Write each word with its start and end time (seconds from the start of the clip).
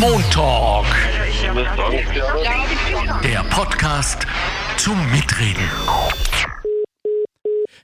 Montalk. 0.00 0.86
Der 3.22 3.44
Podcast 3.50 4.26
zum 4.76 4.98
Mitreden. 5.10 5.68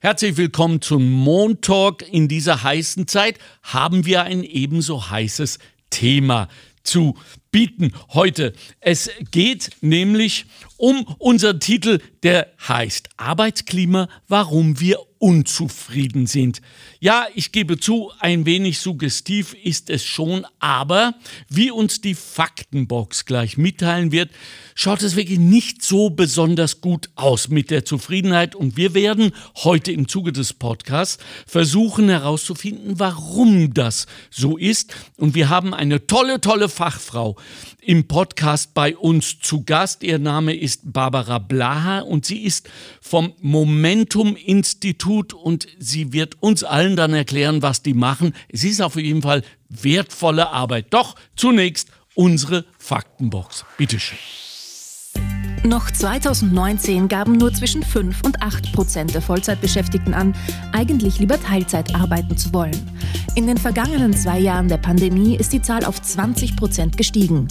Herzlich 0.01 0.37
willkommen 0.37 0.81
zum 0.81 1.11
Montalk. 1.11 2.05
In 2.11 2.29
dieser 2.29 2.63
heißen 2.63 3.09
Zeit 3.09 3.39
haben 3.63 4.07
wir 4.07 4.23
ein 4.23 4.43
ebenso 4.43 5.11
heißes 5.11 5.59
Thema 5.91 6.49
zu 6.83 7.17
bieten 7.51 7.93
heute. 8.15 8.55
Es 8.81 9.11
geht 9.31 9.71
nämlich 9.81 10.47
um 10.77 11.05
unseren 11.19 11.61
Titel, 11.61 12.01
der 12.23 12.53
heißt 12.67 13.11
Arbeitsklima, 13.17 14.09
warum 14.29 14.81
wir 14.81 14.99
unzufrieden 15.19 16.27
sind. 16.27 16.63
Ja, 17.01 17.29
ich 17.33 17.53
gebe 17.53 17.79
zu, 17.79 18.11
ein 18.19 18.45
wenig 18.45 18.81
suggestiv 18.81 19.55
ist 19.63 19.89
es 19.89 20.05
schon, 20.05 20.45
aber 20.59 21.15
wie 21.49 21.71
uns 21.71 22.01
die 22.01 22.17
Faktenbox 22.17 23.25
gleich 23.25 23.57
mitteilen 23.57 24.11
wird, 24.11 24.31
schaut 24.75 25.03
es 25.03 25.15
wirklich 25.15 25.39
nicht 25.39 25.85
so 25.85 26.11
besonders 26.11 26.81
gut 26.81 27.09
aus 27.15 27.51
mit 27.51 27.71
der 27.71 27.85
Zufriedenheit 27.85 28.57
und 28.57 28.77
wir 28.77 28.95
werden 28.95 29.31
heute 29.59 29.93
im 29.93 30.09
Zuge 30.09 30.33
des 30.33 30.53
Podcasts 30.55 31.23
versuchen 31.47 32.09
herauszufinden, 32.09 32.99
warum 32.99 33.73
das 33.73 34.07
so 34.29 34.57
ist 34.57 34.97
und 35.19 35.37
wir 35.37 35.51
haben 35.51 35.75
eine 35.75 36.09
tolle, 36.09 36.41
tolle 36.41 36.69
Fachfrau 36.69 37.37
im 37.89 38.07
Podcast 38.07 38.75
bei 38.75 38.95
uns 38.97 39.39
zu 39.41 39.65
Gast. 39.65 40.03
Ihr 40.03 40.19
Name 40.19 40.55
ist 40.55 40.93
Barbara 40.93 41.39
Blaha 41.39 42.01
und 42.01 42.27
sie 42.27 42.43
ist 42.43 42.69
vom 43.01 43.33
Momentum 43.41 44.37
Institut 44.37 45.33
und 45.33 45.67
sie 45.79 46.13
wird 46.13 46.43
uns 46.43 46.65
allen 46.65 46.88
dann 46.97 47.15
erklären, 47.15 47.63
was 47.63 47.83
die 47.83 47.95
machen. 47.95 48.35
Es 48.49 48.65
ist 48.65 48.81
auf 48.81 48.97
jeden 48.97 49.23
Fall 49.23 49.43
wertvolle 49.69 50.51
Arbeit. 50.51 50.87
Doch 50.91 51.15
zunächst 51.37 51.91
unsere 52.15 52.65
Faktenbox. 52.79 53.65
Bitteschön. 53.77 54.19
Noch 55.65 55.91
2019 55.91 57.09
gaben 57.09 57.33
nur 57.33 57.53
zwischen 57.53 57.83
5 57.83 58.23
und 58.25 58.43
8 58.43 58.73
Prozent 58.73 59.15
der 59.15 59.23
Vollzeitbeschäftigten 59.23 60.15
an, 60.15 60.35
eigentlich 60.73 61.19
lieber 61.19 61.41
Teilzeit 61.41 61.95
arbeiten 61.95 62.37
zu 62.37 62.53
wollen. 62.55 62.91
In 63.35 63.47
den 63.47 63.57
vergangenen 63.57 64.15
zwei 64.15 64.39
Jahren 64.39 64.69
der 64.69 64.79
Pandemie 64.79 65.37
ist 65.37 65.53
die 65.53 65.61
Zahl 65.61 65.85
auf 65.85 66.01
20 66.01 66.57
Prozent 66.57 66.97
gestiegen. 66.97 67.49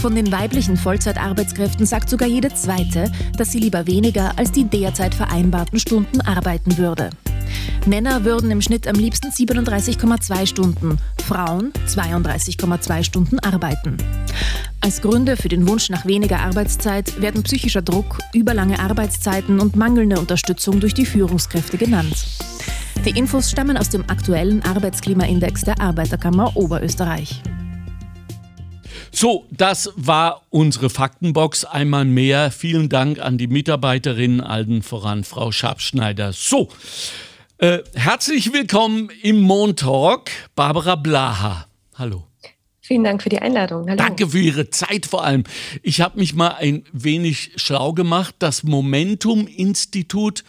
Von 0.00 0.14
den 0.14 0.30
weiblichen 0.30 0.76
Vollzeitarbeitskräften 0.76 1.86
sagt 1.86 2.08
sogar 2.08 2.28
jede 2.28 2.54
zweite, 2.54 3.10
dass 3.36 3.52
sie 3.52 3.58
lieber 3.58 3.86
weniger 3.86 4.38
als 4.38 4.52
die 4.52 4.64
derzeit 4.64 5.14
vereinbarten 5.14 5.78
Stunden 5.78 6.20
arbeiten 6.20 6.78
würde. 6.78 7.10
Männer 7.86 8.24
würden 8.24 8.50
im 8.50 8.60
Schnitt 8.60 8.86
am 8.86 8.96
liebsten 8.96 9.28
37,2 9.28 10.46
Stunden, 10.46 10.98
Frauen 11.26 11.72
32,2 11.86 13.04
Stunden 13.04 13.38
arbeiten. 13.38 13.96
Als 14.80 15.02
Gründe 15.02 15.36
für 15.36 15.48
den 15.48 15.68
Wunsch 15.68 15.90
nach 15.90 16.06
weniger 16.06 16.40
Arbeitszeit 16.40 17.20
werden 17.20 17.42
psychischer 17.42 17.82
Druck, 17.82 18.18
überlange 18.32 18.78
Arbeitszeiten 18.78 19.60
und 19.60 19.76
mangelnde 19.76 20.18
Unterstützung 20.18 20.80
durch 20.80 20.94
die 20.94 21.06
Führungskräfte 21.06 21.76
genannt. 21.76 22.26
Die 23.04 23.18
Infos 23.18 23.50
stammen 23.50 23.76
aus 23.76 23.88
dem 23.88 24.08
aktuellen 24.08 24.62
Arbeitsklimaindex 24.62 25.62
der 25.62 25.80
Arbeiterkammer 25.80 26.56
Oberösterreich. 26.56 27.42
So, 29.12 29.46
das 29.50 29.90
war 29.96 30.42
unsere 30.50 30.88
Faktenbox. 30.88 31.64
Einmal 31.64 32.04
mehr. 32.04 32.50
Vielen 32.50 32.88
Dank 32.88 33.18
an 33.18 33.38
die 33.38 33.48
Mitarbeiterinnen, 33.48 34.40
allen 34.40 34.82
voran 34.82 35.24
Frau 35.24 35.50
Schabschneider. 35.50 36.32
So, 36.32 36.68
äh, 37.60 37.82
herzlich 37.94 38.52
willkommen 38.52 39.10
im 39.22 39.42
Montalk, 39.42 40.30
Barbara 40.56 40.96
Blaha. 40.96 41.66
Hallo. 41.94 42.26
Vielen 42.80 43.04
Dank 43.04 43.22
für 43.22 43.28
die 43.28 43.38
Einladung. 43.38 43.86
Hallo. 43.86 43.96
Danke 43.96 44.28
für 44.30 44.40
Ihre 44.40 44.70
Zeit 44.70 45.04
vor 45.04 45.24
allem. 45.24 45.44
Ich 45.82 46.00
habe 46.00 46.18
mich 46.18 46.34
mal 46.34 46.54
ein 46.58 46.84
wenig 46.92 47.52
schlau 47.56 47.92
gemacht. 47.92 48.34
Das 48.38 48.62
Momentum-Institut 48.62 50.42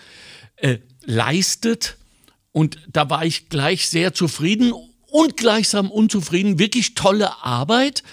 äh, 0.56 0.78
leistet, 1.04 1.98
und 2.54 2.80
da 2.92 3.10
war 3.10 3.26
ich 3.26 3.50
gleich 3.50 3.90
sehr 3.90 4.14
zufrieden 4.14 4.74
und 5.08 5.36
gleichsam 5.36 5.92
unzufrieden, 5.92 6.60
wirklich 6.60 6.96
tolle 6.96 7.44
Arbeit 7.44 8.04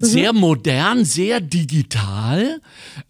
sehr 0.00 0.32
modern, 0.32 1.04
sehr 1.04 1.40
digital. 1.40 2.60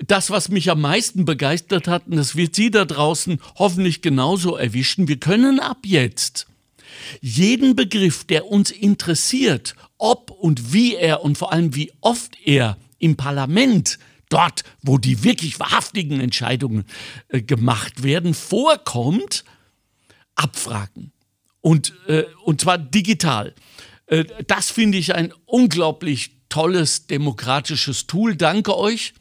Das, 0.06 0.30
was 0.30 0.48
mich 0.48 0.70
am 0.70 0.80
meisten 0.80 1.24
begeistert 1.24 1.88
hat, 1.88 2.06
und 2.08 2.16
das 2.16 2.34
wird 2.36 2.56
Sie 2.56 2.70
da 2.70 2.84
draußen 2.84 3.40
hoffentlich 3.56 4.02
genauso 4.02 4.56
erwischen, 4.56 5.08
wir 5.08 5.18
können 5.18 5.60
ab 5.60 5.78
jetzt 5.84 6.48
jeden 7.20 7.76
Begriff, 7.76 8.24
der 8.24 8.46
uns 8.46 8.70
interessiert, 8.70 9.74
ob 9.98 10.30
und 10.30 10.72
wie 10.72 10.96
er 10.96 11.22
und 11.22 11.38
vor 11.38 11.52
allem 11.52 11.74
wie 11.74 11.92
oft 12.00 12.36
er 12.44 12.76
im 12.98 13.16
Parlament 13.16 13.98
dort, 14.28 14.64
wo 14.82 14.98
die 14.98 15.22
wirklich 15.22 15.60
wahrhaftigen 15.60 16.20
Entscheidungen 16.20 16.84
äh, 17.28 17.40
gemacht 17.40 18.02
werden, 18.02 18.34
vorkommt, 18.34 19.44
abfragen. 20.34 21.12
Und, 21.60 21.92
äh, 22.08 22.24
und 22.44 22.60
zwar 22.60 22.78
digital. 22.78 23.54
Äh, 24.06 24.24
das 24.46 24.70
finde 24.70 24.98
ich 24.98 25.14
ein 25.14 25.32
unglaublich 25.46 26.39
tolles 26.50 27.06
demokratisches 27.06 28.06
Tool. 28.06 28.36
Danke 28.36 28.76
euch 28.76 29.14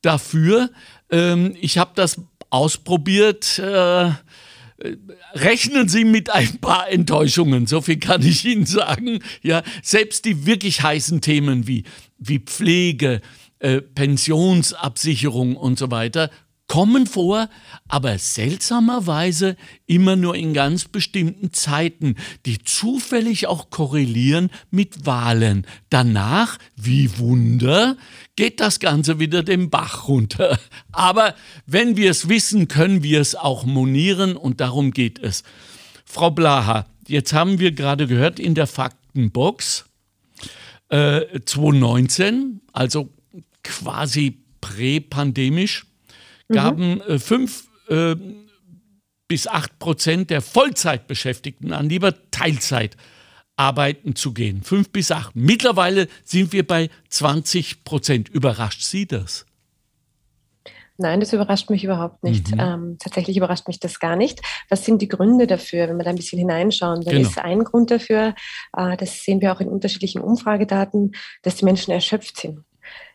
dafür. 0.00 0.70
Ähm, 1.10 1.54
ich 1.60 1.76
habe 1.76 1.92
das 1.94 2.20
ausprobiert. 2.48 3.58
Äh, 3.58 4.12
rechnen 5.34 5.88
Sie 5.88 6.06
mit 6.06 6.30
ein 6.30 6.58
paar 6.58 6.88
Enttäuschungen, 6.88 7.66
so 7.66 7.82
viel 7.82 7.98
kann 7.98 8.22
ich 8.22 8.46
Ihnen 8.46 8.64
sagen. 8.64 9.18
Ja, 9.42 9.62
selbst 9.82 10.24
die 10.24 10.46
wirklich 10.46 10.82
heißen 10.82 11.20
Themen 11.20 11.66
wie, 11.66 11.84
wie 12.18 12.38
Pflege, 12.38 13.20
äh, 13.58 13.82
Pensionsabsicherung 13.82 15.56
und 15.56 15.78
so 15.78 15.90
weiter 15.90 16.30
kommen 16.70 17.08
vor, 17.08 17.48
aber 17.88 18.16
seltsamerweise 18.16 19.56
immer 19.88 20.14
nur 20.14 20.36
in 20.36 20.54
ganz 20.54 20.84
bestimmten 20.84 21.52
Zeiten, 21.52 22.14
die 22.46 22.58
zufällig 22.58 23.48
auch 23.48 23.70
korrelieren 23.70 24.50
mit 24.70 25.04
Wahlen. 25.04 25.66
Danach, 25.88 26.58
wie 26.76 27.18
Wunder, 27.18 27.96
geht 28.36 28.60
das 28.60 28.78
Ganze 28.78 29.18
wieder 29.18 29.42
den 29.42 29.68
Bach 29.68 30.06
runter. 30.06 30.60
Aber 30.92 31.34
wenn 31.66 31.96
wir 31.96 32.08
es 32.08 32.28
wissen, 32.28 32.68
können 32.68 33.02
wir 33.02 33.20
es 33.20 33.34
auch 33.34 33.64
monieren 33.64 34.36
und 34.36 34.60
darum 34.60 34.92
geht 34.92 35.18
es. 35.18 35.42
Frau 36.04 36.30
Blaha, 36.30 36.86
jetzt 37.08 37.32
haben 37.32 37.58
wir 37.58 37.72
gerade 37.72 38.06
gehört 38.06 38.38
in 38.38 38.54
der 38.54 38.68
Faktenbox 38.68 39.86
äh, 40.88 41.40
2019, 41.44 42.60
also 42.72 43.08
quasi 43.64 44.38
präpandemisch, 44.60 45.89
gaben 46.50 46.94
mhm. 46.94 47.00
äh, 47.02 47.18
fünf 47.18 47.68
äh, 47.88 48.16
bis 49.28 49.46
acht 49.46 49.78
Prozent 49.78 50.30
der 50.30 50.42
Vollzeitbeschäftigten 50.42 51.72
an, 51.72 51.88
lieber 51.88 52.14
Teilzeit 52.30 52.96
arbeiten 53.56 54.16
zu 54.16 54.32
gehen. 54.32 54.62
Fünf 54.62 54.90
bis 54.90 55.12
acht. 55.12 55.36
Mittlerweile 55.36 56.08
sind 56.24 56.52
wir 56.52 56.66
bei 56.66 56.88
20 57.10 57.84
Prozent. 57.84 58.28
Überrascht 58.28 58.82
Sie 58.82 59.06
das? 59.06 59.46
Nein, 60.96 61.20
das 61.20 61.32
überrascht 61.32 61.70
mich 61.70 61.84
überhaupt 61.84 62.24
nicht. 62.24 62.52
Mhm. 62.52 62.60
Ähm, 62.60 62.96
tatsächlich 62.98 63.36
überrascht 63.36 63.68
mich 63.68 63.78
das 63.78 64.00
gar 64.00 64.16
nicht. 64.16 64.40
Was 64.68 64.84
sind 64.84 65.00
die 65.00 65.08
Gründe 65.08 65.46
dafür, 65.46 65.88
wenn 65.88 65.96
wir 65.96 66.04
da 66.04 66.10
ein 66.10 66.16
bisschen 66.16 66.38
hineinschauen? 66.38 67.02
Dann 67.02 67.14
genau. 67.14 67.28
ist 67.28 67.38
ein 67.38 67.64
Grund 67.64 67.90
dafür, 67.90 68.34
äh, 68.76 68.96
das 68.96 69.22
sehen 69.22 69.40
wir 69.40 69.52
auch 69.52 69.60
in 69.60 69.68
unterschiedlichen 69.68 70.20
Umfragedaten, 70.20 71.12
dass 71.42 71.56
die 71.56 71.64
Menschen 71.64 71.92
erschöpft 71.92 72.38
sind 72.38 72.64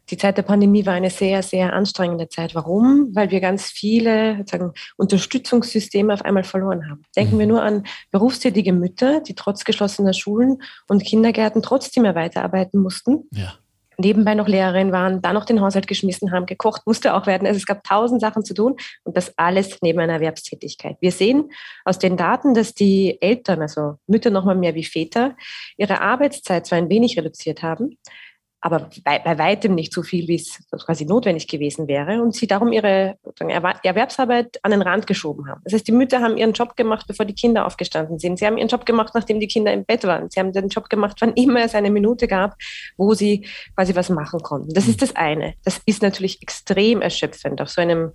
die 0.09 0.17
Zeit 0.17 0.37
der 0.37 0.43
Pandemie 0.43 0.85
war 0.85 0.93
eine 0.93 1.09
sehr, 1.09 1.41
sehr 1.41 1.73
anstrengende 1.73 2.29
Zeit. 2.29 2.53
Warum? 2.55 3.09
Weil 3.13 3.31
wir 3.31 3.41
ganz 3.41 3.65
viele 3.65 4.43
sagen, 4.47 4.71
Unterstützungssysteme 4.97 6.13
auf 6.13 6.23
einmal 6.23 6.43
verloren 6.43 6.89
haben. 6.89 7.03
Denken 7.15 7.39
wir 7.39 7.45
mhm. 7.45 7.51
nur 7.51 7.63
an 7.63 7.83
berufstätige 8.11 8.73
Mütter, 8.73 9.21
die 9.21 9.35
trotz 9.35 9.63
geschlossener 9.63 10.13
Schulen 10.13 10.61
und 10.87 11.03
Kindergärten 11.03 11.61
trotzdem 11.61 12.03
weiterarbeiten 12.03 12.81
mussten. 12.81 13.23
Ja. 13.31 13.55
Nebenbei 13.97 14.35
noch 14.35 14.47
Lehrerin 14.47 14.91
waren, 14.91 15.21
da 15.21 15.31
noch 15.31 15.45
den 15.45 15.61
Haushalt 15.61 15.87
geschmissen 15.87 16.31
haben, 16.31 16.45
gekocht 16.45 16.81
musste 16.85 17.13
auch 17.13 17.27
werden. 17.27 17.47
Also 17.47 17.57
es 17.57 17.65
gab 17.65 17.83
tausend 17.83 18.21
Sachen 18.21 18.43
zu 18.43 18.53
tun 18.53 18.75
und 19.03 19.15
das 19.15 19.37
alles 19.37 19.77
neben 19.81 19.99
einer 19.99 20.13
Erwerbstätigkeit. 20.13 20.97
Wir 20.99 21.11
sehen 21.11 21.51
aus 21.85 21.97
den 21.97 22.17
Daten, 22.17 22.53
dass 22.53 22.73
die 22.73 23.21
Eltern, 23.21 23.61
also 23.61 23.95
Mütter 24.07 24.29
noch 24.29 24.45
mal 24.45 24.55
mehr 24.55 24.75
wie 24.75 24.83
Väter, 24.83 25.35
ihre 25.77 26.01
Arbeitszeit 26.01 26.65
zwar 26.65 26.77
ein 26.77 26.89
wenig 26.89 27.17
reduziert 27.17 27.63
haben, 27.63 27.97
aber 28.65 28.89
bei, 29.03 29.19
bei 29.19 29.37
weitem 29.37 29.75
nicht 29.75 29.93
so 29.93 30.01
viel, 30.01 30.27
wie 30.27 30.37
es 30.37 30.57
quasi 30.71 31.05
notwendig 31.05 31.47
gewesen 31.47 31.87
wäre 31.87 32.19
und 32.23 32.33
sie 32.33 32.47
darum 32.47 32.71
ihre 32.71 33.15
Erwerbsarbeit 33.83 34.57
an 34.63 34.71
den 34.71 34.81
Rand 34.81 35.05
geschoben 35.05 35.47
haben. 35.47 35.61
Das 35.65 35.73
heißt, 35.73 35.87
die 35.87 35.91
Mütter 35.91 36.19
haben 36.19 36.35
ihren 36.35 36.53
Job 36.53 36.75
gemacht, 36.75 37.05
bevor 37.07 37.27
die 37.27 37.35
Kinder 37.35 37.67
aufgestanden 37.67 38.17
sind. 38.17 38.39
Sie 38.39 38.45
haben 38.47 38.57
ihren 38.57 38.67
Job 38.67 38.87
gemacht, 38.87 39.13
nachdem 39.13 39.39
die 39.39 39.45
Kinder 39.45 39.71
im 39.71 39.85
Bett 39.85 40.03
waren. 40.05 40.31
Sie 40.31 40.39
haben 40.39 40.51
den 40.51 40.69
Job 40.69 40.89
gemacht, 40.89 41.17
wann 41.19 41.33
immer 41.33 41.63
es 41.63 41.75
eine 41.75 41.91
Minute 41.91 42.27
gab, 42.27 42.55
wo 42.97 43.13
sie 43.13 43.47
quasi 43.75 43.93
was 43.93 44.09
machen 44.09 44.39
konnten. 44.39 44.73
Das 44.73 44.87
ist 44.87 45.03
das 45.03 45.15
eine. 45.15 45.53
Das 45.63 45.79
ist 45.85 46.01
natürlich 46.01 46.41
extrem 46.41 47.03
erschöpfend 47.03 47.61
auf 47.61 47.69
so 47.69 47.81
einem 47.81 48.13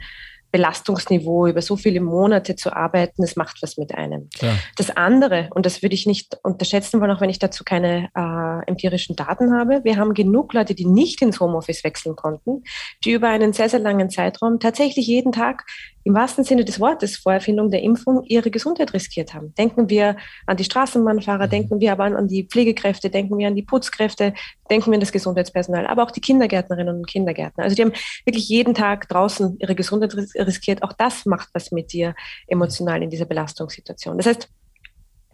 Belastungsniveau 0.52 1.47
über 1.47 1.62
so 1.62 1.76
viele 1.76 2.00
Monate 2.00 2.56
zu 2.56 2.75
arbeiten, 2.75 3.23
das 3.23 3.37
macht 3.37 3.62
was 3.62 3.76
mit 3.76 3.94
einem. 3.94 4.29
Klar. 4.31 4.56
Das 4.76 4.91
andere, 4.91 5.49
und 5.55 5.67
das 5.67 5.82
würde 5.82 5.94
ich 5.94 6.06
nicht 6.06 6.38
unterschätzen 6.43 7.00
wollen, 7.00 7.11
auch 7.11 7.20
wenn 7.20 7.31
ich 7.31 7.38
dazu 7.38 7.64
keine 7.64 8.11
äh, 8.14 8.69
empirischen 8.69 9.17
Daten 9.17 9.52
habe, 9.52 9.85
wir 9.85 9.97
haben 9.97 10.14
genug 10.14 10.52
Leute, 10.52 10.75
die 10.75 10.87
nicht 10.87 11.23
ins 11.23 11.41
Homeoffice 11.41 11.85
wechseln 11.85 12.17
konnten, 12.17 12.64
die 13.05 13.12
über 13.12 13.29
einen 13.29 13.52
sehr, 13.52 13.69
sehr 13.69 13.81
langen 13.81 14.11
Zeitraum 14.11 14.58
tatsächlich 14.58 15.06
jeden 15.06 15.32
Tag 15.32 15.64
im 16.05 16.14
wahrsten 16.14 16.44
Sinne 16.44 16.64
des 16.64 16.81
Wortes 16.81 17.17
vor 17.17 17.32
Erfindung 17.32 17.70
der 17.70 17.82
Impfung 17.82 18.25
ihre 18.25 18.50
Gesundheit 18.50 18.94
riskiert 18.94 19.35
haben. 19.35 19.55
Denken 19.55 19.91
wir 19.91 20.17
an 20.47 20.56
die 20.56 20.64
Straßenbahnfahrer, 20.64 21.47
mhm. 21.47 21.50
denken 21.50 21.81
wir 21.81 21.93
aber 21.93 22.05
an, 22.05 22.17
an 22.17 22.29
die 22.29 22.44
Pflegekräfte, 22.44 23.11
denken 23.11 23.37
wir 23.38 23.49
an 23.49 23.56
die 23.56 23.62
Putzkräfte, 23.62 24.32
denken 24.70 24.91
wir 24.91 24.94
an 24.94 25.00
das 25.00 25.12
Gesundheitspersonal, 25.12 25.87
aber 25.87 26.02
auch 26.02 26.11
die 26.11 26.20
Kindergärtnerinnen 26.20 26.99
und 26.99 27.06
Kindergärtner. 27.06 27.64
Also 27.64 27.76
die 27.76 27.82
haben 27.82 27.93
wirklich 28.25 28.49
jeden 28.49 28.75
Tag 28.75 29.08
draußen 29.08 29.58
ihre 29.58 29.75
Gesundheit 29.75 30.14
riskiert. 30.14 30.82
Auch 30.82 30.93
das 30.94 31.26
macht 31.26 31.49
was 31.52 31.70
mit 31.70 31.93
dir 31.93 32.14
emotional 32.46 33.03
in 33.03 33.11
dieser 33.11 33.26
Belastungssituation. 33.26 34.17
Das 34.17 34.26
heißt, 34.26 34.49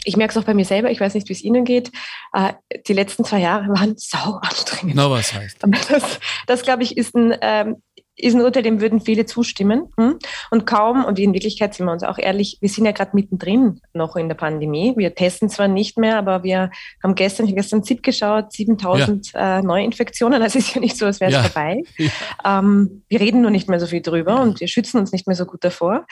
ich 0.07 0.17
merke 0.17 0.31
es 0.31 0.37
auch 0.37 0.47
bei 0.47 0.55
mir 0.55 0.65
selber, 0.65 0.91
ich 0.91 1.01
weiß 1.01 1.15
nicht, 1.15 1.29
wie 1.29 1.33
es 1.33 1.43
Ihnen 1.43 1.65
geht. 1.65 1.91
Äh, 2.33 2.53
die 2.87 2.93
letzten 2.93 3.25
zwei 3.25 3.41
Jahre 3.41 3.69
waren 3.69 3.95
sau 3.97 4.39
anstrengend. 4.41 4.95
Na, 4.95 5.11
was 5.11 5.35
heißt? 5.35 5.59
Das, 5.91 6.21
das 6.47 6.63
glaube 6.63 6.83
ich, 6.85 6.97
ist 6.97 7.15
ein, 7.15 7.37
ähm, 7.41 7.83
ist 8.17 8.35
ein 8.35 8.41
Urteil, 8.41 8.63
dem 8.63 8.81
würden 8.81 9.01
viele 9.01 9.27
zustimmen. 9.27 9.93
Hm? 9.99 10.19
Und 10.51 10.67
kaum, 10.67 11.05
und 11.05 11.19
in 11.19 11.35
Wirklichkeit 11.35 11.75
sind 11.75 11.87
wir 11.87 11.93
uns 11.93 12.03
auch 12.03 12.19
ehrlich, 12.19 12.59
wir 12.61 12.69
sind 12.69 12.87
ja 12.87 12.93
gerade 12.93 13.11
mittendrin 13.15 13.81
noch 13.93 14.17
in 14.17 14.29
der 14.29 14.37
Pandemie. 14.37 14.95
Wir 14.97 15.15
testen 15.15 15.51
zwar 15.51 15.69
nicht 15.69 15.99
mehr, 15.99 16.17
aber 16.17 16.43
wir 16.43 16.71
haben 17.03 17.15
gestern, 17.15 17.45
ich 17.45 17.53
habe 17.53 17.61
gestern 17.61 17.85
ZIP 17.85 18.03
geschaut, 18.03 18.53
7000 18.53 19.33
ja. 19.33 19.59
äh, 19.59 19.63
Neuinfektionen. 19.63 20.41
Das 20.41 20.55
ist 20.55 20.75
ja 20.75 20.81
nicht 20.81 20.97
so, 20.97 21.05
als 21.05 21.21
wäre 21.21 21.31
es 21.31 21.37
ja. 21.37 21.43
vorbei. 21.43 21.83
Ja. 21.99 22.59
Ähm, 22.59 23.03
wir 23.09 23.21
reden 23.21 23.41
nur 23.41 23.51
nicht 23.51 23.69
mehr 23.69 23.81
so 23.81 23.87
viel 23.87 24.03
drüber 24.03 24.41
und 24.41 24.61
wir 24.61 24.69
schützen 24.69 24.99
uns 24.99 25.13
nicht 25.13 25.27
mehr 25.27 25.35
so 25.35 25.45
gut 25.45 25.65
davor. 25.65 26.07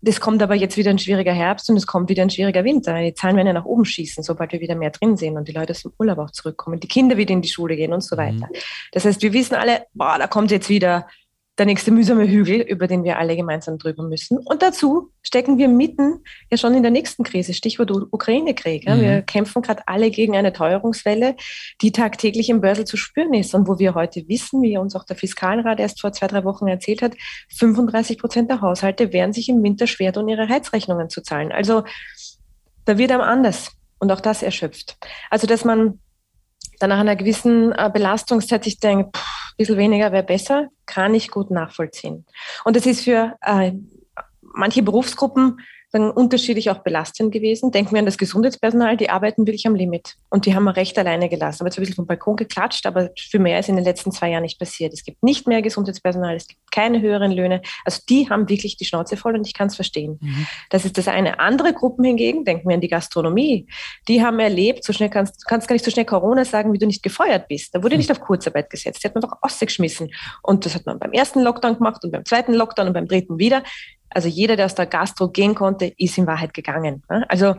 Das 0.00 0.20
kommt 0.20 0.42
aber 0.42 0.54
jetzt 0.54 0.76
wieder 0.76 0.90
ein 0.90 0.98
schwieriger 0.98 1.32
Herbst 1.32 1.70
und 1.70 1.76
es 1.76 1.86
kommt 1.86 2.10
wieder 2.10 2.22
ein 2.22 2.30
schwieriger 2.30 2.64
Winter. 2.64 3.00
Die 3.00 3.14
Zahlen 3.14 3.36
werden 3.36 3.46
ja 3.46 3.52
nach 3.52 3.64
oben 3.64 3.84
schießen, 3.84 4.24
sobald 4.24 4.52
wir 4.52 4.60
wieder 4.60 4.74
mehr 4.74 4.90
drin 4.90 5.16
sind 5.16 5.36
und 5.36 5.46
die 5.46 5.52
Leute 5.52 5.70
aus 5.70 5.82
dem 5.82 5.92
Urlaub 5.98 6.18
auch 6.18 6.30
zurückkommen, 6.32 6.80
die 6.80 6.88
Kinder 6.88 7.16
wieder 7.16 7.32
in 7.32 7.40
die 7.40 7.48
Schule 7.48 7.76
gehen 7.76 7.92
und 7.92 8.02
so 8.02 8.16
mhm. 8.16 8.20
weiter. 8.20 8.46
Mhm. 8.46 8.56
Das 8.90 9.04
heißt, 9.04 9.22
wir 9.22 9.32
wissen 9.32 9.54
alle, 9.54 9.86
boah, 9.94 10.16
da 10.18 10.26
kommt 10.26 10.50
jetzt 10.50 10.68
wieder 10.68 11.06
der 11.62 11.66
nächste 11.66 11.92
mühsame 11.92 12.26
Hügel, 12.26 12.60
über 12.60 12.88
den 12.88 13.04
wir 13.04 13.18
alle 13.18 13.36
gemeinsam 13.36 13.78
drüber 13.78 14.02
müssen. 14.02 14.36
Und 14.36 14.62
dazu 14.62 15.12
stecken 15.22 15.58
wir 15.58 15.68
mitten 15.68 16.24
ja 16.50 16.56
schon 16.56 16.74
in 16.74 16.82
der 16.82 16.90
nächsten 16.90 17.22
Krise, 17.22 17.54
Stichwort 17.54 17.92
Ukraine-Krieg. 17.92 18.84
Ja. 18.84 18.96
Mhm. 18.96 19.00
Wir 19.00 19.22
kämpfen 19.22 19.62
gerade 19.62 19.86
alle 19.86 20.10
gegen 20.10 20.36
eine 20.36 20.52
Teuerungswelle, 20.52 21.36
die 21.80 21.92
tagtäglich 21.92 22.50
im 22.50 22.60
Börsel 22.60 22.84
zu 22.84 22.96
spüren 22.96 23.32
ist 23.32 23.54
und 23.54 23.68
wo 23.68 23.78
wir 23.78 23.94
heute 23.94 24.26
wissen, 24.26 24.60
wie 24.60 24.76
uns 24.76 24.96
auch 24.96 25.04
der 25.04 25.14
Fiskalrat 25.14 25.78
erst 25.78 26.00
vor 26.00 26.12
zwei, 26.12 26.26
drei 26.26 26.42
Wochen 26.42 26.66
erzählt 26.66 27.00
hat, 27.00 27.14
35 27.56 28.18
Prozent 28.18 28.50
der 28.50 28.60
Haushalte 28.60 29.12
werden 29.12 29.32
sich 29.32 29.48
im 29.48 29.62
Winter 29.62 29.86
schwer 29.86 30.12
tun, 30.12 30.28
ihre 30.28 30.48
Heizrechnungen 30.48 31.10
zu 31.10 31.22
zahlen. 31.22 31.52
Also 31.52 31.84
da 32.86 32.98
wird 32.98 33.12
einem 33.12 33.20
anders 33.20 33.70
und 34.00 34.10
auch 34.10 34.20
das 34.20 34.42
erschöpft. 34.42 34.96
Also 35.30 35.46
dass 35.46 35.64
man 35.64 36.00
dann 36.82 36.90
nach 36.90 36.98
einer 36.98 37.16
gewissen 37.16 37.72
äh, 37.72 37.90
Belastungszeit 37.92 38.64
sich 38.64 38.80
denkt, 38.80 39.16
pff, 39.16 39.52
ein 39.52 39.56
bisschen 39.56 39.76
weniger 39.78 40.12
wäre 40.12 40.24
besser, 40.24 40.68
kann 40.86 41.14
ich 41.14 41.30
gut 41.30 41.50
nachvollziehen. 41.50 42.26
Und 42.64 42.76
das 42.76 42.86
ist 42.86 43.04
für 43.04 43.36
äh, 43.42 43.72
manche 44.40 44.82
Berufsgruppen 44.82 45.60
dann 45.92 46.10
unterschiedlich 46.10 46.70
auch 46.70 46.78
belastend 46.78 47.32
gewesen. 47.32 47.70
Denken 47.70 47.92
wir 47.92 47.98
an 47.98 48.06
das 48.06 48.16
Gesundheitspersonal, 48.16 48.96
die 48.96 49.10
arbeiten 49.10 49.46
wirklich 49.46 49.66
am 49.66 49.74
Limit. 49.74 50.14
Und 50.30 50.46
die 50.46 50.54
haben 50.54 50.64
wir 50.64 50.74
recht 50.74 50.98
alleine 50.98 51.28
gelassen. 51.28 51.62
Aber 51.62 51.68
jetzt 51.68 51.78
ein 51.78 51.82
bisschen 51.82 51.96
vom 51.96 52.06
Balkon 52.06 52.36
geklatscht, 52.36 52.86
aber 52.86 53.10
für 53.18 53.38
mehr 53.38 53.58
ist 53.58 53.68
in 53.68 53.76
den 53.76 53.84
letzten 53.84 54.10
zwei 54.10 54.30
Jahren 54.30 54.42
nicht 54.42 54.58
passiert. 54.58 54.94
Es 54.94 55.04
gibt 55.04 55.22
nicht 55.22 55.46
mehr 55.46 55.60
Gesundheitspersonal, 55.60 56.34
es 56.34 56.48
gibt 56.48 56.60
keine 56.72 57.02
höheren 57.02 57.30
Löhne. 57.30 57.60
Also 57.84 58.00
die 58.08 58.30
haben 58.30 58.48
wirklich 58.48 58.78
die 58.78 58.86
Schnauze 58.86 59.18
voll 59.18 59.34
und 59.34 59.46
ich 59.46 59.52
kann 59.52 59.68
es 59.68 59.76
verstehen. 59.76 60.18
Mhm. 60.22 60.46
Das 60.70 60.86
ist 60.86 60.96
das 60.96 61.08
eine. 61.08 61.38
Andere 61.38 61.74
Gruppen 61.74 62.04
hingegen, 62.04 62.46
denken 62.46 62.68
wir 62.68 62.74
an 62.74 62.80
die 62.80 62.88
Gastronomie, 62.88 63.66
die 64.08 64.24
haben 64.24 64.40
erlebt, 64.40 64.84
so 64.84 64.94
schnell 64.94 65.10
kannst, 65.10 65.42
du 65.42 65.46
kannst 65.46 65.68
gar 65.68 65.74
nicht 65.74 65.84
so 65.84 65.90
schnell 65.90 66.06
Corona 66.06 66.46
sagen, 66.46 66.72
wie 66.72 66.78
du 66.78 66.86
nicht 66.86 67.02
gefeuert 67.02 67.48
bist. 67.48 67.74
Da 67.74 67.82
wurde 67.82 67.96
mhm. 67.96 67.98
nicht 67.98 68.10
auf 68.10 68.20
Kurzarbeit 68.20 68.70
gesetzt. 68.70 69.04
Die 69.04 69.08
hat 69.08 69.14
man 69.14 69.22
doch 69.22 69.36
ausgeschmissen. 69.42 70.10
Und 70.42 70.64
das 70.64 70.74
hat 70.74 70.86
man 70.86 70.98
beim 70.98 71.12
ersten 71.12 71.42
Lockdown 71.42 71.76
gemacht 71.76 72.02
und 72.02 72.12
beim 72.12 72.24
zweiten 72.24 72.54
Lockdown 72.54 72.86
und 72.86 72.94
beim 72.94 73.06
dritten 73.06 73.38
wieder. 73.38 73.62
Also 74.14 74.28
jeder, 74.28 74.56
der 74.56 74.66
aus 74.66 74.74
der 74.74 74.86
Gastro 74.86 75.28
gehen 75.28 75.54
konnte, 75.54 75.92
ist 75.96 76.18
in 76.18 76.26
Wahrheit 76.26 76.54
gegangen. 76.54 77.02
Also 77.28 77.54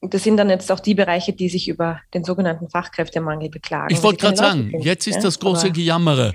das 0.00 0.24
sind 0.24 0.36
dann 0.36 0.50
jetzt 0.50 0.70
auch 0.72 0.80
die 0.80 0.94
Bereiche, 0.94 1.32
die 1.32 1.48
sich 1.48 1.68
über 1.68 2.00
den 2.12 2.24
sogenannten 2.24 2.68
Fachkräftemangel 2.68 3.50
beklagen. 3.50 3.94
Ich 3.94 4.02
wollte 4.02 4.20
gerade 4.20 4.36
sagen, 4.36 4.70
finden, 4.70 4.82
jetzt 4.82 5.06
ist 5.06 5.20
das 5.20 5.38
große 5.38 5.70
Gejammere. 5.70 6.32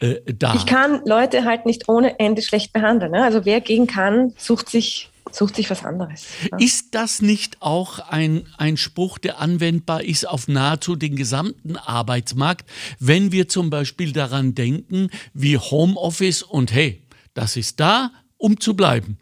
Äh, 0.00 0.20
da. 0.32 0.54
Ich 0.54 0.64
kann 0.64 1.02
Leute 1.04 1.44
halt 1.44 1.66
nicht 1.66 1.88
ohne 1.88 2.18
Ende 2.18 2.40
schlecht 2.40 2.72
behandeln. 2.72 3.12
Ne? 3.12 3.24
Also 3.24 3.44
wer 3.44 3.60
gehen 3.60 3.86
kann, 3.86 4.32
sucht 4.36 4.68
sich 4.68 5.10
sucht 5.32 5.54
sich 5.56 5.70
was 5.70 5.84
anderes. 5.84 6.26
Ja. 6.50 6.58
Ist 6.58 6.94
das 6.94 7.22
nicht 7.22 7.58
auch 7.60 8.00
ein, 8.00 8.46
ein 8.58 8.76
Spruch, 8.76 9.18
der 9.18 9.38
anwendbar 9.38 10.02
ist 10.02 10.26
auf 10.26 10.48
nahezu 10.48 10.96
den 10.96 11.14
gesamten 11.14 11.76
Arbeitsmarkt, 11.76 12.68
wenn 12.98 13.30
wir 13.30 13.48
zum 13.48 13.70
Beispiel 13.70 14.12
daran 14.12 14.56
denken, 14.56 15.08
wie 15.32 15.56
Homeoffice 15.56 16.42
und 16.42 16.72
hey, 16.72 17.02
das 17.34 17.56
ist 17.56 17.78
da, 17.78 18.10
um 18.40 18.58
zu 18.58 18.74
bleiben, 18.74 19.18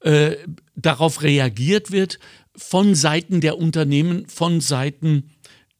äh, 0.00 0.36
darauf 0.76 1.22
reagiert 1.22 1.90
wird 1.90 2.18
von 2.54 2.94
Seiten 2.94 3.40
der 3.40 3.58
Unternehmen, 3.58 4.26
von 4.28 4.60
Seiten 4.60 5.30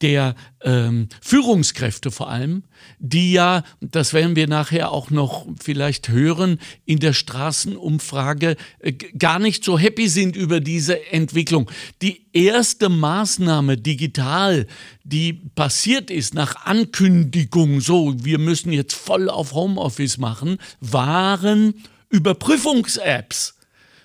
der 0.01 0.37
ähm, 0.63 1.09
Führungskräfte 1.21 2.13
vor 2.13 2.31
allem, 2.31 2.63
die 3.01 3.33
ja, 3.33 3.65
das 3.81 4.13
werden 4.13 4.37
wir 4.37 4.47
nachher 4.47 4.93
auch 4.93 5.11
noch 5.11 5.47
vielleicht 5.61 6.09
hören, 6.09 6.59
in 6.85 7.01
der 7.01 7.13
Straßenumfrage 7.13 8.57
äh, 8.79 8.93
gar 8.93 9.41
nicht 9.41 9.65
so 9.65 9.77
happy 9.77 10.09
sind 10.09 10.37
über 10.37 10.61
diese 10.61 11.13
Entwicklung. 11.13 11.69
Die 12.01 12.27
erste 12.33 12.89
Maßnahme 12.89 13.77
digital, 13.77 14.69
die 15.03 15.33
passiert 15.33 16.13
ist 16.13 16.33
nach 16.33 16.65
Ankündigung, 16.65 17.81
so, 17.81 18.15
wir 18.25 18.39
müssen 18.39 18.73
jetzt 18.73 18.95
voll 18.95 19.29
auf 19.29 19.53
Homeoffice 19.53 20.19
machen, 20.19 20.59
waren 20.81 21.75
Überprüfungs-Apps 22.11 23.55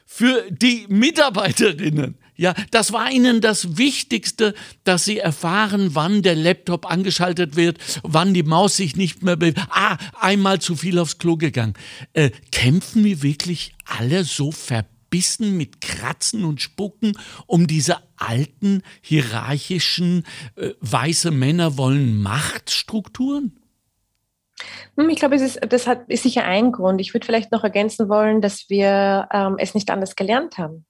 für 0.05 0.43
die 0.51 0.85
Mitarbeiterinnen. 0.89 2.17
Ja, 2.35 2.53
das 2.71 2.91
war 2.91 3.11
ihnen 3.11 3.41
das 3.41 3.77
Wichtigste, 3.77 4.55
dass 4.83 5.05
sie 5.05 5.19
erfahren, 5.19 5.93
wann 5.93 6.23
der 6.23 6.35
Laptop 6.35 6.89
angeschaltet 6.89 7.55
wird, 7.55 7.77
wann 8.01 8.33
die 8.33 8.43
Maus 8.43 8.77
sich 8.77 8.95
nicht 8.95 9.21
mehr 9.21 9.35
bewegt. 9.35 9.59
Ah, 9.69 9.97
einmal 10.19 10.59
zu 10.59 10.75
viel 10.75 10.97
aufs 10.97 11.19
Klo 11.19 11.37
gegangen. 11.37 11.73
Äh, 12.13 12.31
kämpfen 12.51 13.03
wir 13.03 13.21
wirklich 13.21 13.73
alle 13.85 14.23
so 14.23 14.51
verbissen 14.51 15.57
mit 15.57 15.79
Kratzen 15.81 16.43
und 16.43 16.59
Spucken 16.59 17.13
um 17.45 17.67
diese 17.67 17.97
alten, 18.17 18.81
hierarchischen, 19.01 20.23
äh, 20.55 20.71
weiße 20.79 21.29
Männer 21.29 21.77
wollen 21.77 22.19
Machtstrukturen? 22.21 23.59
Hm, 24.97 25.09
ich 25.09 25.17
glaube, 25.17 25.35
es 25.35 25.41
ist, 25.41 25.59
das 25.69 25.87
hat, 25.87 26.03
ist 26.07 26.23
sicher 26.23 26.43
ein 26.43 26.71
Grund. 26.71 27.01
Ich 27.01 27.13
würde 27.13 27.25
vielleicht 27.25 27.51
noch 27.51 27.63
ergänzen 27.63 28.09
wollen, 28.09 28.41
dass 28.41 28.69
wir 28.69 29.27
ähm, 29.31 29.55
es 29.57 29.73
nicht 29.73 29.89
anders 29.89 30.15
gelernt 30.15 30.57
haben. 30.57 30.85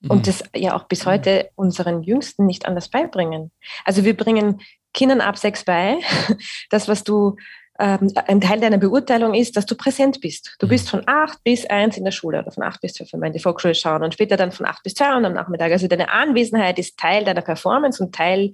Mhm. 0.00 0.10
Und 0.10 0.26
das 0.26 0.44
ja 0.54 0.76
auch 0.76 0.84
bis 0.84 1.06
heute 1.06 1.50
unseren 1.54 2.02
Jüngsten 2.02 2.46
nicht 2.46 2.66
anders 2.66 2.88
beibringen. 2.88 3.50
Also 3.84 4.04
wir 4.04 4.16
bringen 4.16 4.60
Kindern 4.94 5.20
ab 5.20 5.38
sechs 5.38 5.64
bei, 5.64 5.98
das, 6.70 6.88
was 6.88 7.04
du 7.04 7.36
ähm, 7.78 8.12
ein 8.26 8.40
Teil 8.40 8.58
deiner 8.60 8.78
Beurteilung 8.78 9.34
ist, 9.34 9.56
dass 9.56 9.64
du 9.64 9.76
präsent 9.76 10.20
bist. 10.20 10.56
Du 10.58 10.66
mhm. 10.66 10.70
bist 10.70 10.90
von 10.90 11.02
acht 11.06 11.42
bis 11.44 11.64
eins 11.66 11.96
in 11.96 12.04
der 12.04 12.10
Schule 12.10 12.40
oder 12.40 12.50
von 12.50 12.64
acht 12.64 12.80
bis 12.80 12.94
zwölf, 12.94 13.12
wenn 13.12 13.20
wir 13.20 13.28
in 13.28 13.32
die 13.32 13.38
Volksschule 13.38 13.74
schauen 13.74 14.02
und 14.02 14.14
später 14.14 14.36
dann 14.36 14.52
von 14.52 14.66
acht 14.66 14.82
bis 14.82 14.94
zwei 14.94 15.16
und 15.16 15.24
am 15.24 15.34
Nachmittag. 15.34 15.70
Also 15.70 15.86
deine 15.86 16.10
Anwesenheit 16.10 16.78
ist 16.78 16.98
Teil 16.98 17.24
deiner 17.24 17.42
Performance 17.42 18.02
und 18.02 18.14
Teil 18.14 18.52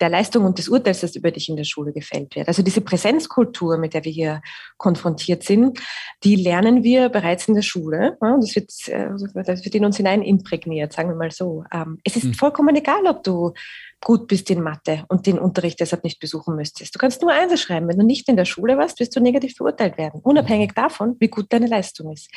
der 0.00 0.08
Leistung 0.08 0.44
und 0.44 0.58
des 0.58 0.68
Urteils, 0.68 1.00
das 1.00 1.16
über 1.16 1.30
dich 1.30 1.48
in 1.48 1.56
der 1.56 1.64
Schule 1.64 1.92
gefällt 1.92 2.36
wird. 2.36 2.48
Also 2.48 2.62
diese 2.62 2.80
Präsenzkultur, 2.80 3.78
mit 3.78 3.94
der 3.94 4.04
wir 4.04 4.12
hier 4.12 4.40
konfrontiert 4.76 5.42
sind, 5.42 5.80
die 6.24 6.36
lernen 6.36 6.82
wir 6.82 7.08
bereits 7.08 7.48
in 7.48 7.54
der 7.54 7.62
Schule. 7.62 8.16
Das 8.20 8.54
wird, 8.54 8.70
äh, 8.88 9.08
das 9.34 9.64
wird 9.64 9.74
in 9.74 9.84
uns 9.84 9.96
hinein 9.96 10.22
imprägniert, 10.22 10.92
sagen 10.92 11.08
wir 11.08 11.16
mal 11.16 11.30
so. 11.30 11.64
Ähm, 11.72 11.98
es 12.04 12.16
ist 12.16 12.24
hm. 12.24 12.34
vollkommen 12.34 12.76
egal, 12.76 13.06
ob 13.06 13.22
du 13.22 13.52
gut 14.00 14.28
bist 14.28 14.48
in 14.50 14.62
Mathe 14.62 15.04
und 15.08 15.26
den 15.26 15.38
Unterricht 15.38 15.80
deshalb 15.80 16.04
nicht 16.04 16.20
besuchen 16.20 16.54
müsstest. 16.54 16.94
Du 16.94 16.98
kannst 16.98 17.20
nur 17.22 17.32
eins 17.32 17.60
schreiben. 17.60 17.88
Wenn 17.88 17.98
du 17.98 18.06
nicht 18.06 18.28
in 18.28 18.36
der 18.36 18.44
Schule 18.44 18.78
warst, 18.78 19.00
wirst 19.00 19.16
du 19.16 19.20
negativ 19.20 19.56
verurteilt 19.56 19.98
werden, 19.98 20.20
unabhängig 20.22 20.72
davon, 20.74 21.16
wie 21.18 21.28
gut 21.28 21.46
deine 21.52 21.66
Leistung 21.66 22.12
ist. 22.12 22.30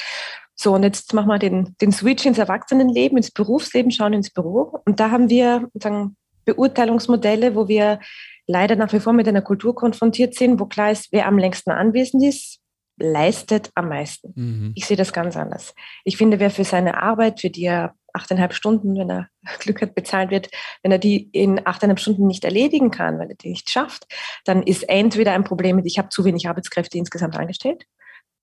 So, 0.56 0.74
und 0.74 0.84
jetzt 0.84 1.14
machen 1.14 1.28
wir 1.28 1.40
den, 1.40 1.76
den 1.82 1.92
Switch 1.92 2.26
ins 2.26 2.38
Erwachsenenleben, 2.38 3.18
ins 3.18 3.32
Berufsleben, 3.32 3.92
schauen 3.92 4.14
ins 4.14 4.30
Büro. 4.30 4.80
Und 4.86 5.00
da 5.00 5.12
haben 5.12 5.30
wir 5.30 5.68
sagen, 5.74 6.16
Beurteilungsmodelle, 6.46 7.56
wo 7.56 7.68
wir 7.68 8.00
leider 8.48 8.76
nach 8.76 8.92
wie 8.94 9.00
vor 9.00 9.14
mit 9.14 9.28
einer 9.28 9.42
Kultur 9.42 9.76
konfrontiert 9.76 10.36
sind, 10.36 10.60
wo 10.60 10.66
klar 10.66 10.92
ist, 10.92 11.12
wer 11.12 11.28
am 11.28 11.38
längsten 11.38 11.72
anwesend 11.72 12.24
ist, 12.24 12.60
leistet 12.98 13.72
am 13.76 13.90
meisten. 13.90 14.34
Mhm. 14.36 14.72
Ich 14.76 14.86
sehe 14.86 14.98
das 14.98 15.14
ganz 15.14 15.36
anders. 15.36 15.74
Ich 16.04 16.18
finde, 16.18 16.40
wer 16.40 16.52
für 16.52 16.64
seine 16.64 17.02
Arbeit, 17.02 17.42
für 17.42 17.50
die 17.50 17.64
er 17.64 17.96
achteinhalb 18.14 18.54
Stunden, 18.54 18.98
wenn 18.98 19.10
er 19.10 19.30
Glück 19.60 19.82
hat, 19.82 19.96
bezahlt 19.96 20.32
wird, 20.32 20.50
wenn 20.84 20.92
er 20.92 21.00
die 21.00 21.30
in 21.32 21.66
achteinhalb 21.66 22.00
Stunden 22.00 22.28
nicht 22.28 22.44
erledigen 22.44 22.92
kann, 22.92 23.20
weil 23.20 23.30
er 23.30 23.36
die 23.36 23.50
nicht 23.50 23.70
schafft, 23.70 24.06
dann 24.46 24.64
ist 24.64 24.88
entweder 24.90 25.34
ein 25.34 25.44
Problem 25.44 25.78
mit, 25.78 25.86
ich 25.86 25.98
habe 25.98 26.10
zu 26.10 26.26
wenig 26.26 26.48
Arbeitskräfte 26.48 26.98
insgesamt 26.98 27.38
angestellt, 27.38 27.86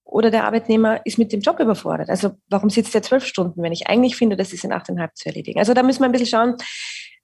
oder 0.09 0.31
der 0.31 0.45
Arbeitnehmer 0.45 1.05
ist 1.05 1.19
mit 1.19 1.33
dem 1.33 1.41
Job 1.41 1.61
überfordert. 1.61 2.09
Also 2.09 2.31
warum 2.49 2.71
sitzt 2.71 2.95
er 2.95 3.03
zwölf 3.03 3.27
Stunden, 3.27 3.63
wenn 3.63 3.73
ich 3.73 3.89
eigentlich 3.89 4.17
finde, 4.17 4.37
das 4.37 4.55
ist 4.55 4.65
in 4.65 4.73
achteinhalb 4.73 5.15
zu 5.17 5.27
erledigen? 5.27 5.59
Also 5.59 5.75
da 5.75 5.83
müssen 5.83 6.01
wir 6.01 6.07
ein 6.07 6.13
bisschen 6.13 6.29
schauen, 6.29 6.57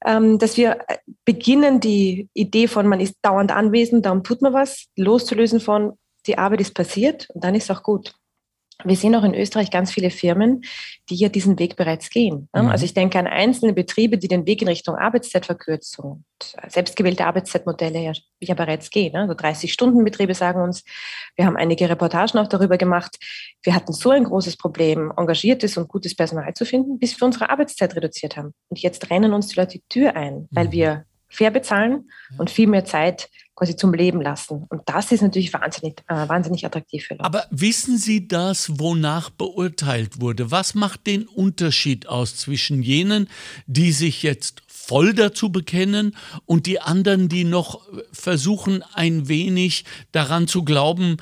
ähm, 0.05 0.39
dass 0.39 0.59
wir 0.59 0.85
beginnen, 1.25 1.81
die 1.81 2.29
Idee 2.35 2.69
von 2.69 2.87
man 2.87 3.01
ist 3.01 3.17
dauernd 3.23 3.53
anwesend, 3.53 4.05
darum 4.05 4.23
tut 4.23 4.43
man 4.43 4.53
was, 4.53 4.87
loszulösen 4.97 5.61
von 5.61 5.95
die 6.27 6.37
Arbeit 6.37 6.61
ist 6.61 6.75
passiert 6.75 7.29
und 7.31 7.43
dann 7.43 7.55
ist 7.55 7.71
auch 7.71 7.83
gut 7.83 8.15
wir 8.85 8.97
sehen 8.97 9.15
auch 9.15 9.25
in 9.25 9.35
Österreich 9.35 9.71
ganz 9.71 9.91
viele 9.93 10.11
Firmen, 10.11 10.63
die 11.09 11.17
ja 11.17 11.29
diesen 11.29 11.59
Weg 11.59 11.77
bereits 11.77 12.11
gehen. 12.11 12.49
Mhm. 12.53 12.69
Also 12.69 12.85
ich 12.85 12.95
denke 12.95 13.19
an 13.19 13.27
einzelne 13.27 13.73
Betriebe, 13.73 14.19
die 14.19 14.29
den 14.29 14.47
Weg 14.47 14.63
in 14.63 14.69
Richtung 14.69 14.97
Arbeitszeitverkürzung, 14.97 16.25
selbstgewählte 16.69 17.27
Arbeitszeitmodelle 17.27 18.01
ja, 18.01 18.13
ja 18.41 18.55
bereits 18.55 18.91
gehen. 18.91 19.17
Also 19.17 19.35
30-Stunden-Betriebe 19.35 20.35
sagen 20.35 20.63
uns, 20.63 20.85
wir 21.37 21.47
haben 21.47 21.57
einige 21.57 21.89
Reportagen 21.89 22.39
auch 22.39 22.49
darüber 22.49 22.79
gemacht, 22.79 23.17
wir 23.63 23.75
hatten 23.75 23.93
so 23.93 24.11
ein 24.11 24.25
großes 24.25 24.57
Problem, 24.57 25.13
engagiertes 25.17 25.77
und 25.77 25.89
gutes 25.89 26.15
Personal 26.15 26.53
zu 26.55 26.65
finden, 26.65 26.99
bis 26.99 27.19
wir 27.21 27.27
unsere 27.27 27.51
Arbeitszeit 27.51 27.97
reduziert 27.97 28.37
haben. 28.37 28.55
Und 28.69 28.81
jetzt 28.81 29.11
rennen 29.11 29.33
uns 29.33 29.49
die 29.49 29.59
Leute 29.59 29.79
die 29.79 29.85
Tür 29.89 30.17
ein, 30.17 30.49
weil 30.51 30.67
mhm. 30.67 30.73
wir 30.73 31.05
fair 31.29 31.51
bezahlen 31.51 32.11
und 32.39 32.51
viel 32.51 32.69
mehr 32.69 32.85
Zeit 32.85 33.29
quasi 33.55 33.77
zum 33.77 33.95
Leben 33.95 34.21
lassen. 34.21 34.65
Und 34.69 34.83
das 34.87 35.13
ist 35.13 35.23
natürlich 35.23 35.53
wahnsinnig, 35.53 36.03
äh, 36.09 36.29
wahnsinnig 36.29 36.67
attraktiv 36.67 37.05
für 37.05 37.15
Leute. 37.15 37.25
Aber 37.25 37.47
wissen 37.51 37.99
Sie 37.99 38.27
das, 38.27 38.79
wonach 38.79 39.31
beurteilt 39.31 40.21
wurde? 40.21 40.51
Was 40.51 40.75
macht 40.75 41.07
den 41.07 41.27
Unterschied 41.29 42.09
aus 42.09 42.37
zwischen 42.37 42.83
jenen, 42.83 43.29
die 43.67 43.93
sich 43.93 44.23
jetzt 44.23 44.63
voll 44.67 45.15
dazu 45.15 45.51
bekennen 45.51 46.15
und 46.45 46.67
die 46.67 46.81
anderen, 46.81 47.29
die 47.29 47.45
noch 47.45 47.89
versuchen, 48.13 48.83
ein 48.93 49.29
wenig 49.29 49.85
daran 50.13 50.47
zu 50.47 50.63
glauben, 50.63 51.17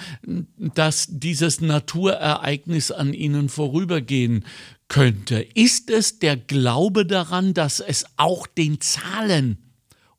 dass 0.57 1.07
dieses 1.09 1.61
Naturereignis 1.61 2.91
an 2.91 3.13
ihnen 3.13 3.49
vorübergehen 3.49 4.45
könnte. 4.89 5.41
Ist 5.55 5.91
es 5.91 6.19
der 6.19 6.37
Glaube 6.37 7.07
daran, 7.07 7.55
dass 7.55 7.81
es 7.81 8.05
auch 8.17 8.47
den 8.47 8.81
Zahlen 8.81 9.62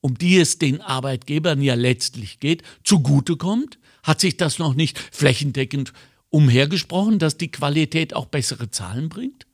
um 0.03 0.17
die 0.17 0.37
es 0.37 0.59
den 0.59 0.81
Arbeitgebern 0.81 1.61
ja 1.61 1.75
letztlich 1.75 2.41
geht, 2.41 2.61
zugutekommt? 2.83 3.79
Hat 4.03 4.19
sich 4.19 4.35
das 4.35 4.59
noch 4.59 4.73
nicht 4.73 4.99
flächendeckend 4.99 5.93
umhergesprochen, 6.29 7.19
dass 7.19 7.37
die 7.37 7.49
Qualität 7.49 8.13
auch 8.13 8.25
bessere 8.25 8.69
Zahlen 8.69 9.07
bringt? 9.07 9.47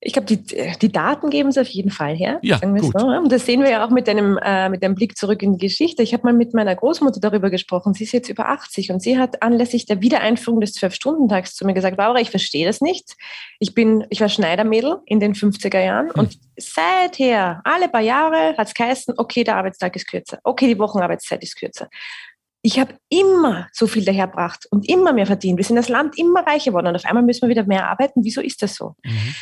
Ich 0.00 0.12
glaube, 0.12 0.26
die, 0.26 0.44
die 0.80 0.92
Daten 0.92 1.28
geben 1.28 1.48
es 1.48 1.58
auf 1.58 1.66
jeden 1.66 1.90
Fall 1.90 2.14
her. 2.14 2.38
Ja, 2.42 2.58
gut. 2.58 2.92
So. 2.96 3.06
Und 3.08 3.32
das 3.32 3.44
sehen 3.44 3.62
wir 3.62 3.70
ja 3.70 3.84
auch 3.84 3.90
mit 3.90 4.08
einem, 4.08 4.38
äh, 4.40 4.68
mit 4.68 4.84
einem 4.84 4.94
Blick 4.94 5.18
zurück 5.18 5.42
in 5.42 5.54
die 5.54 5.66
Geschichte. 5.66 6.04
Ich 6.04 6.12
habe 6.12 6.22
mal 6.24 6.32
mit 6.32 6.54
meiner 6.54 6.76
Großmutter 6.76 7.18
darüber 7.20 7.50
gesprochen. 7.50 7.94
Sie 7.94 8.04
ist 8.04 8.12
jetzt 8.12 8.28
über 8.28 8.48
80 8.48 8.92
und 8.92 9.02
sie 9.02 9.18
hat 9.18 9.42
anlässlich 9.42 9.86
der 9.86 10.00
Wiedereinführung 10.00 10.60
des 10.60 10.74
Zwölf-Stunden-Tags 10.74 11.56
zu 11.56 11.66
mir 11.66 11.74
gesagt, 11.74 11.98
Laura, 11.98 12.20
ich 12.20 12.30
verstehe 12.30 12.64
das 12.64 12.80
nicht. 12.80 13.14
Ich 13.58 13.74
bin, 13.74 14.06
ich 14.10 14.20
war 14.20 14.28
Schneidermädel 14.28 14.98
in 15.04 15.18
den 15.18 15.34
50er 15.34 15.80
Jahren 15.80 16.10
hm. 16.10 16.20
und 16.20 16.38
seither, 16.56 17.60
alle 17.64 17.88
paar 17.88 18.00
Jahre 18.00 18.56
hat 18.56 18.68
es 18.68 18.74
geheißen, 18.74 19.14
okay, 19.16 19.42
der 19.42 19.56
Arbeitstag 19.56 19.96
ist 19.96 20.06
kürzer. 20.06 20.38
Okay, 20.44 20.68
die 20.68 20.78
Wochenarbeitszeit 20.78 21.42
ist 21.42 21.56
kürzer 21.58 21.88
ich 22.62 22.78
habe 22.78 22.94
immer 23.08 23.68
so 23.72 23.86
viel 23.86 24.04
daherbracht 24.04 24.66
und 24.70 24.88
immer 24.88 25.12
mehr 25.12 25.26
verdient. 25.26 25.58
Wir 25.58 25.64
sind 25.64 25.76
das 25.76 25.88
Land 25.88 26.18
immer 26.18 26.46
reicher 26.46 26.72
geworden 26.72 26.88
und 26.88 26.96
auf 26.96 27.04
einmal 27.04 27.22
müssen 27.22 27.42
wir 27.42 27.48
wieder 27.48 27.64
mehr 27.64 27.88
arbeiten. 27.88 28.24
Wieso 28.24 28.40
ist 28.40 28.62
das 28.62 28.74
so? 28.74 28.94
Mhm. 29.04 29.34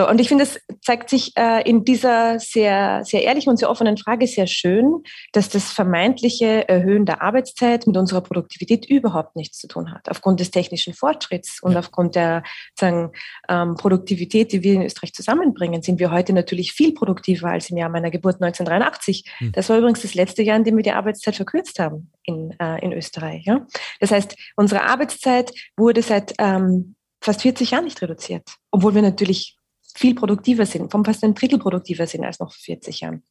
So, 0.00 0.08
und 0.08 0.18
ich 0.18 0.28
finde, 0.28 0.44
es 0.44 0.58
zeigt 0.80 1.10
sich 1.10 1.36
äh, 1.36 1.68
in 1.68 1.84
dieser 1.84 2.38
sehr, 2.38 3.04
sehr 3.04 3.22
ehrlichen 3.22 3.50
und 3.50 3.58
sehr 3.58 3.68
offenen 3.68 3.98
Frage 3.98 4.26
sehr 4.26 4.46
schön, 4.46 5.02
dass 5.32 5.50
das 5.50 5.72
vermeintliche 5.72 6.66
Erhöhen 6.70 7.04
der 7.04 7.20
Arbeitszeit 7.20 7.86
mit 7.86 7.98
unserer 7.98 8.22
Produktivität 8.22 8.86
überhaupt 8.86 9.36
nichts 9.36 9.58
zu 9.58 9.68
tun 9.68 9.92
hat. 9.92 10.08
Aufgrund 10.08 10.40
des 10.40 10.50
technischen 10.50 10.94
Fortschritts 10.94 11.62
und 11.62 11.72
ja. 11.72 11.80
aufgrund 11.80 12.14
der 12.14 12.44
sagen, 12.78 13.12
ähm, 13.50 13.74
Produktivität, 13.74 14.52
die 14.52 14.62
wir 14.62 14.72
in 14.72 14.82
Österreich 14.84 15.12
zusammenbringen, 15.12 15.82
sind 15.82 15.98
wir 15.98 16.10
heute 16.10 16.32
natürlich 16.32 16.72
viel 16.72 16.94
produktiver 16.94 17.50
als 17.50 17.68
im 17.68 17.76
Jahr 17.76 17.90
meiner 17.90 18.10
Geburt 18.10 18.36
1983. 18.36 19.30
Hm. 19.36 19.52
Das 19.52 19.68
war 19.68 19.76
übrigens 19.76 20.00
das 20.00 20.14
letzte 20.14 20.42
Jahr, 20.42 20.56
in 20.56 20.64
dem 20.64 20.78
wir 20.78 20.82
die 20.82 20.92
Arbeitszeit 20.92 21.36
verkürzt 21.36 21.78
haben 21.78 22.10
in, 22.22 22.58
äh, 22.58 22.82
in 22.82 22.94
Österreich. 22.94 23.44
Ja? 23.44 23.66
Das 24.00 24.12
heißt, 24.12 24.34
unsere 24.56 24.84
Arbeitszeit 24.84 25.52
wurde 25.76 26.00
seit 26.00 26.32
ähm, 26.38 26.94
fast 27.22 27.42
40 27.42 27.72
Jahren 27.72 27.84
nicht 27.84 28.00
reduziert, 28.00 28.48
obwohl 28.70 28.94
wir 28.94 29.02
natürlich 29.02 29.59
viel 29.96 30.14
produktiver 30.14 30.66
sind, 30.66 30.90
vom 30.90 31.04
fast 31.04 31.24
ein 31.24 31.34
Drittel 31.34 31.58
produktiver 31.58 32.06
sind 32.06 32.24
als 32.24 32.38
noch 32.38 32.52
vor 32.52 32.62
40 32.62 33.00
Jahren. 33.00 33.22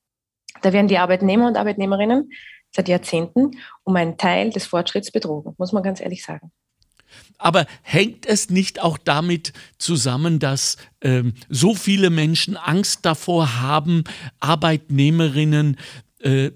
Da 0.61 0.73
werden 0.73 0.87
die 0.87 0.97
Arbeitnehmer 0.97 1.47
und 1.47 1.57
Arbeitnehmerinnen 1.57 2.31
seit 2.71 2.87
Jahrzehnten 2.87 3.51
um 3.83 3.95
einen 3.95 4.17
Teil 4.17 4.51
des 4.51 4.65
Fortschritts 4.65 5.11
betrogen, 5.11 5.55
muss 5.57 5.71
man 5.71 5.83
ganz 5.83 6.01
ehrlich 6.01 6.23
sagen. 6.23 6.51
Aber 7.37 7.65
hängt 7.81 8.25
es 8.25 8.49
nicht 8.49 8.81
auch 8.81 8.97
damit 8.97 9.53
zusammen, 9.77 10.39
dass 10.39 10.77
ähm, 11.01 11.33
so 11.49 11.73
viele 11.73 12.09
Menschen 12.09 12.55
Angst 12.55 13.05
davor 13.05 13.59
haben, 13.59 14.03
Arbeitnehmerinnen 14.39 15.77
äh, 16.19 16.51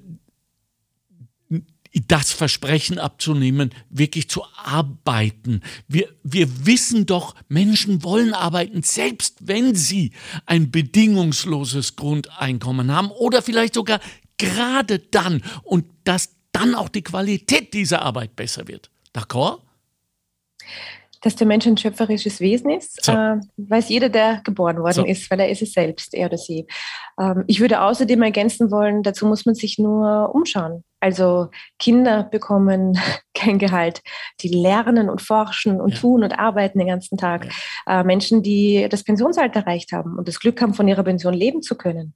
das 1.93 2.31
Versprechen 2.31 2.97
abzunehmen, 2.97 3.71
wirklich 3.89 4.29
zu 4.29 4.43
arbeiten. 4.57 5.62
Wir, 5.88 6.09
wir 6.23 6.65
wissen 6.65 7.05
doch, 7.05 7.35
Menschen 7.50 8.03
wollen 8.03 8.33
arbeiten, 8.33 8.81
selbst 8.81 9.47
wenn 9.47 9.75
sie 9.75 10.12
ein 10.45 10.71
bedingungsloses 10.71 11.95
Grundeinkommen 11.95 12.91
haben 12.91 13.12
oder 13.12 13.41
vielleicht 13.41 13.75
sogar 13.75 14.00
gerade 14.38 15.00
dann 15.00 15.43
und 15.63 15.85
dass 16.03 16.35
dann 16.51 16.75
auch 16.75 16.89
die 16.89 17.03
Qualität 17.03 17.73
dieser 17.73 18.01
Arbeit 18.01 18.35
besser 18.35 18.67
wird. 18.67 18.89
D'accord? 19.13 19.59
dass 21.23 21.38
der 21.38 21.47
Mensch 21.47 21.65
ein 21.65 21.77
schöpferisches 21.77 22.41
Wesen 22.41 22.69
ist, 22.69 23.03
so. 23.03 23.13
äh, 23.13 23.39
weiß 23.55 23.88
jeder, 23.89 24.09
der 24.09 24.41
geboren 24.43 24.79
worden 24.79 24.93
so. 24.93 25.05
ist, 25.05 25.31
weil 25.31 25.39
er 25.39 25.50
ist 25.50 25.62
es 25.62 25.71
selbst, 25.71 26.13
er 26.13 26.27
oder 26.27 26.38
sie. 26.38 26.67
Ähm, 27.19 27.45
ich 27.47 27.62
würde 27.62 27.81
außerdem 27.81 28.21
ergänzen 28.21 28.71
wollen, 28.71 29.03
dazu 29.03 29.25
muss 29.25 29.45
man 29.45 29.55
sich 29.55 29.79
nur 29.79 30.35
umschauen. 30.35 30.83
Also 31.03 31.50
Kinder 31.79 32.24
bekommen 32.24 32.98
kein 33.33 33.60
Gehalt, 33.60 34.01
die 34.39 34.48
lernen 34.48 35.10
und 35.10 35.22
forschen 35.22 35.81
und 35.81 35.95
ja. 35.95 36.00
tun 36.00 36.24
und 36.24 36.39
arbeiten 36.39 36.79
den 36.79 36.88
ganzen 36.88 37.17
Tag. 37.17 37.50
Ja. 37.86 38.00
Äh, 38.00 38.03
Menschen, 38.05 38.41
die 38.41 38.88
das 38.89 39.03
Pensionsalter 39.03 39.60
erreicht 39.60 39.91
haben 39.91 40.17
und 40.17 40.29
das 40.29 40.39
Glück 40.39 40.62
haben, 40.62 40.74
von 40.74 40.88
ihrer 40.88 41.03
Pension 41.03 41.33
leben 41.33 41.62
zu 41.62 41.75
können, 41.75 42.13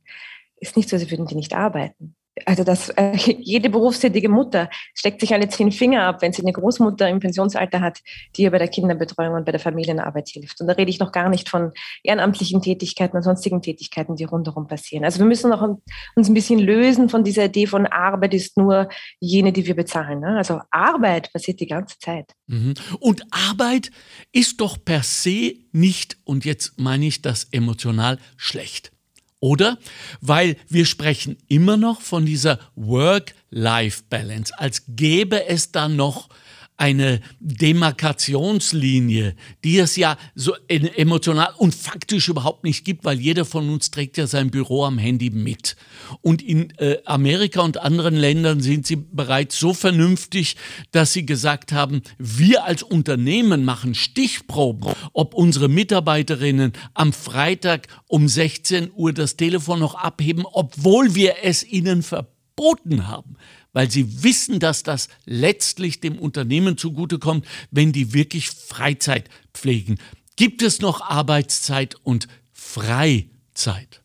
ist 0.56 0.77
nicht 0.77 0.88
so, 0.88 0.96
als 0.96 1.12
würden 1.12 1.27
die 1.27 1.36
nicht 1.36 1.53
arbeiten 1.53 2.15
also 2.46 2.63
dass 2.63 2.89
äh, 2.89 3.15
jede 3.39 3.70
berufstätige 3.70 4.29
Mutter 4.29 4.70
steckt 4.94 5.22
sich 5.22 5.34
alle 5.34 5.50
zehn 5.50 5.72
Finger 5.72 6.03
ab, 6.03 6.22
wenn 6.22 6.34
sie 6.34 6.41
eine 6.41 6.53
Großmutter 6.53 7.08
im 7.10 7.20
Pensionsalter 7.20 7.82
hat, 7.82 8.00
die 8.36 8.44
ihr 8.44 8.51
bei 8.51 8.58
der 8.58 8.67
Kinderbetreuung 8.67 9.36
und 9.36 9.46
bei 9.46 9.51
der 9.51 9.60
Familienarbeit 9.60 10.29
hilft. 10.29 10.62
Und 10.62 10.67
da 10.67 10.74
rede 10.74 10.89
ich 10.89 11.00
noch 11.00 11.12
gar 11.12 11.29
nicht 11.29 11.50
von 11.50 11.72
ehrenamtlichen 12.03 12.62
Tätigkeiten 12.62 13.17
und 13.17 13.24
sonstigen 13.24 13.62
Tätigkeiten, 13.62 14.15
die 14.15 14.24
rundherum 14.25 14.67
passieren. 14.67 15.06
Also 15.06 15.20
wir 15.20 15.25
müssen 15.25 15.51
auch 15.51 15.77
uns 16.15 16.29
ein 16.29 16.34
bisschen 16.34 16.60
lösen 16.60 17.10
von 17.10 17.24
dieser 17.24 17.46
Idee 17.46 17.67
von 17.67 17.86
Arbeit 17.86 18.34
ist 18.34 18.58
nur 18.58 18.89
jene, 19.20 19.51
die 19.51 19.65
wir 19.65 19.75
bezahlen. 19.75 20.20
Ne? 20.20 20.38
Also 20.38 20.62
Arbeit 20.72 21.32
passiert 21.34 21.60
die 21.60 21.67
ganze 21.67 21.98
Zeit. 22.00 22.34
Mhm. 22.48 22.74
Und 23.00 23.24
Arbeit 23.32 23.91
ist 24.32 24.62
doch 24.62 24.77
per 24.84 25.03
se 25.03 25.56
nicht, 25.72 26.17
und 26.24 26.46
jetzt 26.46 26.79
meine 26.79 27.06
ich 27.06 27.22
das 27.22 27.46
emotional, 27.51 28.17
schlecht. 28.36 28.91
Oder? 29.39 29.77
Weil 30.20 30.58
wir 30.67 30.86
sprechen 30.86 31.38
immer 31.48 31.77
noch 31.77 32.01
von 32.01 32.25
dieser 32.25 32.60
Work-Life-Balance, 32.75 34.53
als 34.58 34.84
gäbe 34.88 35.46
es 35.48 35.72
da 35.72 35.88
noch 35.88 36.29
eine 36.77 37.22
Demarkationslinie, 37.39 39.36
die 39.63 39.79
es 39.79 39.96
ja 39.96 40.15
so 40.36 40.53
emotional 40.67 41.50
und 41.57 41.74
faktisch 41.74 42.29
überhaupt 42.29 42.63
nicht 42.63 42.86
gibt, 42.86 43.03
weil 43.03 43.19
jeder 43.19 43.46
von 43.46 43.67
uns 43.69 43.89
trägt 43.89 44.17
ja 44.17 44.27
sein 44.27 44.51
Büro 44.51 44.86
am 44.86 45.00
Handy 45.00 45.31
mit. 45.31 45.75
Und 46.22 46.43
in 46.43 46.69
äh, 46.77 46.98
Amerika 47.05 47.62
und 47.62 47.79
anderen 47.79 48.15
Ländern 48.15 48.62
sind 48.62 48.86
sie 48.86 48.96
bereits 48.96 49.60
so 49.60 49.74
vernünftig, 49.74 50.55
dass 50.91 51.13
sie 51.13 51.25
gesagt 51.25 51.72
haben, 51.72 52.03
wir 52.19 52.63
als 52.65 52.84
Unternehmen 52.84 53.65
machen 53.65 53.96
Stichproben, 53.96 54.93
ob 55.13 55.34
unsere 55.34 55.69
Mitarbeiterinnen 55.69 56.74
am 56.93 57.12
Freitag 57.12 57.88
um 58.07 58.27
16 58.27 58.91
Uhr 58.96 59.13
das 59.13 59.36
Telefon 59.36 59.79
noch 59.79 59.96
abheben, 59.96 60.46
obwohl 60.46 61.15
wir 61.15 61.38
es 61.41 61.63
ihnen 61.63 62.03
verboten 62.03 63.07
haben 63.07 63.36
weil 63.77 63.91
sie 63.91 64.24
wissen, 64.24 64.60
dass 64.60 64.81
das 64.81 65.07
letztlich 65.25 66.00
dem 66.00 66.17
Unternehmen 66.17 66.77
zugutekommt, 66.77 67.46
wenn 67.69 67.91
die 67.91 68.12
wirklich 68.12 68.50
Freizeit 68.50 69.29
pflegen. 69.53 70.00
Gibt 70.36 70.63
es 70.63 70.81
noch 70.81 71.00
Arbeitszeit 71.01 71.93
und 72.01 72.27
Freizeit? 72.51 74.01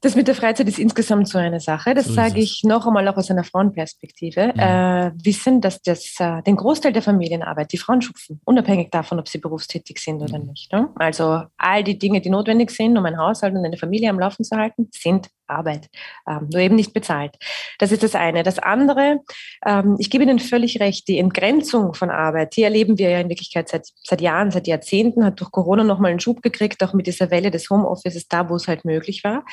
Das 0.00 0.16
mit 0.16 0.28
der 0.28 0.34
Freizeit 0.34 0.66
ist 0.66 0.78
insgesamt 0.78 1.28
so 1.28 1.36
eine 1.36 1.60
Sache. 1.60 1.92
Das 1.92 2.06
so 2.06 2.14
sage 2.14 2.40
ich 2.40 2.64
noch 2.64 2.86
einmal 2.86 3.06
auch 3.06 3.18
aus 3.18 3.30
einer 3.30 3.44
Frauenperspektive. 3.44 4.54
Ja. 4.56 5.10
Mhm. 5.12 5.18
Äh, 5.18 5.24
wissen, 5.26 5.60
dass 5.60 5.82
das, 5.82 6.14
äh, 6.20 6.42
den 6.42 6.56
Großteil 6.56 6.94
der 6.94 7.02
Familienarbeit 7.02 7.70
die 7.70 7.78
Frauen 7.78 8.00
schupfen, 8.00 8.40
unabhängig 8.44 8.90
davon, 8.92 9.18
ob 9.18 9.28
sie 9.28 9.38
berufstätig 9.38 9.98
sind 9.98 10.22
oder 10.22 10.38
mhm. 10.38 10.46
nicht. 10.46 10.72
Ne? 10.72 10.88
Also 10.94 11.44
all 11.58 11.84
die 11.84 11.98
Dinge, 11.98 12.22
die 12.22 12.30
notwendig 12.30 12.70
sind, 12.70 12.96
um 12.96 13.04
ein 13.04 13.18
Haushalt 13.18 13.54
und 13.54 13.62
eine 13.62 13.76
Familie 13.76 14.08
am 14.08 14.18
Laufen 14.18 14.42
zu 14.42 14.56
halten, 14.56 14.88
sind 14.90 15.28
Arbeit, 15.46 15.88
ähm, 16.28 16.48
nur 16.52 16.60
eben 16.60 16.76
nicht 16.76 16.94
bezahlt. 16.94 17.36
Das 17.78 17.92
ist 17.92 18.02
das 18.02 18.14
eine. 18.14 18.42
Das 18.42 18.58
andere, 18.58 19.20
ähm, 19.64 19.96
ich 19.98 20.10
gebe 20.10 20.24
Ihnen 20.24 20.38
völlig 20.38 20.80
recht, 20.80 21.08
die 21.08 21.18
Entgrenzung 21.18 21.94
von 21.94 22.10
Arbeit, 22.10 22.56
die 22.56 22.62
erleben 22.62 22.98
wir 22.98 23.10
ja 23.10 23.20
in 23.20 23.28
Wirklichkeit 23.28 23.68
seit, 23.68 23.86
seit 24.02 24.20
Jahren, 24.20 24.50
seit 24.50 24.66
Jahrzehnten, 24.66 25.24
hat 25.24 25.40
durch 25.40 25.50
Corona 25.50 25.84
nochmal 25.84 26.10
einen 26.10 26.20
Schub 26.20 26.42
gekriegt, 26.42 26.82
auch 26.82 26.92
mit 26.92 27.06
dieser 27.06 27.30
Welle 27.30 27.50
des 27.50 27.70
Homeoffices, 27.70 28.28
da 28.28 28.48
wo 28.48 28.56
es 28.56 28.68
halt 28.68 28.84
möglich 28.84 29.24
war. 29.24 29.44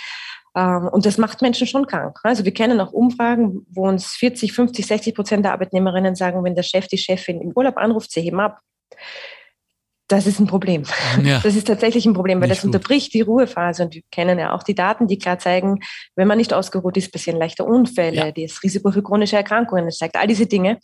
Ähm, 0.56 0.90
und 0.92 1.06
das 1.06 1.18
macht 1.18 1.42
Menschen 1.42 1.68
schon 1.68 1.88
krank. 1.88 2.20
Also 2.24 2.46
wir 2.46 2.54
kennen 2.54 2.80
auch 2.82 2.92
Umfragen, 2.92 3.66
wo 3.70 3.88
uns 3.88 4.08
40, 4.14 4.54
50, 4.54 4.86
60 4.86 5.16
Prozent 5.16 5.46
der 5.46 5.54
Arbeitnehmerinnen 5.54 6.16
sagen, 6.16 6.44
wenn 6.44 6.56
der 6.56 6.64
Chef 6.64 6.88
die 6.88 6.98
Chefin 6.98 7.42
im 7.42 7.52
Urlaub 7.56 7.78
anruft, 7.78 8.12
sie 8.12 8.22
heben 8.22 8.40
ab. 8.40 8.60
Das 10.12 10.28
ist 10.28 10.40
ein 10.40 10.48
Problem. 10.48 10.84
Ja. 11.24 11.40
Das 11.44 11.56
ist 11.56 11.68
tatsächlich 11.68 12.06
ein 12.06 12.14
Problem, 12.14 12.42
weil 12.42 12.48
nicht 12.48 12.60
das 12.60 12.66
gut. 12.66 12.76
unterbricht 12.76 13.14
die 13.14 13.22
Ruhephase. 13.22 13.84
Und 13.84 13.94
wir 13.94 14.02
kennen 14.12 14.40
ja 14.40 14.54
auch 14.54 14.64
die 14.64 14.74
Daten, 14.74 15.08
die 15.08 15.18
klar 15.18 15.40
zeigen, 15.40 15.80
wenn 16.16 16.28
man 16.28 16.38
nicht 16.38 16.54
ausgeruht 16.54 16.98
ist, 16.98 17.12
passieren 17.12 17.38
leichte 17.38 17.64
Unfälle, 17.64 18.16
ja. 18.16 18.32
das 18.32 18.64
Risiko 18.64 18.92
für 18.92 19.04
chronische 19.04 19.36
Erkrankungen 19.36 19.92
steigt. 19.92 20.16
All 20.16 20.28
diese 20.28 20.48
Dinge, 20.48 20.80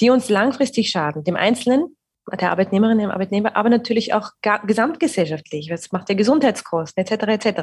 die 0.00 0.10
uns 0.10 0.28
langfristig 0.28 0.90
schaden, 0.90 1.24
dem 1.24 1.36
Einzelnen, 1.36 1.96
der 2.40 2.50
Arbeitnehmerin, 2.50 2.98
dem 2.98 3.10
Arbeitnehmer, 3.10 3.54
aber 3.56 3.68
natürlich 3.68 4.14
auch 4.14 4.30
gesamtgesellschaftlich. 4.66 5.68
Das 5.68 5.92
macht 5.92 6.08
der 6.08 6.16
Gesundheitskosten 6.16 7.04
etc. 7.04 7.46
etc. 7.46 7.60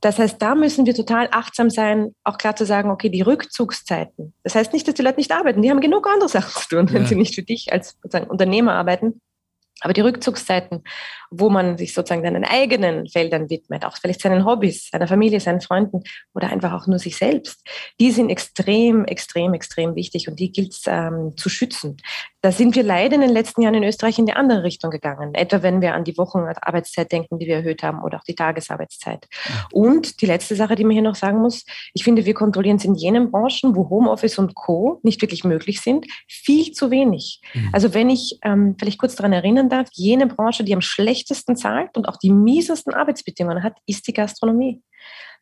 Das 0.00 0.18
heißt, 0.18 0.40
da 0.40 0.54
müssen 0.54 0.86
wir 0.86 0.94
total 0.94 1.28
achtsam 1.32 1.70
sein, 1.70 2.14
auch 2.24 2.38
klar 2.38 2.54
zu 2.54 2.64
sagen, 2.64 2.90
okay, 2.90 3.08
die 3.08 3.22
Rückzugszeiten. 3.22 4.34
Das 4.44 4.54
heißt 4.54 4.72
nicht, 4.72 4.86
dass 4.86 4.94
die 4.94 5.02
Leute 5.02 5.18
nicht 5.18 5.32
arbeiten. 5.32 5.62
Die 5.62 5.70
haben 5.70 5.80
genug 5.80 6.06
andere 6.06 6.28
Sachen 6.28 6.62
zu 6.62 6.68
tun, 6.68 6.92
wenn 6.92 7.02
ja. 7.02 7.08
sie 7.08 7.16
nicht 7.16 7.34
für 7.34 7.42
dich 7.42 7.72
als 7.72 7.98
Unternehmer 8.28 8.74
arbeiten. 8.74 9.20
Aber 9.80 9.92
die 9.92 10.00
Rückzugszeiten, 10.00 10.82
wo 11.30 11.50
man 11.50 11.76
sich 11.76 11.92
sozusagen 11.92 12.22
seinen 12.22 12.44
eigenen 12.44 13.08
Feldern 13.08 13.50
widmet, 13.50 13.84
auch 13.84 13.96
vielleicht 13.98 14.22
seinen 14.22 14.44
Hobbys, 14.46 14.88
seiner 14.90 15.06
Familie, 15.06 15.38
seinen 15.40 15.60
Freunden 15.60 16.02
oder 16.34 16.50
einfach 16.50 16.72
auch 16.72 16.86
nur 16.86 16.98
sich 16.98 17.16
selbst, 17.16 17.62
die 18.00 18.10
sind 18.10 18.30
extrem, 18.30 19.04
extrem, 19.04 19.52
extrem 19.52 19.94
wichtig 19.94 20.28
und 20.28 20.40
die 20.40 20.50
gilt 20.50 20.72
es 20.72 20.84
ähm, 20.86 21.34
zu 21.36 21.48
schützen. 21.48 21.98
Da 22.40 22.52
sind 22.52 22.74
wir 22.74 22.84
leider 22.84 23.16
in 23.16 23.20
den 23.20 23.30
letzten 23.30 23.62
Jahren 23.62 23.74
in 23.74 23.82
Österreich 23.82 24.18
in 24.18 24.26
die 24.26 24.32
andere 24.32 24.62
Richtung 24.62 24.90
gegangen. 24.90 25.34
Etwa 25.34 25.62
wenn 25.62 25.80
wir 25.80 25.94
an 25.94 26.04
die 26.04 26.16
Wochenarbeitszeit 26.16 27.10
denken, 27.10 27.38
die 27.38 27.46
wir 27.46 27.56
erhöht 27.56 27.82
haben 27.82 28.02
oder 28.02 28.18
auch 28.18 28.24
die 28.24 28.36
Tagesarbeitszeit. 28.36 29.26
Und 29.72 30.22
die 30.22 30.26
letzte 30.26 30.54
Sache, 30.54 30.76
die 30.76 30.84
man 30.84 30.92
hier 30.92 31.02
noch 31.02 31.16
sagen 31.16 31.38
muss, 31.38 31.64
ich 31.92 32.04
finde, 32.04 32.24
wir 32.24 32.34
kontrollieren 32.34 32.76
es 32.76 32.84
in 32.84 32.94
jenen 32.94 33.30
Branchen, 33.30 33.74
wo 33.74 33.90
Homeoffice 33.90 34.38
und 34.38 34.54
Co. 34.54 35.00
nicht 35.02 35.20
wirklich 35.20 35.44
möglich 35.44 35.80
sind, 35.80 36.06
viel 36.28 36.72
zu 36.72 36.90
wenig. 36.90 37.40
Mhm. 37.52 37.70
Also 37.72 37.92
wenn 37.94 38.08
ich 38.08 38.38
ähm, 38.42 38.76
vielleicht 38.78 38.98
kurz 38.98 39.16
daran 39.16 39.32
erinnern 39.32 39.65
darf, 39.68 39.88
jene 39.92 40.26
Branche, 40.26 40.64
die 40.64 40.74
am 40.74 40.80
schlechtesten 40.80 41.56
zahlt 41.56 41.96
und 41.96 42.08
auch 42.08 42.16
die 42.16 42.30
miesesten 42.30 42.94
Arbeitsbedingungen 42.94 43.62
hat, 43.62 43.78
ist 43.86 44.06
die 44.06 44.12
Gastronomie. 44.12 44.82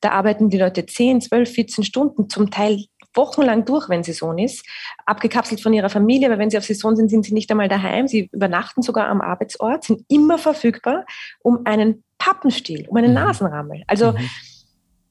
Da 0.01 0.11
arbeiten 0.11 0.51
die 0.51 0.59
Leute 0.59 0.85
10, 0.85 1.23
12, 1.23 1.51
14 1.51 1.85
Stunden, 1.85 2.29
zum 2.29 2.51
Teil 2.51 2.85
wochenlang 3.15 3.65
durch, 3.65 3.89
wenn 3.89 4.03
Saison 4.03 4.37
ist, 4.39 4.67
abgekapselt 5.07 5.61
von 5.61 5.73
ihrer 5.73 5.89
Familie, 5.89 6.31
weil 6.31 6.39
wenn 6.39 6.51
sie 6.51 6.59
auf 6.59 6.65
Saison 6.65 6.97
sind, 6.97 7.09
sind 7.09 7.25
sie 7.25 7.35
nicht 7.35 7.51
einmal 7.51 7.69
daheim. 7.69 8.09
Sie 8.09 8.29
übernachten 8.33 8.83
sogar 8.83 9.09
am 9.09 9.21
Arbeitsort, 9.21 9.85
sind 9.85 10.05
immer 10.09 10.39
verfügbar, 10.39 11.07
um 11.41 11.61
einen 11.65 12.03
Pappenstiel, 12.19 12.87
um 12.89 12.97
einen 12.97 13.09
mhm. 13.09 13.15
Nasenrammel. 13.15 13.85
Also 13.87 14.13
mhm. 14.13 14.31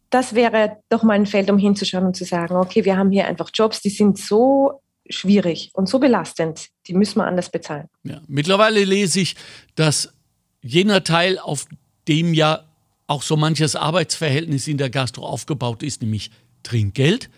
das 0.10 0.36
wäre 0.36 0.78
doch 0.90 1.04
mal 1.04 1.14
ein 1.14 1.26
Feld, 1.26 1.50
um 1.50 1.58
hinzuschauen 1.58 2.06
und 2.06 2.16
zu 2.16 2.26
sagen, 2.26 2.56
okay, 2.56 2.86
wir 2.86 2.98
haben 2.98 3.12
hier 3.12 3.26
einfach 3.26 3.50
Jobs, 3.54 3.82
die 3.82 3.90
sind 3.90 4.18
so 4.18 4.82
schwierig 5.10 5.72
und 5.74 5.90
so 5.90 6.00
belastend, 6.00 6.70
die 6.88 6.94
müssen 6.94 7.18
wir 7.20 7.26
anders 7.26 7.50
bezahlen. 7.50 7.90
Ja. 8.04 8.22
Mittlerweile 8.28 8.84
lese 8.84 9.20
ich, 9.20 9.36
dass 9.76 10.14
jener 10.62 11.04
Teil, 11.04 11.40
auf 11.40 11.66
dem 12.08 12.34
ja 12.34 12.64
auch 13.08 13.22
so 13.22 13.36
manches 13.36 13.76
Arbeitsverhältnis 13.76 14.68
in 14.68 14.78
der 14.78 14.90
Gastro 14.90 15.26
aufgebaut 15.26 15.84
ist, 15.84 16.02
nämlich 16.02 16.32
Trinkgeld, 16.64 17.30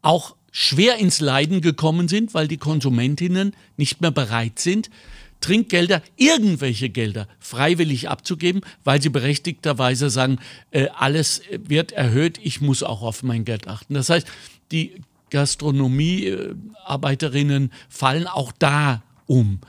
auch 0.00 0.36
schwer 0.52 0.96
ins 0.96 1.20
Leiden 1.20 1.60
gekommen 1.60 2.08
sind, 2.08 2.34
weil 2.34 2.46
die 2.46 2.58
Konsumentinnen 2.58 3.56
nicht 3.76 4.00
mehr 4.00 4.10
bereit 4.10 4.58
sind, 4.58 4.90
Trinkgelder, 5.40 6.02
irgendwelche 6.16 6.88
Gelder 6.88 7.26
freiwillig 7.40 8.08
abzugeben, 8.08 8.62
weil 8.84 9.02
sie 9.02 9.08
berechtigterweise 9.08 10.08
sagen, 10.08 10.38
äh, 10.70 10.86
alles 10.94 11.42
wird 11.50 11.90
erhöht, 11.90 12.38
ich 12.40 12.60
muss 12.60 12.84
auch 12.84 13.02
auf 13.02 13.24
mein 13.24 13.44
Geld 13.44 13.66
achten. 13.66 13.94
Das 13.94 14.08
heißt, 14.08 14.26
die 14.70 14.94
Gastronomiearbeiterinnen 15.32 17.72
fallen 17.88 18.26
auch 18.26 18.52
da 18.58 19.02
um. 19.26 19.60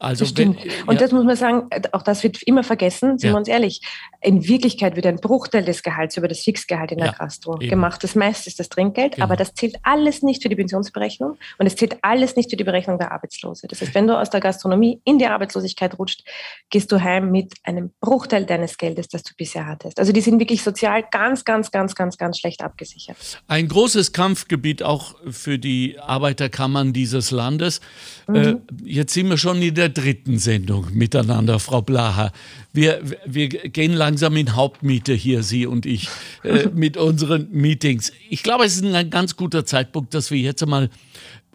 Also 0.00 0.24
das 0.24 0.30
stimmt. 0.30 0.62
Wenn, 0.62 0.88
und 0.88 1.00
das 1.00 1.10
muss 1.10 1.24
man 1.24 1.34
sagen, 1.34 1.66
äh, 1.70 1.82
auch 1.90 2.02
das 2.02 2.22
wird 2.22 2.40
immer 2.44 2.62
vergessen, 2.62 3.18
sind 3.18 3.28
ja. 3.28 3.34
wir 3.34 3.38
uns 3.38 3.48
ehrlich. 3.48 3.80
In 4.20 4.46
Wirklichkeit 4.46 4.94
wird 4.94 5.06
ein 5.06 5.16
Bruchteil 5.16 5.64
des 5.64 5.82
Gehalts 5.82 6.16
über 6.16 6.28
das 6.28 6.40
Fixgehalt 6.40 6.92
in 6.92 6.98
der 6.98 7.08
ja, 7.08 7.12
Gastro 7.12 7.56
eben. 7.60 7.68
gemacht. 7.68 8.04
Das 8.04 8.14
meiste 8.14 8.48
ist 8.48 8.60
das 8.60 8.68
Trinkgeld, 8.68 9.16
genau. 9.16 9.24
aber 9.24 9.34
das 9.34 9.54
zählt 9.54 9.76
alles 9.82 10.22
nicht 10.22 10.42
für 10.42 10.48
die 10.48 10.54
Pensionsberechnung 10.54 11.36
und 11.58 11.66
es 11.66 11.74
zählt 11.74 11.98
alles 12.02 12.36
nicht 12.36 12.50
für 12.50 12.56
die 12.56 12.62
Berechnung 12.62 12.98
der 12.98 13.10
Arbeitslose. 13.10 13.66
Das 13.66 13.80
heißt, 13.80 13.94
wenn 13.94 14.06
du 14.06 14.16
aus 14.16 14.30
der 14.30 14.40
Gastronomie 14.40 15.00
in 15.04 15.18
die 15.18 15.26
Arbeitslosigkeit 15.26 15.98
rutscht, 15.98 16.22
gehst 16.70 16.92
du 16.92 17.02
heim 17.02 17.32
mit 17.32 17.54
einem 17.64 17.90
Bruchteil 18.00 18.46
deines 18.46 18.78
Geldes, 18.78 19.08
das 19.08 19.24
du 19.24 19.34
bisher 19.36 19.66
hattest. 19.66 19.98
Also 19.98 20.12
die 20.12 20.20
sind 20.20 20.38
wirklich 20.38 20.62
sozial 20.62 21.04
ganz, 21.10 21.44
ganz, 21.44 21.72
ganz, 21.72 21.96
ganz, 21.96 22.16
ganz 22.16 22.38
schlecht 22.38 22.62
abgesichert. 22.62 23.16
Ein 23.48 23.66
großes 23.66 24.12
Kampfgebiet 24.12 24.84
auch 24.84 25.16
für 25.28 25.58
die 25.58 25.98
Arbeiterkammern 25.98 26.92
dieses 26.92 27.32
Landes. 27.32 27.80
Mhm. 28.28 28.36
Äh, 28.36 28.56
jetzt 28.84 29.14
sind 29.14 29.28
wir 29.28 29.38
schon 29.38 29.60
in 29.60 29.74
der 29.74 29.87
der 29.88 30.04
dritten 30.04 30.38
Sendung 30.38 30.86
miteinander, 30.92 31.58
Frau 31.58 31.82
Blaha. 31.82 32.32
Wir, 32.72 33.00
wir 33.26 33.48
gehen 33.48 33.92
langsam 33.92 34.36
in 34.36 34.54
Hauptmiete 34.54 35.14
hier, 35.14 35.42
Sie 35.42 35.66
und 35.66 35.86
ich, 35.86 36.08
äh, 36.44 36.68
mit 36.74 36.96
unseren 36.96 37.48
Meetings. 37.50 38.12
Ich 38.28 38.42
glaube, 38.42 38.64
es 38.64 38.76
ist 38.76 38.84
ein 38.84 39.10
ganz 39.10 39.36
guter 39.36 39.64
Zeitpunkt, 39.64 40.14
dass 40.14 40.30
wir 40.30 40.38
jetzt 40.38 40.62
einmal 40.62 40.90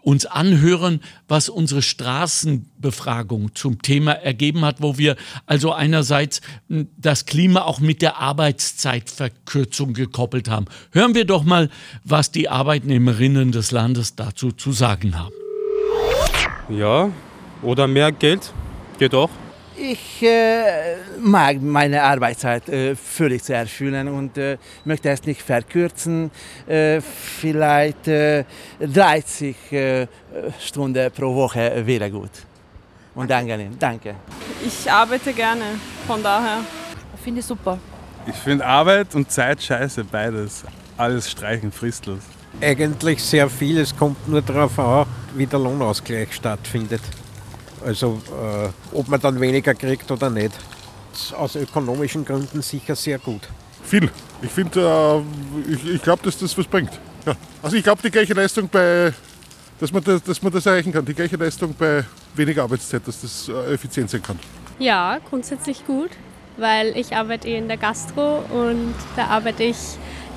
uns 0.02 0.26
anhören, 0.26 1.00
was 1.28 1.48
unsere 1.48 1.80
Straßenbefragung 1.80 3.54
zum 3.54 3.80
Thema 3.80 4.12
ergeben 4.12 4.62
hat, 4.62 4.82
wo 4.82 4.98
wir 4.98 5.16
also 5.46 5.72
einerseits 5.72 6.42
hm, 6.68 6.88
das 6.98 7.24
Klima 7.24 7.62
auch 7.62 7.80
mit 7.80 8.02
der 8.02 8.18
Arbeitszeitverkürzung 8.18 9.94
gekoppelt 9.94 10.50
haben. 10.50 10.66
Hören 10.92 11.14
wir 11.14 11.24
doch 11.24 11.44
mal, 11.44 11.70
was 12.04 12.30
die 12.32 12.50
Arbeitnehmerinnen 12.50 13.50
des 13.50 13.70
Landes 13.70 14.14
dazu 14.14 14.52
zu 14.52 14.72
sagen 14.72 15.18
haben. 15.18 15.32
Ja, 16.68 17.10
oder 17.64 17.86
mehr 17.86 18.12
Geld? 18.12 18.52
Geht 18.98 19.14
auch. 19.14 19.30
Ich 19.76 20.22
äh, 20.22 20.96
mag 21.20 21.60
meine 21.60 22.00
Arbeitszeit 22.00 22.68
äh, 22.68 22.94
völlig 22.94 23.42
zu 23.42 23.54
erfüllen 23.54 24.06
und 24.06 24.38
äh, 24.38 24.56
möchte 24.84 25.08
es 25.08 25.24
nicht 25.24 25.42
verkürzen. 25.42 26.30
Äh, 26.66 27.00
vielleicht 27.00 28.06
30 28.06 29.56
äh, 29.72 30.02
äh, 30.02 30.06
Stunden 30.60 31.10
pro 31.10 31.34
Woche 31.34 31.82
wäre 31.84 32.08
gut. 32.08 32.30
Und 33.16 33.30
danke 33.30 33.68
Danke. 33.78 34.14
Ich 34.64 34.90
arbeite 34.90 35.32
gerne, 35.32 35.64
von 36.06 36.22
daher. 36.22 36.58
Finde 37.22 37.40
ich 37.40 37.46
super. 37.46 37.78
Ich 38.26 38.36
finde 38.36 38.64
Arbeit 38.64 39.14
und 39.14 39.30
Zeit 39.30 39.62
scheiße, 39.62 40.04
beides. 40.04 40.64
Alles 40.96 41.30
streichen, 41.30 41.72
fristlos. 41.72 42.20
Eigentlich 42.60 43.22
sehr 43.22 43.50
viel. 43.50 43.78
Es 43.78 43.94
kommt 43.96 44.28
nur 44.28 44.40
darauf 44.40 44.78
an, 44.78 45.06
wie 45.34 45.46
der 45.46 45.58
Lohnausgleich 45.58 46.32
stattfindet. 46.32 47.02
Also 47.84 48.20
äh, 48.30 48.96
ob 48.96 49.08
man 49.08 49.20
dann 49.20 49.40
weniger 49.40 49.74
kriegt 49.74 50.10
oder 50.10 50.30
nicht. 50.30 50.52
Aus 51.36 51.54
ökonomischen 51.54 52.24
Gründen 52.24 52.62
sicher 52.62 52.96
sehr 52.96 53.18
gut. 53.18 53.42
Viel. 53.84 54.10
Ich 54.42 54.50
finde, 54.50 55.24
äh, 55.68 55.72
ich, 55.72 55.94
ich 55.94 56.02
glaube, 56.02 56.22
dass 56.24 56.38
das 56.38 56.56
was 56.56 56.66
bringt. 56.66 56.90
Ja. 57.26 57.34
Also 57.62 57.76
ich 57.76 57.84
glaube, 57.84 58.02
die 58.02 58.10
gleiche 58.10 58.34
Leistung 58.34 58.68
bei, 58.68 59.12
dass 59.78 59.92
man 59.92 60.02
das, 60.02 60.22
dass 60.22 60.42
man 60.42 60.52
das 60.52 60.66
erreichen 60.66 60.92
kann, 60.92 61.04
die 61.04 61.14
gleiche 61.14 61.36
Leistung 61.36 61.74
bei 61.78 62.04
weniger 62.34 62.62
Arbeitszeit, 62.62 63.06
dass 63.06 63.20
das 63.20 63.48
äh, 63.48 63.74
effizient 63.74 64.10
sein 64.10 64.22
kann. 64.22 64.38
Ja, 64.78 65.18
grundsätzlich 65.28 65.86
gut, 65.86 66.10
weil 66.56 66.96
ich 66.96 67.14
arbeite 67.14 67.48
eh 67.48 67.58
in 67.58 67.68
der 67.68 67.76
Gastro 67.76 68.38
und 68.50 68.94
da 69.16 69.26
arbeite 69.26 69.62
ich 69.62 69.76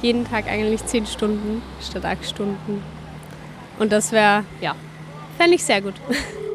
jeden 0.02 0.30
Tag 0.30 0.48
eigentlich 0.48 0.86
zehn 0.86 1.06
Stunden 1.06 1.62
statt 1.82 2.06
acht 2.06 2.26
Stunden. 2.26 2.84
Und 3.80 3.92
das 3.92 4.12
wäre, 4.12 4.44
ja, 4.62 4.76
fände 5.38 5.56
ich 5.56 5.64
sehr 5.64 5.82
gut. 5.82 5.96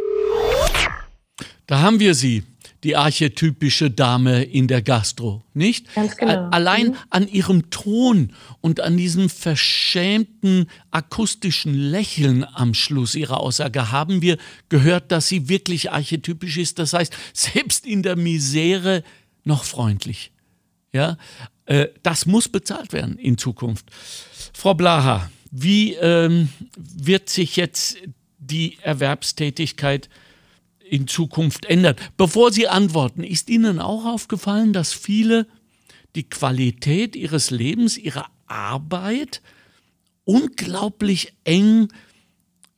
Da 1.73 1.81
haben 1.81 2.01
wir 2.01 2.15
sie, 2.15 2.43
die 2.83 2.97
archetypische 2.97 3.91
Dame 3.91 4.43
in 4.43 4.69
der 4.69 4.83
Gastro, 4.83 5.43
nicht? 5.55 5.95
Ganz 5.95 6.19
genau. 6.19 6.51
Allein 6.51 6.89
mhm. 6.89 6.97
an 7.09 7.29
ihrem 7.29 7.71
Ton 7.71 8.35
und 8.61 8.81
an 8.81 8.99
diesem 8.99 9.31
verschämten 9.31 10.67
akustischen 10.91 11.73
Lächeln 11.73 12.45
am 12.45 12.75
Schluss 12.75 13.15
ihrer 13.15 13.41
Aussage 13.41 13.91
haben 13.91 14.21
wir 14.21 14.37
gehört, 14.69 15.11
dass 15.11 15.29
sie 15.29 15.49
wirklich 15.49 15.91
archetypisch 15.91 16.59
ist. 16.59 16.79
Das 16.79 16.93
heißt, 16.93 17.17
selbst 17.33 17.87
in 17.87 18.03
der 18.03 18.17
Misere 18.17 19.03
noch 19.45 19.65
freundlich. 19.65 20.31
Ja, 20.93 21.17
äh, 21.65 21.87
das 22.03 22.27
muss 22.27 22.51
bezahlt 22.51 22.93
werden 22.93 23.17
in 23.17 23.39
Zukunft. 23.39 23.87
Frau 24.53 24.75
Blaha, 24.75 25.31
wie 25.51 25.95
ähm, 25.95 26.51
wird 26.77 27.31
sich 27.31 27.57
jetzt 27.57 27.97
die 28.39 28.77
Erwerbstätigkeit 28.83 30.11
in 30.93 31.09
Zukunft 31.09 31.65
ändern. 31.65 31.97
Bevor 32.19 32.53
Sie 32.53 32.69
antworten, 32.69 33.25
ist 33.25 33.49
Ihnen 33.49 33.81
auch 33.81 34.05
aufgefallen, 34.05 34.75
dass 34.75 34.93
viele 34.93 35.47
die 36.15 36.29
Qualität 36.29 37.17
ihres 37.17 37.51
Lebens, 37.51 37.97
ihre 37.97 38.27
Arbeit 38.47 39.41
unglaublich 40.25 41.33
eng 41.45 41.89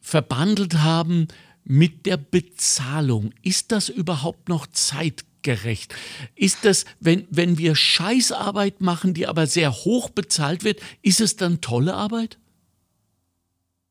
verbandelt 0.00 0.74
haben 0.74 1.26
mit 1.64 2.06
der 2.06 2.16
Bezahlung. 2.16 3.32
Ist 3.42 3.72
das 3.72 3.88
überhaupt 3.88 4.48
noch 4.48 4.68
zeitgerecht? 4.68 5.92
Ist 6.36 6.58
das, 6.64 6.84
wenn, 7.00 7.26
wenn 7.30 7.58
wir 7.58 7.74
Scheißarbeit 7.74 8.80
machen, 8.80 9.14
die 9.14 9.26
aber 9.26 9.48
sehr 9.48 9.72
hoch 9.72 10.08
bezahlt 10.10 10.62
wird, 10.62 10.80
ist 11.02 11.20
es 11.20 11.34
dann 11.34 11.60
tolle 11.60 11.94
Arbeit? 11.94 12.38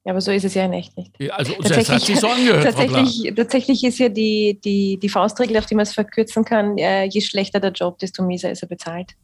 Ja, 0.06 0.12
aber 0.12 0.22
so 0.22 0.32
ist 0.32 0.44
es 0.44 0.54
ja 0.54 0.66
in 0.66 0.74
echt 0.74 0.98
nicht. 0.98 1.12
Also 1.32 1.54
sich 1.62 2.20
so 2.20 2.28
angehört, 2.28 2.64
tatsächlich, 2.64 3.34
tatsächlich 3.36 3.84
ist 3.86 4.00
ja 4.00 4.10
die, 4.10 4.60
die, 4.64 4.98
die 4.98 5.10
Faustregel, 5.10 5.58
auf 5.58 5.66
die 5.66 5.76
man 5.76 5.84
es 5.84 5.94
verkürzen 5.94 6.44
kann, 6.44 6.78
äh, 6.78 7.06
je 7.06 7.22
schlechter 7.22 7.62
der 7.62 7.72
Job, 7.72 8.00
desto 8.00 8.22
mieser 8.24 8.52
ist 8.52 8.64
er 8.64 8.68
bezahlt. 8.68 9.16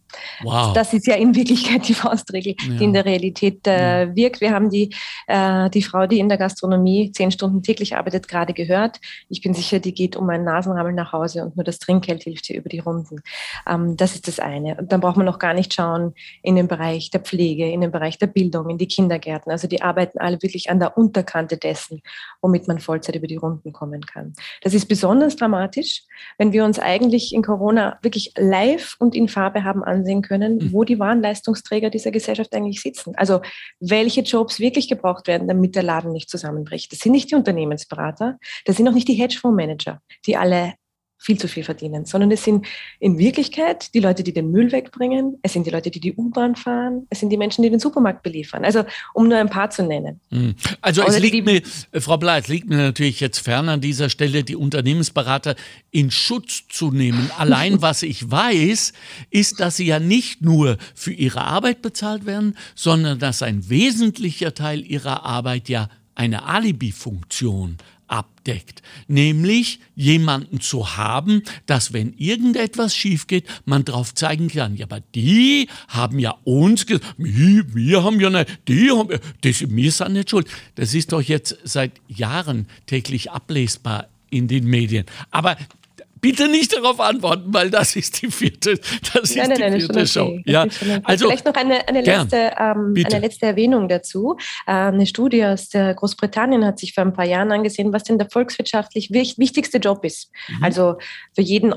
Wow. 0.43 0.73
Das 0.73 0.93
ist 0.93 1.07
ja 1.07 1.15
in 1.15 1.35
Wirklichkeit 1.35 1.87
die 1.87 1.93
Faustregel, 1.93 2.55
ja. 2.59 2.77
die 2.77 2.83
in 2.83 2.93
der 2.93 3.05
Realität 3.05 3.65
äh, 3.67 4.05
ja. 4.05 4.15
wirkt. 4.15 4.41
Wir 4.41 4.51
haben 4.51 4.69
die, 4.69 4.93
äh, 5.27 5.69
die 5.69 5.81
Frau, 5.81 6.07
die 6.07 6.19
in 6.19 6.29
der 6.29 6.37
Gastronomie 6.37 7.11
zehn 7.11 7.31
Stunden 7.31 7.61
täglich 7.63 7.95
arbeitet, 7.95 8.27
gerade 8.27 8.53
gehört. 8.53 8.99
Ich 9.29 9.41
bin 9.41 9.53
sicher, 9.53 9.79
die 9.79 9.93
geht 9.93 10.15
um 10.15 10.29
einen 10.29 10.43
Nasenrammel 10.43 10.93
nach 10.93 11.13
Hause 11.13 11.45
und 11.45 11.55
nur 11.55 11.63
das 11.63 11.79
Trinkgeld 11.79 12.23
hilft 12.23 12.49
ihr 12.49 12.57
über 12.57 12.69
die 12.69 12.79
Runden. 12.79 13.21
Ähm, 13.67 13.97
das 13.97 14.15
ist 14.15 14.27
das 14.27 14.39
eine. 14.39 14.75
Und 14.75 14.91
dann 14.91 15.01
braucht 15.01 15.17
man 15.17 15.25
noch 15.25 15.39
gar 15.39 15.53
nicht 15.53 15.73
schauen 15.73 16.13
in 16.41 16.55
den 16.55 16.67
Bereich 16.67 17.09
der 17.11 17.21
Pflege, 17.21 17.69
in 17.69 17.81
den 17.81 17.91
Bereich 17.91 18.17
der 18.17 18.27
Bildung, 18.27 18.69
in 18.69 18.77
die 18.77 18.87
Kindergärten. 18.87 19.51
Also 19.51 19.67
die 19.67 19.81
arbeiten 19.81 20.19
alle 20.19 20.41
wirklich 20.41 20.69
an 20.69 20.79
der 20.79 20.97
Unterkante 20.97 21.57
dessen, 21.57 22.01
womit 22.41 22.67
man 22.67 22.79
Vollzeit 22.79 23.15
über 23.15 23.27
die 23.27 23.35
Runden 23.35 23.73
kommen 23.73 24.01
kann. 24.01 24.33
Das 24.61 24.73
ist 24.73 24.87
besonders 24.87 25.35
dramatisch, 25.35 26.03
wenn 26.37 26.53
wir 26.53 26.65
uns 26.65 26.79
eigentlich 26.79 27.33
in 27.33 27.43
Corona 27.43 27.97
wirklich 28.01 28.33
live 28.37 28.95
und 28.99 29.15
in 29.15 29.27
Farbe 29.27 29.63
haben 29.63 29.83
an 29.83 29.98
ansehen 29.99 30.21
können, 30.21 30.57
mhm. 30.57 30.73
wo 30.73 30.83
die 30.83 30.99
wahren 30.99 31.21
Leistungsträger 31.21 31.89
dieser 31.89 32.11
Gesellschaft 32.11 32.53
eigentlich 32.53 32.81
sitzen. 32.81 33.13
Also 33.15 33.41
welche 33.79 34.21
Jobs 34.21 34.59
wirklich 34.59 34.87
gebraucht 34.87 35.27
werden, 35.27 35.47
damit 35.47 35.75
der 35.75 35.83
Laden 35.83 36.11
nicht 36.11 36.29
zusammenbricht. 36.29 36.91
Das 36.91 36.99
sind 36.99 37.11
nicht 37.11 37.31
die 37.31 37.35
Unternehmensberater, 37.35 38.37
das 38.65 38.77
sind 38.77 38.87
auch 38.87 38.93
nicht 38.93 39.07
die 39.07 39.13
Hedgefondsmanager, 39.13 40.01
die 40.25 40.37
alle 40.37 40.73
viel 41.21 41.37
zu 41.37 41.49
viel 41.49 41.63
verdienen, 41.63 42.05
sondern 42.05 42.31
es 42.31 42.45
sind 42.45 42.65
in 42.99 43.17
Wirklichkeit 43.17 43.93
die 43.93 43.99
Leute, 43.99 44.23
die 44.23 44.33
den 44.33 44.51
Müll 44.51 44.71
wegbringen, 44.71 45.37
es 45.41 45.51
sind 45.51 45.67
die 45.67 45.69
Leute, 45.69 45.91
die 45.91 45.99
die 45.99 46.13
U-Bahn 46.13 46.55
fahren, 46.55 47.07
es 47.09 47.19
sind 47.19 47.29
die 47.29 47.37
Menschen, 47.37 47.61
die 47.61 47.69
den 47.69 47.79
Supermarkt 47.79 48.23
beliefern. 48.23 48.63
Also 48.63 48.85
um 49.13 49.27
nur 49.27 49.37
ein 49.37 49.49
paar 49.49 49.69
zu 49.69 49.83
nennen. 49.83 50.21
Hm. 50.31 50.55
Also 50.81 51.03
es 51.03 51.19
liegt 51.19 51.45
mir, 51.45 51.61
äh, 51.91 51.99
Frau 51.99 52.17
Blei, 52.17 52.39
es 52.39 52.47
liegt 52.47 52.69
mir 52.69 52.77
natürlich 52.77 53.19
jetzt 53.19 53.39
fern 53.39 53.67
an 53.67 53.81
dieser 53.81 54.09
Stelle, 54.09 54.45
die 54.45 54.55
Unternehmensberater 54.55 55.55
in 55.91 56.09
Schutz 56.09 56.63
zu 56.69 56.91
nehmen. 56.91 57.29
Allein 57.37 57.81
was 57.81 58.01
ich 58.01 58.31
weiß, 58.31 58.93
ist, 59.29 59.59
dass 59.59 59.75
sie 59.75 59.87
ja 59.87 59.99
nicht 59.99 60.41
nur 60.41 60.77
für 60.95 61.11
ihre 61.11 61.41
Arbeit 61.41 61.81
bezahlt 61.81 62.25
werden, 62.25 62.55
sondern 62.75 63.19
dass 63.19 63.41
ein 63.41 63.69
wesentlicher 63.69 64.53
Teil 64.53 64.85
ihrer 64.85 65.25
Arbeit 65.25 65.67
ja 65.67 65.89
eine 66.15 66.43
Alibi-Funktion 66.43 67.77
abdeckt, 68.49 68.81
nämlich 69.07 69.79
jemanden 69.95 70.59
zu 70.59 70.97
haben, 70.97 71.43
dass 71.65 71.93
wenn 71.93 72.13
irgendetwas 72.13 72.95
schief 72.95 73.27
geht, 73.27 73.45
man 73.65 73.85
darauf 73.85 74.13
zeigen 74.13 74.47
kann, 74.49 74.75
ja, 74.75 74.85
aber 74.85 75.01
die 75.15 75.67
haben 75.87 76.19
ja 76.19 76.35
uns 76.43 76.85
gesagt, 76.85 77.05
wir, 77.17 78.03
haben 78.03 78.19
ja 78.19 78.29
nicht, 78.29 78.59
die 78.67 78.91
haben, 78.91 79.19
das, 79.41 79.69
wir 79.69 79.91
sind 79.91 80.13
nicht 80.13 80.29
schuld. 80.29 80.47
Das 80.75 80.93
ist 80.93 81.11
doch 81.11 81.21
jetzt 81.21 81.57
seit 81.63 81.93
Jahren 82.07 82.67
täglich 82.85 83.31
ablesbar 83.31 84.07
in 84.29 84.47
den 84.47 84.65
Medien. 84.65 85.05
Aber 85.31 85.57
Bitte 86.21 86.47
nicht 86.47 86.75
darauf 86.75 86.99
antworten, 86.99 87.45
weil 87.47 87.69
das 87.69 87.95
ist 87.95 88.21
die 88.21 88.31
vierte, 88.31 88.79
das 89.13 89.35
nein, 89.35 89.51
ist 89.51 89.59
nein, 89.59 89.73
die 89.73 89.79
vierte 89.79 90.07
Show. 90.07 90.25
Okay. 90.25 90.43
Ja. 90.45 90.65
Also, 91.03 91.27
Vielleicht 91.27 91.45
noch 91.45 91.55
eine, 91.55 91.87
eine, 91.87 92.01
letzte, 92.01 92.53
ähm, 92.57 92.93
eine 92.95 93.19
letzte 93.19 93.45
Erwähnung 93.45 93.87
dazu. 93.87 94.35
Ähm, 94.67 94.95
eine 94.95 95.05
Studie 95.05 95.45
aus 95.45 95.69
Großbritannien 95.69 96.65
hat 96.65 96.79
sich 96.79 96.93
vor 96.93 97.03
ein 97.03 97.13
paar 97.13 97.25
Jahren 97.25 97.51
angesehen, 97.51 97.93
was 97.93 98.03
denn 98.03 98.17
der 98.17 98.29
volkswirtschaftlich 98.29 99.11
wichtigste 99.11 99.77
Job 99.77 100.03
ist. 100.03 100.31
Mhm. 100.47 100.63
Also 100.63 100.97
für 101.33 101.41
jeden 101.41 101.71
äh, 101.71 101.75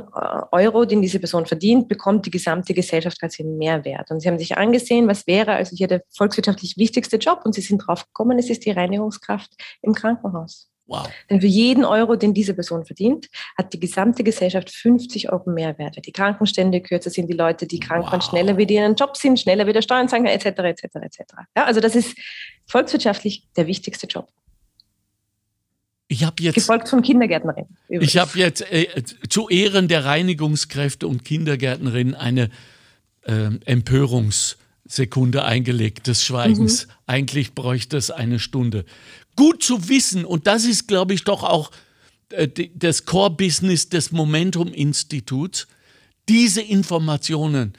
Euro, 0.51 0.85
den 0.85 1.03
diese 1.03 1.19
Person 1.19 1.47
verdient, 1.47 1.89
bekommt 1.89 2.27
die 2.27 2.31
gesamte 2.31 2.75
Gesellschaft 2.75 3.21
quasi 3.21 3.43
einen 3.43 3.59
Mehrwert. 3.59 4.11
Und 4.11 4.21
sie 4.21 4.29
haben 4.29 4.39
sich 4.39 4.57
angesehen, 4.57 5.09
was 5.09 5.27
wäre 5.27 5.53
also 5.53 5.77
hier 5.77 5.89
der 5.89 6.03
volkswirtschaftlich 6.11 6.77
wichtigste 6.77 7.17
Job 7.17 7.43
und 7.45 7.55
sie 7.55 7.61
sind 7.61 7.79
drauf 7.79 8.07
gekommen, 8.07 8.39
es 8.39 8.51
ist 8.51 8.65
die 8.65 8.71
Reinigungskraft 8.71 9.53
im 9.83 9.95
Krankenhaus. 9.95 10.72
Wow. 10.93 11.09
Denn 11.31 11.41
für 11.41 11.47
jeden 11.47 11.87
Euro, 11.87 12.17
den 12.17 12.35
diese 12.35 12.53
Person 12.53 12.85
verdient, 12.85 13.29
hat 13.57 13.73
die 13.73 13.81
gesamte 13.81 14.23
Gesellschaft 14.23 14.71
50 14.71 15.33
Euro 15.33 15.49
Mehrwert. 15.49 15.97
Weil 15.97 16.03
die 16.03 16.13
Krankenstände 16.13 16.83
kürzer 16.83 17.09
sind, 17.09 17.29
die 17.29 17.37
Leute, 17.37 17.67
die 17.67 17.81
krank 17.81 18.05
wow. 18.05 18.13
waren, 18.13 18.21
schneller 18.21 18.59
wieder 18.59 18.73
ihren 18.73 18.95
Job 18.95 19.17
sind, 19.17 19.41
schneller 19.41 19.67
wieder 19.67 19.81
Steuern 19.81 20.09
zahlen, 20.09 20.27
etc., 20.27 20.47
etc., 20.47 20.85
etc. 21.01 21.21
Ja, 21.57 21.65
also 21.65 21.81
das 21.81 21.97
ist 21.97 22.15
volkswirtschaftlich 22.67 23.49
der 23.57 23.67
wichtigste 23.67 24.07
Job. 24.07 24.29
Ich 26.09 26.25
habe 26.25 26.43
jetzt 26.43 26.57
gefolgt 26.57 26.91
von 26.91 27.01
Kindergärtnerinnen. 27.01 27.75
Ich 27.89 28.19
habe 28.19 28.39
jetzt 28.39 28.71
äh, 28.71 29.03
zu 29.31 29.49
Ehren 29.49 29.89
der 29.89 30.05
Reinigungskräfte 30.05 31.09
und 31.09 31.25
Kindergärtnerinnen 31.25 32.15
eine 32.15 32.51
äh, 33.23 33.49
Empörungssekunde 33.65 35.43
eingelegt 35.43 36.09
des 36.09 36.23
Schweigens. 36.23 36.87
Mhm. 36.87 36.93
Eigentlich 37.07 37.55
bräuchte 37.55 37.97
es 37.97 38.11
eine 38.11 38.41
Stunde 38.41 38.85
gut 39.37 39.63
zu 39.63 39.89
wissen, 39.89 40.25
und 40.25 40.47
das 40.47 40.65
ist, 40.65 40.89
glaube 40.89 41.15
ich, 41.15 41.25
doch 41.25 41.43
auch 41.43 41.71
äh, 42.31 42.49
das 42.75 43.05
Core-Business 43.05 43.89
des 43.89 44.13
Momentum-Instituts, 44.13 45.67
diese 46.29 46.63
Informationen 46.63 47.75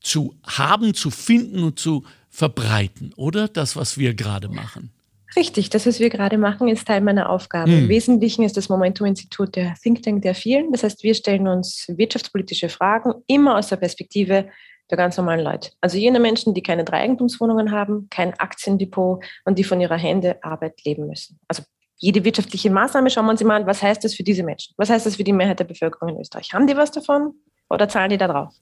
zu 0.00 0.34
haben, 0.44 0.94
zu 0.94 1.10
finden 1.10 1.62
und 1.62 1.78
zu 1.78 2.04
verbreiten, 2.30 3.12
oder? 3.16 3.48
Das, 3.48 3.76
was 3.76 3.98
wir 3.98 4.14
gerade 4.14 4.48
machen. 4.48 4.90
Richtig, 5.34 5.68
das, 5.70 5.86
was 5.86 6.00
wir 6.00 6.08
gerade 6.08 6.38
machen, 6.38 6.68
ist 6.68 6.86
Teil 6.86 7.02
meiner 7.02 7.28
Aufgabe. 7.28 7.70
Hm. 7.70 7.78
Im 7.80 7.88
Wesentlichen 7.88 8.42
ist 8.42 8.56
das 8.56 8.68
Momentum-Institut 8.68 9.56
der 9.56 9.74
Think 9.82 10.02
Tank 10.02 10.22
der 10.22 10.34
vielen. 10.34 10.72
Das 10.72 10.82
heißt, 10.82 11.02
wir 11.02 11.14
stellen 11.14 11.46
uns 11.46 11.86
wirtschaftspolitische 11.88 12.68
Fragen 12.68 13.12
immer 13.26 13.58
aus 13.58 13.68
der 13.68 13.76
Perspektive 13.76 14.48
der 14.90 14.96
ganz 14.96 15.16
normalen 15.16 15.40
Leute. 15.40 15.70
Also 15.80 15.98
jene 15.98 16.20
Menschen, 16.20 16.54
die 16.54 16.62
keine 16.62 16.84
drei 16.84 17.00
Eigentumswohnungen 17.00 17.72
haben, 17.72 18.08
kein 18.10 18.34
Aktiendepot 18.34 19.24
und 19.44 19.58
die 19.58 19.64
von 19.64 19.80
ihrer 19.80 19.96
Hände 19.96 20.42
Arbeit 20.42 20.84
leben 20.84 21.06
müssen. 21.06 21.38
Also 21.48 21.62
jede 21.98 22.24
wirtschaftliche 22.24 22.70
Maßnahme 22.70 23.10
schauen 23.10 23.24
wir 23.26 23.32
uns 23.32 23.40
immer 23.40 23.54
an, 23.54 23.66
was 23.66 23.82
heißt 23.82 24.04
das 24.04 24.14
für 24.14 24.22
diese 24.22 24.42
Menschen? 24.42 24.74
Was 24.76 24.90
heißt 24.90 25.06
das 25.06 25.16
für 25.16 25.24
die 25.24 25.32
Mehrheit 25.32 25.58
der 25.58 25.64
Bevölkerung 25.64 26.10
in 26.10 26.20
Österreich? 26.20 26.52
Haben 26.52 26.66
die 26.66 26.76
was 26.76 26.90
davon 26.90 27.34
oder 27.68 27.88
zahlen 27.88 28.10
die 28.10 28.18
da 28.18 28.28
drauf? 28.28 28.54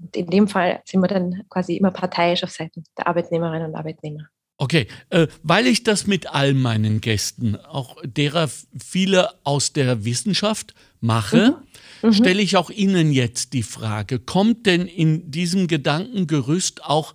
Und 0.00 0.16
in 0.16 0.26
dem 0.26 0.48
Fall 0.48 0.80
sind 0.84 1.00
wir 1.00 1.08
dann 1.08 1.44
quasi 1.50 1.76
immer 1.76 1.90
parteiisch 1.90 2.42
auf 2.42 2.50
Seiten 2.50 2.84
der 2.98 3.06
Arbeitnehmerinnen 3.06 3.68
und 3.68 3.76
Arbeitnehmer. 3.76 4.28
Okay, 4.56 4.86
äh, 5.10 5.26
weil 5.42 5.66
ich 5.66 5.82
das 5.82 6.06
mit 6.06 6.32
all 6.32 6.54
meinen 6.54 7.00
Gästen, 7.00 7.56
auch 7.56 7.96
derer 8.04 8.48
viele 8.48 9.30
aus 9.42 9.72
der 9.72 10.04
Wissenschaft 10.04 10.74
mache, 11.00 11.50
mhm 11.50 11.73
mhm. 12.10 12.14
stelle 12.14 12.42
ich 12.42 12.56
auch 12.56 12.70
Ihnen 12.70 13.12
jetzt 13.12 13.52
die 13.52 13.62
Frage, 13.62 14.18
kommt 14.18 14.66
denn 14.66 14.86
in 14.86 15.30
diesem 15.30 15.66
Gedankengerüst 15.66 16.84
auch 16.84 17.14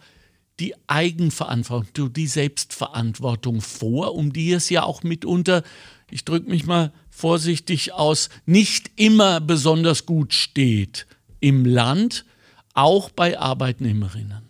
die 0.60 0.73
Eigenverantwortung, 0.88 2.12
die 2.12 2.28
Selbstverantwortung 2.28 3.62
vor, 3.62 4.15
um 4.15 4.34
die 4.34 4.52
es 4.52 4.69
ja 4.69 4.84
auch 4.84 5.04
mitunter, 5.04 5.63
ich 6.12 6.25
drücke 6.25 6.49
mich 6.49 6.65
mal 6.65 6.91
vorsichtig 7.10 7.93
aus, 7.93 8.30
nicht 8.45 8.91
immer 8.95 9.39
besonders 9.39 10.06
gut 10.06 10.34
steht 10.34 11.08
im 11.39 11.65
Land, 11.65 12.25
auch 12.73 13.10
bei 13.10 13.39
Arbeitnehmerinnen? 13.39 14.48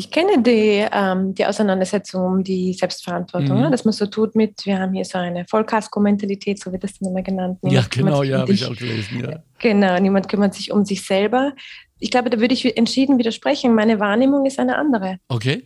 Ich 0.00 0.12
kenne 0.12 0.40
die, 0.40 0.86
ähm, 0.92 1.34
die 1.34 1.44
Auseinandersetzung 1.44 2.24
um 2.24 2.44
die 2.44 2.72
Selbstverantwortung, 2.72 3.56
mhm. 3.56 3.62
ne? 3.62 3.70
dass 3.72 3.84
man 3.84 3.90
so 3.90 4.06
tut 4.06 4.36
mit, 4.36 4.64
wir 4.64 4.78
haben 4.78 4.92
hier 4.92 5.04
so 5.04 5.18
eine 5.18 5.44
Vollkasko-Mentalität, 5.44 6.60
so 6.60 6.70
wird 6.70 6.84
das 6.84 6.96
dann 7.00 7.10
immer 7.10 7.22
genannt. 7.22 7.58
Niemand 7.62 7.96
ja, 7.96 8.02
genau, 8.02 8.22
ja, 8.22 8.38
habe 8.38 8.52
ich 8.52 8.64
auch 8.64 8.76
gelesen. 8.76 9.24
Ja. 9.24 9.42
Genau, 9.58 9.98
niemand 9.98 10.28
kümmert 10.28 10.54
sich 10.54 10.70
um 10.70 10.84
sich 10.84 11.04
selber. 11.04 11.52
Ich 11.98 12.12
glaube, 12.12 12.30
da 12.30 12.38
würde 12.38 12.54
ich 12.54 12.76
entschieden 12.76 13.18
widersprechen. 13.18 13.74
Meine 13.74 13.98
Wahrnehmung 13.98 14.46
ist 14.46 14.60
eine 14.60 14.76
andere. 14.76 15.18
Okay. 15.26 15.64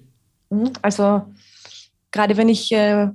Mhm. 0.48 0.72
Also 0.80 1.26
gerade 2.10 2.38
wenn 2.38 2.48
ich 2.48 2.72
äh, 2.72 3.08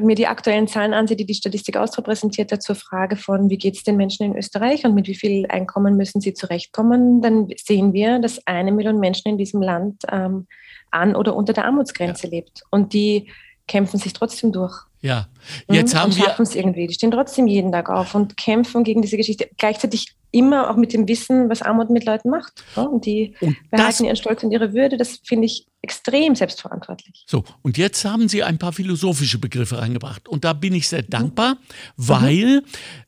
mir 0.00 0.14
die 0.14 0.26
aktuellen 0.26 0.68
Zahlen 0.68 0.94
ansehe, 0.94 1.16
die 1.16 1.26
die 1.26 1.34
Statistik 1.34 1.76
Austria 1.76 2.02
präsentiert 2.02 2.52
hat 2.52 2.62
zur 2.62 2.76
Frage 2.76 3.16
von, 3.16 3.50
wie 3.50 3.58
geht 3.58 3.76
es 3.76 3.84
den 3.84 3.96
Menschen 3.96 4.24
in 4.24 4.36
Österreich 4.36 4.84
und 4.84 4.94
mit 4.94 5.06
wie 5.06 5.14
viel 5.14 5.46
Einkommen 5.48 5.96
müssen 5.96 6.20
sie 6.20 6.34
zurechtkommen, 6.34 7.20
dann 7.22 7.48
sehen 7.56 7.92
wir, 7.92 8.18
dass 8.18 8.46
eine 8.46 8.72
Million 8.72 8.98
Menschen 8.98 9.28
in 9.28 9.38
diesem 9.38 9.62
Land 9.62 10.02
ähm, 10.10 10.46
an 10.90 11.16
oder 11.16 11.34
unter 11.34 11.52
der 11.52 11.64
Armutsgrenze 11.64 12.26
ja. 12.26 12.32
lebt. 12.32 12.62
Und 12.70 12.92
die 12.92 13.30
kämpfen 13.66 13.98
sich 13.98 14.12
trotzdem 14.12 14.52
durch. 14.52 14.84
Ja, 15.02 15.26
jetzt 15.68 15.94
mhm, 15.94 15.98
haben 15.98 16.10
und 16.12 16.16
wir. 16.16 16.24
schaffen 16.24 16.42
es 16.42 16.54
irgendwie. 16.54 16.86
Die 16.86 16.94
stehen 16.94 17.10
trotzdem 17.10 17.48
jeden 17.48 17.72
Tag 17.72 17.90
auf 17.90 18.14
und 18.14 18.36
kämpfen 18.36 18.84
gegen 18.84 19.02
diese 19.02 19.16
Geschichte. 19.16 19.50
Gleichzeitig 19.56 20.14
immer 20.30 20.70
auch 20.70 20.76
mit 20.76 20.92
dem 20.92 21.08
Wissen, 21.08 21.50
was 21.50 21.60
Armut 21.60 21.90
mit 21.90 22.04
Leuten 22.04 22.30
macht. 22.30 22.64
Und 22.76 23.04
die 23.04 23.34
und 23.40 23.56
behalten 23.70 24.04
ihren 24.04 24.16
Stolz 24.16 24.44
und 24.44 24.52
ihre 24.52 24.72
Würde. 24.72 24.96
Das 24.96 25.18
finde 25.24 25.46
ich 25.46 25.66
extrem 25.82 26.36
selbstverantwortlich. 26.36 27.24
So, 27.26 27.44
und 27.62 27.76
jetzt 27.78 28.04
haben 28.04 28.28
Sie 28.28 28.44
ein 28.44 28.58
paar 28.58 28.72
philosophische 28.72 29.38
Begriffe 29.38 29.78
reingebracht. 29.78 30.28
Und 30.28 30.44
da 30.44 30.52
bin 30.52 30.72
ich 30.72 30.88
sehr 30.88 31.02
dankbar, 31.02 31.54
mhm. 31.54 31.58
weil 31.96 32.62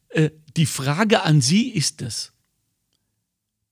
äh, 0.09 0.30
die 0.57 0.66
Frage 0.66 1.22
an 1.22 1.40
Sie 1.40 1.70
ist 1.70 2.02
es, 2.02 2.33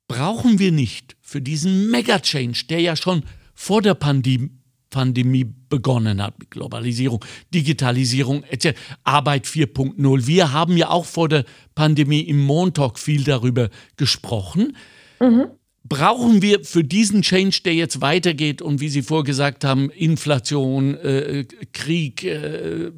brauchen 0.06 0.61
wir 0.61 0.70
nicht 0.70 1.16
für 1.20 1.42
diesen 1.42 1.90
Mega-Change, 1.90 2.66
der 2.70 2.80
ja 2.80 2.94
schon 2.94 3.24
vor 3.54 3.82
der 3.82 3.94
Pandemie 3.94 4.62
Pandemie 4.92 5.44
begonnen 5.68 6.22
hat 6.22 6.38
mit 6.38 6.52
Globalisierung, 6.52 7.24
Digitalisierung, 7.52 8.44
etc. 8.44 8.78
Arbeit 9.02 9.46
4.0. 9.46 10.26
Wir 10.28 10.52
haben 10.52 10.76
ja 10.76 10.90
auch 10.90 11.07
vor 11.07 11.28
der 11.28 11.44
Pandemie 11.74 12.20
im 12.20 12.40
Montalk 12.44 13.00
viel 13.00 13.24
darüber 13.24 13.70
gesprochen. 13.96 14.76
Mhm. 15.18 15.46
Brauchen 15.83 16.42
wir 16.42 16.64
für 16.64 16.85
diesen 16.85 17.22
Change, 17.22 17.62
der 17.64 17.74
jetzt 17.74 18.00
weitergeht 18.00 18.62
und 18.62 18.81
wie 18.81 18.88
Sie 18.88 19.02
vorgesagt 19.02 19.64
haben, 19.64 19.90
Inflation, 19.90 20.94
äh, 20.94 21.44
Krieg, 21.72 22.22
äh, 22.22 22.92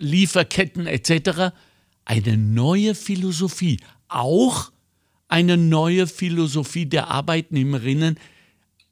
Lieferketten 0.00 0.88
etc., 0.88 1.52
eine 2.04 2.36
neue 2.36 2.96
Philosophie, 2.96 3.78
auch 4.08 4.72
eine 5.28 5.56
neue 5.56 6.06
Philosophie 6.06 6.86
der 6.86 7.08
Arbeitnehmerinnen 7.08 8.18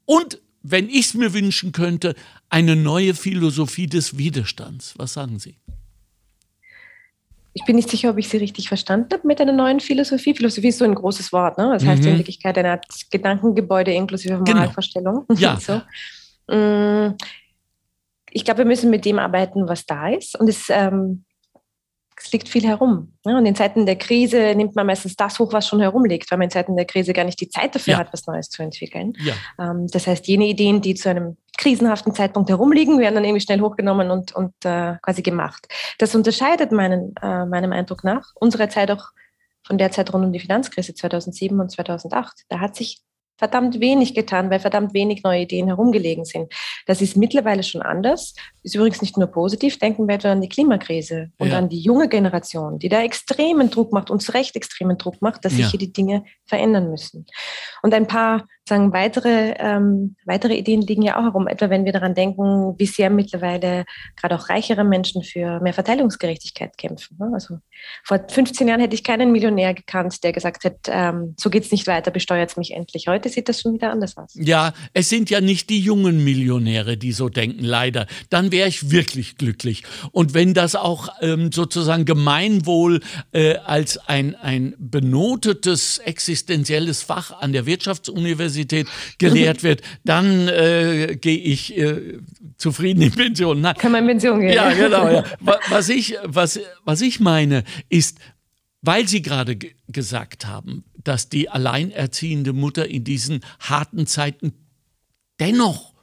und, 0.04 0.40
wenn 0.62 0.88
ich 0.88 1.06
es 1.06 1.14
mir 1.14 1.32
wünschen 1.34 1.72
könnte, 1.72 2.14
eine 2.52 2.76
neue 2.76 3.14
Philosophie 3.14 3.86
des 3.86 4.18
Widerstands. 4.18 4.92
Was 4.98 5.14
sagen 5.14 5.38
Sie? 5.38 5.56
Ich 7.54 7.64
bin 7.64 7.76
nicht 7.76 7.88
sicher, 7.88 8.10
ob 8.10 8.18
ich 8.18 8.28
Sie 8.28 8.36
richtig 8.36 8.68
verstanden 8.68 9.08
habe 9.10 9.26
mit 9.26 9.40
einer 9.40 9.52
neuen 9.52 9.80
Philosophie. 9.80 10.34
Philosophie 10.34 10.68
ist 10.68 10.78
so 10.78 10.84
ein 10.84 10.94
großes 10.94 11.32
Wort. 11.32 11.56
Ne? 11.56 11.70
Das 11.72 11.84
heißt 11.84 12.02
mhm. 12.02 12.08
in 12.08 12.18
Wirklichkeit 12.18 12.58
eine 12.58 12.72
Art 12.72 12.86
Gedankengebäude 13.10 13.92
inklusive 13.92 14.38
Moralvorstellung. 14.38 15.24
Genau. 15.28 15.40
Ja. 15.40 15.58
so. 15.58 15.80
Mm, 16.54 17.16
ich 18.30 18.44
glaube, 18.44 18.58
wir 18.58 18.64
müssen 18.66 18.90
mit 18.90 19.06
dem 19.06 19.18
arbeiten, 19.18 19.66
was 19.66 19.86
da 19.86 20.08
ist. 20.08 20.38
Und 20.38 20.48
es 20.48 20.66
ähm, 20.68 21.24
es 22.24 22.32
liegt 22.32 22.48
viel 22.48 22.64
herum. 22.66 23.12
Ja, 23.24 23.36
und 23.36 23.46
in 23.46 23.54
Zeiten 23.54 23.86
der 23.86 23.96
Krise 23.96 24.54
nimmt 24.54 24.76
man 24.76 24.86
meistens 24.86 25.16
das 25.16 25.38
hoch, 25.38 25.52
was 25.52 25.66
schon 25.66 25.80
herumliegt, 25.80 26.30
weil 26.30 26.38
man 26.38 26.44
in 26.46 26.50
Zeiten 26.50 26.76
der 26.76 26.84
Krise 26.84 27.12
gar 27.12 27.24
nicht 27.24 27.40
die 27.40 27.48
Zeit 27.48 27.74
dafür 27.74 27.92
ja. 27.92 27.98
hat, 27.98 28.12
was 28.12 28.26
Neues 28.26 28.48
zu 28.48 28.62
entwickeln. 28.62 29.14
Ja. 29.18 29.34
Ähm, 29.58 29.86
das 29.90 30.06
heißt, 30.06 30.26
jene 30.28 30.46
Ideen, 30.46 30.80
die 30.80 30.94
zu 30.94 31.08
einem 31.08 31.36
krisenhaften 31.62 32.12
Zeitpunkt 32.12 32.50
herumliegen, 32.50 32.98
werden 32.98 33.14
dann 33.14 33.24
irgendwie 33.24 33.40
schnell 33.40 33.60
hochgenommen 33.60 34.10
und, 34.10 34.32
und 34.34 34.52
äh, 34.64 34.96
quasi 35.00 35.22
gemacht. 35.22 35.68
Das 35.98 36.14
unterscheidet 36.14 36.72
meinen, 36.72 37.14
äh, 37.22 37.46
meinem 37.46 37.72
Eindruck 37.72 38.02
nach 38.02 38.32
unsere 38.34 38.68
Zeit 38.68 38.90
auch 38.90 39.10
von 39.64 39.78
der 39.78 39.92
Zeit 39.92 40.12
rund 40.12 40.24
um 40.24 40.32
die 40.32 40.40
Finanzkrise 40.40 40.92
2007 40.92 41.60
und 41.60 41.70
2008. 41.70 42.46
Da 42.48 42.58
hat 42.58 42.74
sich 42.74 43.00
verdammt 43.38 43.78
wenig 43.78 44.14
getan, 44.14 44.50
weil 44.50 44.58
verdammt 44.58 44.92
wenig 44.92 45.22
neue 45.22 45.42
Ideen 45.42 45.68
herumgelegen 45.68 46.24
sind. 46.24 46.52
Das 46.86 47.00
ist 47.00 47.16
mittlerweile 47.16 47.62
schon 47.62 47.82
anders. 47.82 48.34
Ist 48.62 48.74
übrigens 48.74 49.02
nicht 49.02 49.16
nur 49.16 49.26
positiv. 49.26 49.78
Denken 49.78 50.06
wir 50.06 50.14
etwa 50.14 50.32
an 50.32 50.40
die 50.40 50.48
Klimakrise 50.48 51.30
und 51.38 51.48
ja. 51.48 51.58
an 51.58 51.68
die 51.68 51.80
junge 51.80 52.08
Generation, 52.08 52.78
die 52.78 52.88
da 52.88 53.02
extremen 53.02 53.70
Druck 53.70 53.92
macht, 53.92 54.10
uns 54.10 54.34
recht 54.34 54.54
extremen 54.56 54.98
Druck 54.98 55.20
macht, 55.20 55.44
dass 55.44 55.54
sich 55.54 55.66
hier 55.66 55.78
die 55.78 55.92
Dinge 55.92 56.24
verändern 56.46 56.90
müssen. 56.90 57.26
Und 57.82 57.94
ein 57.94 58.06
paar 58.06 58.46
sagen, 58.68 58.92
weitere, 58.92 59.54
ähm, 59.58 60.16
weitere 60.24 60.54
Ideen 60.54 60.82
liegen 60.82 61.02
ja 61.02 61.18
auch 61.18 61.24
herum, 61.24 61.48
etwa 61.48 61.68
wenn 61.68 61.84
wir 61.84 61.92
daran 61.92 62.14
denken, 62.14 62.74
wie 62.78 62.86
sehr 62.86 63.10
mittlerweile 63.10 63.84
gerade 64.16 64.36
auch 64.36 64.48
reichere 64.48 64.84
Menschen 64.84 65.24
für 65.24 65.60
mehr 65.60 65.72
Verteilungsgerechtigkeit 65.72 66.78
kämpfen. 66.78 67.16
Ne? 67.18 67.30
Also 67.34 67.58
vor 68.04 68.20
15 68.28 68.68
Jahren 68.68 68.80
hätte 68.80 68.94
ich 68.94 69.02
keinen 69.02 69.32
Millionär 69.32 69.74
gekannt, 69.74 70.22
der 70.22 70.32
gesagt 70.32 70.62
hätte, 70.62 70.92
ähm, 70.92 71.34
so 71.38 71.50
geht 71.50 71.64
es 71.64 71.72
nicht 71.72 71.88
weiter, 71.88 72.12
besteuert 72.12 72.50
es 72.50 72.56
mich 72.56 72.72
endlich. 72.72 73.08
Heute 73.08 73.28
sieht 73.28 73.48
das 73.48 73.60
schon 73.60 73.74
wieder 73.74 73.90
anders 73.90 74.16
aus. 74.16 74.32
Ja, 74.34 74.72
es 74.92 75.08
sind 75.08 75.28
ja 75.30 75.40
nicht 75.40 75.68
die 75.68 75.80
jungen 75.80 76.22
Millionäre, 76.22 76.96
die 76.96 77.12
so 77.12 77.28
denken, 77.28 77.64
leider. 77.64 78.06
Dann 78.30 78.51
wäre 78.52 78.68
ich 78.68 78.92
wirklich 78.92 79.36
glücklich. 79.36 79.82
Und 80.12 80.34
wenn 80.34 80.54
das 80.54 80.76
auch 80.76 81.08
ähm, 81.20 81.50
sozusagen 81.50 82.04
Gemeinwohl 82.04 83.00
äh, 83.32 83.56
als 83.56 83.98
ein, 83.98 84.36
ein 84.36 84.74
benotetes 84.78 85.98
existenzielles 85.98 87.02
Fach 87.02 87.32
an 87.32 87.52
der 87.52 87.66
Wirtschaftsuniversität 87.66 88.52
Universität 88.52 88.88
gelehrt 89.18 89.62
wird, 89.62 89.82
dann 90.04 90.48
äh, 90.48 91.16
gehe 91.20 91.38
ich 91.38 91.76
äh, 91.76 92.18
zufrieden 92.56 93.02
in 93.02 93.12
Pension. 93.12 93.60
Nein. 93.60 93.74
Kann 93.76 93.92
man 93.92 94.02
in 94.02 94.08
Pension 94.08 94.40
gehen. 94.40 94.52
Ja, 94.52 94.72
genau. 94.72 95.08
Ja. 95.08 95.24
Was, 95.68 95.88
ich, 95.88 96.16
was, 96.24 96.60
was 96.84 97.00
ich 97.00 97.20
meine, 97.20 97.64
ist, 97.88 98.18
weil 98.80 99.08
Sie 99.08 99.22
gerade 99.22 99.56
gesagt 99.88 100.46
haben, 100.46 100.84
dass 101.02 101.28
die 101.28 101.48
alleinerziehende 101.48 102.52
Mutter 102.52 102.88
in 102.88 103.04
diesen 103.04 103.40
harten 103.60 104.06
Zeiten 104.06 104.52
dennoch 105.40 105.94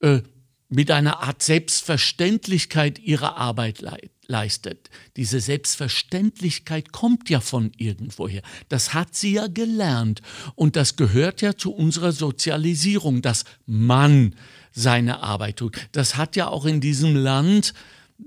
äh, 0.00 0.20
mit 0.68 0.90
einer 0.90 1.22
Art 1.22 1.42
Selbstverständlichkeit 1.42 2.98
ihre 2.98 3.36
Arbeit 3.36 3.84
leistet. 4.26 4.90
Diese 5.16 5.40
Selbstverständlichkeit 5.40 6.92
kommt 6.92 7.30
ja 7.30 7.40
von 7.40 7.72
irgendwoher. 7.76 8.42
Das 8.68 8.92
hat 8.92 9.14
sie 9.14 9.34
ja 9.34 9.46
gelernt. 9.46 10.22
Und 10.54 10.76
das 10.76 10.96
gehört 10.96 11.40
ja 11.42 11.56
zu 11.56 11.72
unserer 11.72 12.12
Sozialisierung, 12.12 13.22
dass 13.22 13.44
man 13.66 14.34
seine 14.72 15.22
Arbeit 15.22 15.56
tut. 15.56 15.76
Das 15.92 16.16
hat 16.16 16.36
ja 16.36 16.48
auch 16.48 16.66
in 16.66 16.80
diesem 16.80 17.14
Land 17.14 17.72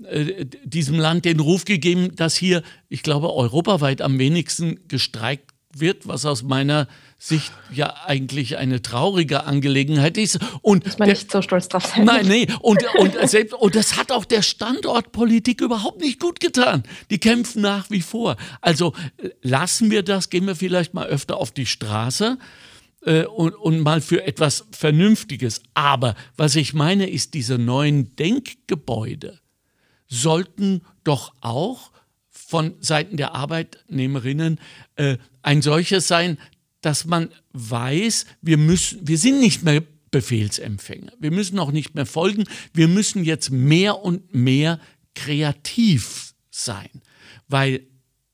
äh, 0.04 0.46
diesem 0.64 0.98
Land 0.98 1.24
den 1.24 1.40
Ruf 1.40 1.64
gegeben, 1.64 2.14
dass 2.14 2.36
hier, 2.36 2.62
ich 2.88 3.02
glaube, 3.02 3.34
europaweit 3.34 4.02
am 4.02 4.18
wenigsten 4.18 4.86
gestreikt 4.86 5.50
wird, 5.74 6.06
was 6.06 6.24
aus 6.24 6.42
meiner 6.42 6.86
Sicht 7.22 7.52
ja 7.70 7.94
eigentlich 8.06 8.56
eine 8.56 8.80
traurige 8.80 9.44
Angelegenheit 9.44 10.16
ist. 10.16 10.38
Und 10.62 10.86
Muss 10.86 10.98
man 10.98 11.06
der, 11.06 11.14
nicht 11.14 11.30
so 11.30 11.42
stolz 11.42 11.68
drauf 11.68 11.84
sein. 11.84 12.06
Nein, 12.06 12.26
nee. 12.26 12.46
Und, 12.60 12.82
und, 12.98 13.28
selbst, 13.28 13.52
und 13.52 13.74
das 13.74 13.98
hat 13.98 14.10
auch 14.10 14.24
der 14.24 14.40
Standortpolitik 14.40 15.60
überhaupt 15.60 16.00
nicht 16.00 16.18
gut 16.18 16.40
getan. 16.40 16.82
Die 17.10 17.18
kämpfen 17.18 17.60
nach 17.60 17.90
wie 17.90 18.00
vor. 18.00 18.38
Also 18.62 18.94
lassen 19.42 19.90
wir 19.90 20.02
das, 20.02 20.30
gehen 20.30 20.46
wir 20.46 20.56
vielleicht 20.56 20.94
mal 20.94 21.06
öfter 21.08 21.36
auf 21.36 21.50
die 21.50 21.66
Straße. 21.66 22.38
Äh, 23.04 23.24
und, 23.24 23.54
und 23.54 23.80
mal 23.80 24.00
für 24.00 24.24
etwas 24.24 24.64
Vernünftiges. 24.72 25.62
Aber 25.74 26.16
was 26.38 26.56
ich 26.56 26.72
meine, 26.72 27.10
ist, 27.10 27.34
diese 27.34 27.58
neuen 27.58 28.16
Denkgebäude 28.16 29.40
sollten 30.06 30.80
doch 31.04 31.34
auch 31.42 31.92
von 32.30 32.76
Seiten 32.80 33.18
der 33.18 33.34
Arbeitnehmerinnen 33.34 34.58
äh, 34.96 35.18
ein 35.42 35.60
solches 35.60 36.08
sein, 36.08 36.38
dass 36.80 37.04
man 37.04 37.30
weiß, 37.52 38.26
wir 38.40 38.56
müssen, 38.56 39.06
wir 39.06 39.18
sind 39.18 39.40
nicht 39.40 39.62
mehr 39.62 39.82
Befehlsempfänger. 40.10 41.12
Wir 41.18 41.30
müssen 41.30 41.58
auch 41.58 41.72
nicht 41.72 41.94
mehr 41.94 42.06
folgen. 42.06 42.44
Wir 42.72 42.88
müssen 42.88 43.24
jetzt 43.24 43.50
mehr 43.50 44.02
und 44.02 44.34
mehr 44.34 44.80
kreativ 45.14 46.34
sein. 46.50 46.88
Weil, 47.48 47.86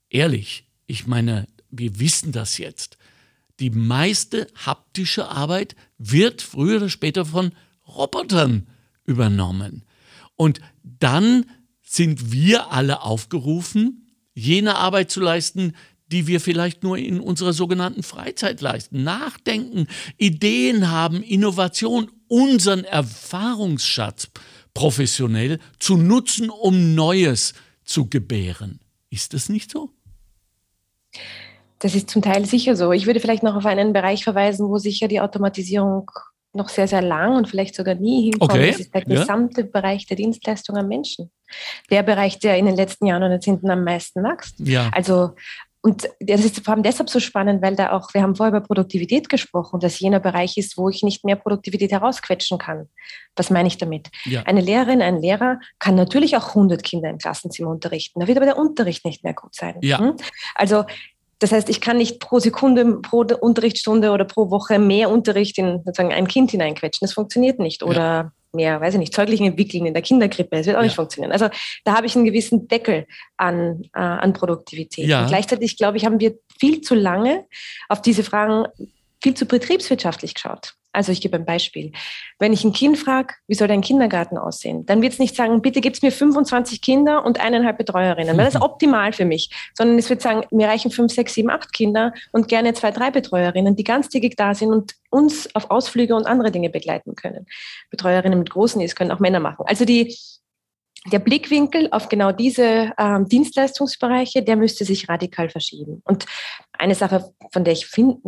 ehrlich, 0.09 0.67
ich 0.87 1.07
meine, 1.07 1.47
wir 1.71 1.99
wissen 1.99 2.33
das 2.33 2.59
jetzt. 2.59 2.97
Die 3.61 3.71
meiste 3.71 4.47
haptische 4.55 5.29
Arbeit 5.29 5.77
wird 5.99 6.43
früher 6.43 6.77
oder 6.77 6.89
später 6.89 7.25
von 7.25 7.53
Robotern 7.87 8.67
übernommen. 9.05 9.85
Und 10.37 10.61
dann 10.83 11.47
sind 11.83 12.33
wir 12.33 12.73
alle 12.73 13.03
aufgerufen, 13.03 14.07
jene 14.35 14.77
Arbeit 14.77 15.11
zu 15.11 15.21
leisten, 15.21 15.75
die 16.09 16.27
wir 16.27 16.41
vielleicht 16.41 16.83
nur 16.83 16.99
in 16.99 17.21
unserer 17.21 17.53
sogenannten 17.53 18.03
Freizeit 18.03 18.61
leisten. 18.61 19.03
Nachdenken, 19.03 19.87
Ideen 20.17 20.91
haben, 20.91 21.23
Innovation, 21.23 22.11
unseren 22.29 22.85
Erfahrungsschatz 22.85 24.29
professionell 24.75 25.59
zu 25.79 25.97
nutzen, 25.97 26.51
um 26.51 26.95
Neues 26.95 27.55
zu 27.85 28.09
gebären. 28.09 28.81
Ist 29.11 29.35
das 29.35 29.49
nicht 29.49 29.71
so? 29.71 29.91
Das 31.79 31.95
ist 31.95 32.11
zum 32.11 32.23
Teil 32.23 32.45
sicher 32.47 32.77
so. 32.77 32.93
Ich 32.93 33.07
würde 33.07 33.21
vielleicht 33.21 33.43
noch 33.43 33.55
auf 33.55 33.67
einen 33.67 33.93
Bereich 33.93 34.25
verweisen, 34.25 34.69
wo 34.69 34.79
sicher 34.79 35.09
die 35.09 35.21
Automatisierung 35.21 36.11
noch 36.57 36.69
sehr, 36.69 36.89
sehr 36.89 37.03
lang 37.03 37.37
und 37.37 37.49
vielleicht 37.49 37.75
sogar 37.75 37.95
nie 37.95 38.31
hinkommt. 38.31 38.53
Okay. 38.53 38.71
Das 38.71 38.81
ist 38.81 38.95
der 38.95 39.03
gesamte 39.03 39.61
ja. 39.61 39.67
Bereich 39.71 40.07
der 40.07 40.17
Dienstleistung 40.17 40.77
am 40.77 40.89
Menschen. 40.89 41.31
Der 41.91 42.03
Bereich, 42.03 42.39
der 42.39 42.57
in 42.57 42.67
den 42.67 42.77
letzten 42.77 43.07
Jahren 43.07 43.23
und 43.23 43.31
Jahrzehnten 43.31 43.71
am 43.71 43.85
meisten 43.85 44.23
wächst. 44.25 44.59
Ja. 44.59 44.91
Also 44.93 45.35
und 45.87 46.09
das 46.19 46.45
ist 46.45 46.65
vor 46.65 46.75
allem 46.75 46.83
deshalb 46.83 47.09
so 47.09 47.21
spannend, 47.21 47.63
weil 47.63 47.77
da 47.77 47.93
auch, 47.93 48.13
wir 48.13 48.21
haben 48.21 48.35
vorher 48.35 48.53
über 48.57 48.67
Produktivität 48.67 49.29
gesprochen, 49.29 49.79
dass 49.79 50.01
jener 50.01 50.19
Bereich 50.19 50.57
ist, 50.57 50.77
wo 50.77 50.89
ich 50.89 51.05
nicht 51.05 51.25
mehr 51.25 51.37
Produktivität 51.37 51.93
herausquetschen 51.93 52.59
kann. 52.59 52.89
Was 53.37 53.51
meine 53.51 53.69
ich 53.69 53.79
damit? 53.79 54.09
Ja. 54.25 54.43
Eine 54.43 54.63
Lehrerin, 54.63 55.01
ein 55.01 55.23
Lehrer 55.23 55.61
kann 55.79 55.95
natürlich 55.95 56.37
auch 56.37 56.49
100 56.49 56.83
Kinder 56.83 57.09
im 57.09 57.19
Klassenzimmer 57.19 57.71
unterrichten. 57.71 58.19
Da 58.19 58.27
wird 58.27 58.37
aber 58.37 58.47
der 58.47 58.59
Unterricht 58.59 59.05
nicht 59.05 59.23
mehr 59.23 59.33
gut 59.33 59.55
sein. 59.55 59.77
Ja. 59.81 60.01
Hm? 60.01 60.17
Also 60.57 60.87
das 61.39 61.53
heißt, 61.53 61.69
ich 61.69 61.81
kann 61.81 61.99
nicht 61.99 62.19
pro 62.19 62.41
Sekunde, 62.41 62.97
pro 63.03 63.21
Unterrichtsstunde 63.21 64.11
oder 64.11 64.25
pro 64.25 64.51
Woche 64.51 64.81
mehr 64.81 65.09
Unterricht 65.09 65.57
in 65.57 65.83
sozusagen 65.85 66.13
ein 66.13 66.27
Kind 66.27 66.51
hineinquetschen. 66.51 67.07
Das 67.07 67.13
funktioniert 67.13 67.61
nicht. 67.61 67.85
Oder 67.85 67.97
ja 68.03 68.33
mehr, 68.57 68.81
weiß 68.81 68.95
ich 68.95 69.01
nicht, 69.01 69.15
Zeuglichen 69.15 69.47
entwickeln 69.47 69.87
in 69.87 69.95
der 69.95 70.03
Kinderkrippe. 70.03 70.57
Das 70.57 70.67
wird 70.67 70.77
auch 70.77 70.81
ja. 70.81 70.87
nicht 70.87 70.97
funktionieren. 70.97 71.33
Also 71.33 71.49
da 71.85 71.95
habe 71.95 72.07
ich 72.07 72.17
einen 72.17 72.25
gewissen 72.25 72.67
Deckel 72.69 73.07
an, 73.37 73.85
äh, 73.95 74.01
an 74.01 74.33
Produktivität. 74.33 75.07
Ja. 75.07 75.23
Und 75.23 75.29
gleichzeitig, 75.29 75.77
glaube 75.77 75.97
ich, 75.97 76.05
haben 76.05 76.19
wir 76.19 76.35
viel 76.59 76.81
zu 76.81 76.95
lange 76.95 77.45
auf 77.89 78.03
diese 78.03 78.25
Fragen 78.25 78.67
viel 79.23 79.35
zu 79.35 79.47
betriebswirtschaftlich 79.47 80.35
geschaut. 80.35 80.75
Also 80.97 81.13
ich 81.13 81.21
gebe 81.21 81.37
ein 81.37 81.45
Beispiel. 81.45 81.93
Wenn 82.39 82.53
ich 82.53 82.65
ein 82.65 82.73
Kind 82.73 82.97
frage, 82.97 83.35
wie 83.47 83.55
soll 83.55 83.69
dein 83.69 83.83
Kindergarten 83.83 84.39
aussehen, 84.39 84.87
dann 84.87 85.03
wird 85.03 85.13
es 85.13 85.19
nicht 85.19 85.37
sagen, 85.37 85.61
bitte 85.61 85.83
gib's 85.83 86.01
mir 86.01 86.11
25 86.11 86.81
Kinder 86.81 87.25
und 87.25 87.39
eineinhalb 87.39 87.77
Betreuerinnen, 87.77 88.37
weil 88.37 88.47
das 88.47 88.55
ist 88.55 88.63
optimal 88.63 89.13
für 89.13 89.27
mich, 89.27 89.51
sondern 89.75 89.99
es 89.99 90.09
wird 90.09 90.23
sagen, 90.23 90.47
mir 90.51 90.69
reichen 90.69 90.91
fünf, 90.91 91.13
sechs, 91.13 91.35
sieben, 91.35 91.51
acht 91.51 91.73
Kinder 91.73 92.15
und 92.33 92.49
gerne 92.49 92.73
zwei, 92.73 92.91
drei 92.91 93.11
Betreuerinnen, 93.11 93.77
die 93.77 93.85
ganztägig 93.85 94.37
da 94.37 94.55
sind 94.55 94.73
und 94.73 94.95
uns 95.11 95.55
auf 95.55 95.71
Ausflüge 95.71 96.17
und 96.17 96.27
andere 96.27 96.51
Dinge 96.51 96.71
begleiten 96.71 97.15
können. 97.15 97.47
Betreuerinnen 97.91 98.39
mit 98.39 98.51
großen 98.51 98.81
Is 98.81 98.97
können 98.97 99.13
auch 99.13 99.21
Männer 99.21 99.41
machen. 99.41 99.67
Also 99.69 99.85
die, 99.85 100.17
der 101.13 101.19
Blickwinkel 101.19 101.89
auf 101.91 102.09
genau 102.09 102.33
diese 102.33 102.93
ähm, 102.99 103.29
Dienstleistungsbereiche, 103.29 104.43
der 104.43 104.57
müsste 104.57 104.85
sich 104.87 105.09
radikal 105.09 105.51
verschieben. 105.51 106.03
Und 106.05 106.25
eine 106.73 106.95
Sache, 106.95 107.33
von 107.53 107.65
der 107.65 107.75
ich 107.75 107.87
finde, 107.87 108.19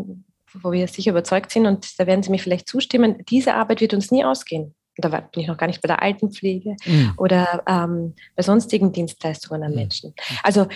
wo 0.54 0.72
wir 0.72 0.88
sicher 0.88 1.10
überzeugt 1.10 1.50
sind, 1.50 1.66
und 1.66 1.98
da 1.98 2.06
werden 2.06 2.22
Sie 2.22 2.30
mir 2.30 2.38
vielleicht 2.38 2.68
zustimmen, 2.68 3.24
diese 3.28 3.54
Arbeit 3.54 3.80
wird 3.80 3.94
uns 3.94 4.10
nie 4.10 4.24
ausgehen. 4.24 4.74
Da 4.96 5.08
bin 5.08 5.42
ich 5.42 5.46
noch 5.46 5.56
gar 5.56 5.68
nicht 5.68 5.80
bei 5.80 5.86
der 5.86 6.02
Altenpflege 6.02 6.76
mhm. 6.84 7.12
oder 7.16 7.62
ähm, 7.68 8.14
bei 8.34 8.42
sonstigen 8.42 8.92
Dienstleistungen 8.92 9.62
an 9.62 9.70
mhm. 9.70 9.76
Menschen. 9.76 10.14
Also 10.42 10.66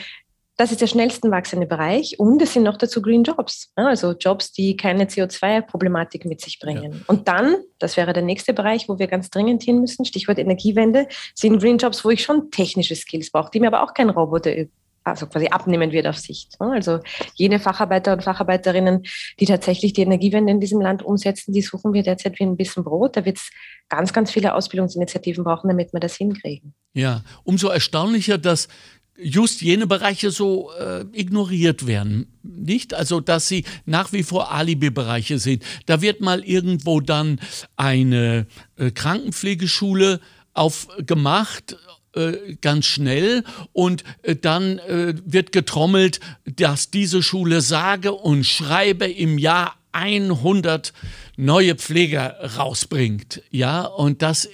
das 0.57 0.71
ist 0.71 0.81
der 0.81 0.87
schnellsten 0.87 1.31
wachsende 1.31 1.67
Bereich 1.67 2.21
und 2.21 2.41
es 2.43 2.53
sind 2.53 2.63
noch 2.63 2.77
dazu 2.77 3.01
Green 3.01 3.25
Jobs, 3.25 3.73
also 3.75 4.13
Jobs, 4.13 4.53
die 4.53 4.77
keine 4.77 5.07
CO2-Problematik 5.07 6.25
mit 6.25 6.41
sich 6.41 6.59
bringen. 6.61 6.93
Ja. 6.93 6.99
Und 7.07 7.27
dann, 7.27 7.57
das 7.79 7.97
wäre 7.97 8.13
der 8.13 8.23
nächste 8.23 8.53
Bereich, 8.53 8.89
wo 8.89 8.99
wir 8.99 9.07
ganz 9.07 9.31
dringend 9.31 9.63
hin 9.63 9.81
müssen, 9.81 10.05
Stichwort 10.05 10.39
Energiewende, 10.39 11.09
sind 11.35 11.59
Green 11.59 11.79
Jobs, 11.79 12.05
wo 12.05 12.11
ich 12.11 12.23
schon 12.23 12.51
technische 12.51 12.95
Skills 12.95 13.31
brauche, 13.31 13.51
die 13.51 13.61
mir 13.61 13.69
aber 13.69 13.83
auch 13.83 13.95
kein 13.95 14.11
Roboter 14.11 14.55
also 15.05 15.27
quasi 15.27 15.49
abnehmen 15.49 15.93
wird 15.93 16.07
auf 16.07 16.19
Sicht. 16.19 16.61
Ne? 16.61 16.73
Also 16.73 17.01
jene 17.35 17.59
Facharbeiter 17.59 18.13
und 18.13 18.23
Facharbeiterinnen, 18.23 19.03
die 19.41 19.47
tatsächlich 19.47 19.93
die 19.93 20.03
Energiewende 20.03 20.53
in 20.53 20.61
diesem 20.61 20.81
Land 20.81 21.03
umsetzen, 21.03 21.53
die 21.53 21.63
suchen 21.63 21.93
wir 21.93 22.03
derzeit 22.03 22.39
wie 22.39 22.45
ein 22.45 22.57
bisschen 22.57 22.85
Brot. 22.85 23.17
Da 23.17 23.25
wird 23.25 23.39
es 23.39 23.51
ganz, 23.89 24.13
ganz 24.13 24.31
viele 24.31 24.55
Ausbildungsinitiativen 24.55 25.45
brauchen, 25.45 25.69
damit 25.69 25.93
wir 25.93 26.01
das 26.01 26.17
hinkriegen. 26.17 26.75
Ja, 26.95 27.23
umso 27.45 27.69
erstaunlicher, 27.69 28.39
dass 28.39 28.69
just 29.19 29.61
jene 29.63 29.87
Bereiche 29.87 30.31
so 30.31 30.71
äh, 30.73 31.05
ignoriert 31.13 31.87
werden, 31.87 32.33
nicht? 32.43 32.95
Also, 32.95 33.21
dass 33.21 33.49
sie 33.49 33.65
nach 33.85 34.13
wie 34.13 34.23
vor 34.23 34.53
Alibi-Bereiche 34.53 35.39
sind. 35.39 35.65
Da 35.87 36.01
wird 36.01 36.21
mal 36.21 36.43
irgendwo 36.45 37.01
dann 37.01 37.41
eine 37.77 38.47
äh, 38.77 38.91
Krankenpflegeschule 38.91 40.21
aufgemacht 40.55 41.77
äh, 42.15 42.57
ganz 42.61 42.87
schnell 42.87 43.45
und 43.73 44.05
äh, 44.23 44.37
dann 44.37 44.79
äh, 44.81 45.15
wird 45.25 45.53
getrommelt, 45.53 46.21
dass 46.45 46.91
diese 46.91 47.23
Schule 47.23 47.61
sage 47.61 48.13
und 48.13 48.45
schreibe 48.45 49.07
im 49.07 49.39
Jahr 49.39 49.77
100 49.93 50.93
neue 51.37 51.75
Pfleger 51.75 52.57
rausbringt. 52.57 53.43
Ja, 53.51 53.85
und 53.85 54.23
das, 54.23 54.49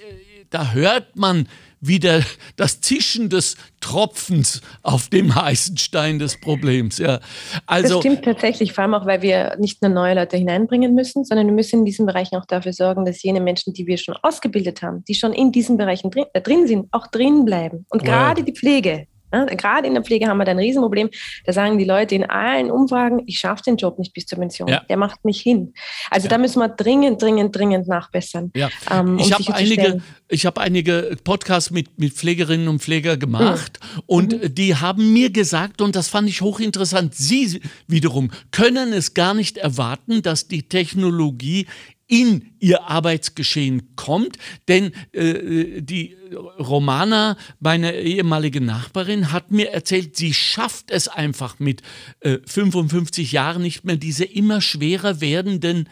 da 0.50 0.72
hört 0.72 1.16
man 1.16 1.48
wieder 1.80 2.22
das 2.56 2.80
Zischen 2.80 3.28
des 3.28 3.56
Tropfens 3.80 4.60
auf 4.82 5.08
dem 5.08 5.34
heißen 5.34 5.76
Stein 5.76 6.18
des 6.18 6.40
Problems. 6.40 6.98
Ja. 6.98 7.20
Also, 7.66 7.94
das 7.94 8.00
stimmt 8.00 8.24
tatsächlich, 8.24 8.72
vor 8.72 8.82
allem 8.82 8.94
auch, 8.94 9.06
weil 9.06 9.22
wir 9.22 9.56
nicht 9.58 9.82
nur 9.82 9.90
neue 9.90 10.14
Leute 10.14 10.36
hineinbringen 10.36 10.94
müssen, 10.94 11.24
sondern 11.24 11.46
wir 11.46 11.54
müssen 11.54 11.80
in 11.80 11.84
diesen 11.84 12.06
Bereichen 12.06 12.36
auch 12.36 12.46
dafür 12.46 12.72
sorgen, 12.72 13.04
dass 13.04 13.22
jene 13.22 13.40
Menschen, 13.40 13.72
die 13.72 13.86
wir 13.86 13.96
schon 13.98 14.16
ausgebildet 14.22 14.82
haben, 14.82 15.04
die 15.04 15.14
schon 15.14 15.32
in 15.32 15.52
diesen 15.52 15.76
Bereichen 15.76 16.10
drin, 16.10 16.26
äh, 16.32 16.40
drin 16.40 16.66
sind, 16.66 16.88
auch 16.92 17.06
drin 17.06 17.44
bleiben. 17.44 17.86
Und 17.88 18.02
wow. 18.02 18.08
gerade 18.08 18.42
die 18.42 18.52
Pflege, 18.52 19.06
gerade 19.30 19.86
in 19.86 19.94
der 19.94 20.02
Pflege 20.02 20.26
haben 20.26 20.38
wir 20.38 20.44
da 20.44 20.52
ein 20.52 20.58
Riesenproblem. 20.58 21.10
Da 21.44 21.52
sagen 21.52 21.78
die 21.78 21.84
Leute 21.84 22.14
in 22.14 22.24
allen 22.24 22.70
Umfragen, 22.70 23.22
ich 23.26 23.38
schaffe 23.38 23.62
den 23.64 23.76
Job 23.76 23.98
nicht 23.98 24.12
bis 24.12 24.26
zur 24.26 24.38
Pension. 24.38 24.68
Ja. 24.68 24.82
Der 24.88 24.96
macht 24.96 25.24
mich 25.24 25.40
hin. 25.40 25.74
Also 26.10 26.26
ja. 26.26 26.30
da 26.30 26.38
müssen 26.38 26.60
wir 26.60 26.68
dringend, 26.68 27.20
dringend, 27.22 27.54
dringend 27.54 27.88
nachbessern. 27.88 28.50
Ja. 28.54 28.68
Ähm, 28.90 29.16
um 29.16 29.18
ich 29.18 29.32
habe 29.32 29.54
einige, 29.54 30.02
hab 30.32 30.58
einige 30.58 31.16
Podcasts 31.24 31.70
mit, 31.70 31.98
mit 31.98 32.12
Pflegerinnen 32.12 32.68
und 32.68 32.80
Pflegern 32.80 33.18
gemacht 33.18 33.80
mhm. 33.80 34.02
und 34.06 34.32
mhm. 34.32 34.54
die 34.54 34.76
haben 34.76 35.12
mir 35.12 35.30
gesagt, 35.30 35.80
und 35.80 35.96
das 35.96 36.08
fand 36.08 36.28
ich 36.28 36.40
hochinteressant, 36.40 37.14
sie 37.14 37.60
wiederum 37.86 38.30
können 38.50 38.92
es 38.92 39.14
gar 39.14 39.34
nicht 39.34 39.58
erwarten, 39.58 40.22
dass 40.22 40.48
die 40.48 40.62
Technologie 40.62 41.66
in 42.08 42.54
ihr 42.58 42.84
Arbeitsgeschehen 42.84 43.94
kommt. 43.94 44.38
Denn 44.66 44.92
äh, 45.12 45.80
die 45.82 46.16
Romana, 46.58 47.36
meine 47.60 47.94
ehemalige 47.94 48.60
Nachbarin, 48.60 49.30
hat 49.30 49.52
mir 49.52 49.70
erzählt, 49.70 50.16
sie 50.16 50.34
schafft 50.34 50.90
es 50.90 51.06
einfach 51.06 51.58
mit 51.58 51.82
äh, 52.20 52.38
55 52.44 53.30
Jahren 53.30 53.62
nicht 53.62 53.84
mehr, 53.84 53.96
diese 53.96 54.24
immer 54.24 54.60
schwerer 54.60 55.20
werdenden 55.20 55.88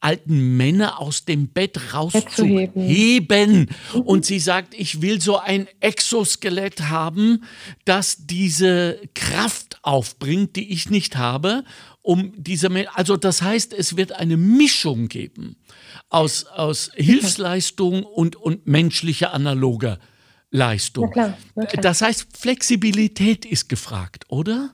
alten 0.00 0.56
Männer 0.56 0.98
aus 0.98 1.26
dem 1.26 1.48
Bett 1.48 1.92
rauszuheben. 1.94 3.68
Mhm. 3.92 4.00
Und 4.00 4.24
sie 4.24 4.38
sagt, 4.38 4.74
ich 4.74 5.02
will 5.02 5.20
so 5.20 5.36
ein 5.36 5.68
Exoskelett 5.80 6.88
haben, 6.88 7.44
das 7.84 8.26
diese 8.26 8.98
Kraft 9.14 9.78
aufbringt, 9.82 10.56
die 10.56 10.72
ich 10.72 10.90
nicht 10.90 11.16
habe 11.16 11.64
um 12.02 12.32
diese, 12.36 12.68
also 12.94 13.16
das 13.16 13.42
heißt, 13.42 13.72
es 13.72 13.96
wird 13.96 14.12
eine 14.12 14.36
Mischung 14.36 15.08
geben 15.08 15.56
aus, 16.08 16.46
aus 16.46 16.90
Hilfsleistung 16.94 18.04
und, 18.04 18.36
und 18.36 18.66
menschlicher 18.66 19.32
analoger 19.34 19.98
Leistung. 20.50 21.04
Na 21.04 21.10
klar, 21.10 21.38
na 21.54 21.66
klar. 21.66 21.82
Das 21.82 22.02
heißt, 22.02 22.36
Flexibilität 22.36 23.44
ist 23.44 23.68
gefragt, 23.68 24.24
oder? 24.28 24.70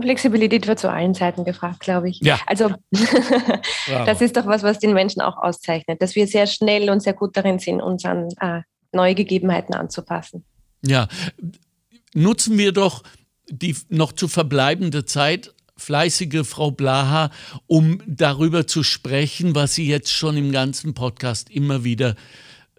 Flexibilität 0.00 0.66
wird 0.66 0.78
zu 0.78 0.90
allen 0.90 1.14
Seiten 1.14 1.44
gefragt, 1.44 1.80
glaube 1.80 2.10
ich. 2.10 2.20
Ja. 2.20 2.38
Also 2.46 2.70
das 3.86 4.20
ist 4.20 4.36
doch 4.36 4.46
was, 4.46 4.62
was 4.62 4.78
den 4.78 4.92
Menschen 4.92 5.22
auch 5.22 5.38
auszeichnet, 5.38 6.02
dass 6.02 6.14
wir 6.14 6.26
sehr 6.26 6.46
schnell 6.46 6.90
und 6.90 7.00
sehr 7.00 7.14
gut 7.14 7.36
darin 7.36 7.58
sind, 7.58 7.80
uns 7.80 8.04
an 8.04 8.28
äh, 8.40 8.60
neue 8.92 9.14
Gegebenheiten 9.14 9.74
anzupassen. 9.74 10.44
Ja, 10.82 11.08
nutzen 12.14 12.58
wir 12.58 12.72
doch 12.72 13.02
die 13.48 13.76
noch 13.88 14.12
zu 14.12 14.28
verbleibende 14.28 15.04
Zeit 15.04 15.54
fleißige 15.76 16.46
Frau 16.46 16.70
Blaha, 16.70 17.30
um 17.66 18.02
darüber 18.06 18.66
zu 18.66 18.82
sprechen, 18.82 19.54
was 19.54 19.74
Sie 19.74 19.86
jetzt 19.86 20.12
schon 20.12 20.36
im 20.36 20.52
ganzen 20.52 20.94
Podcast 20.94 21.50
immer 21.50 21.84
wieder 21.84 22.16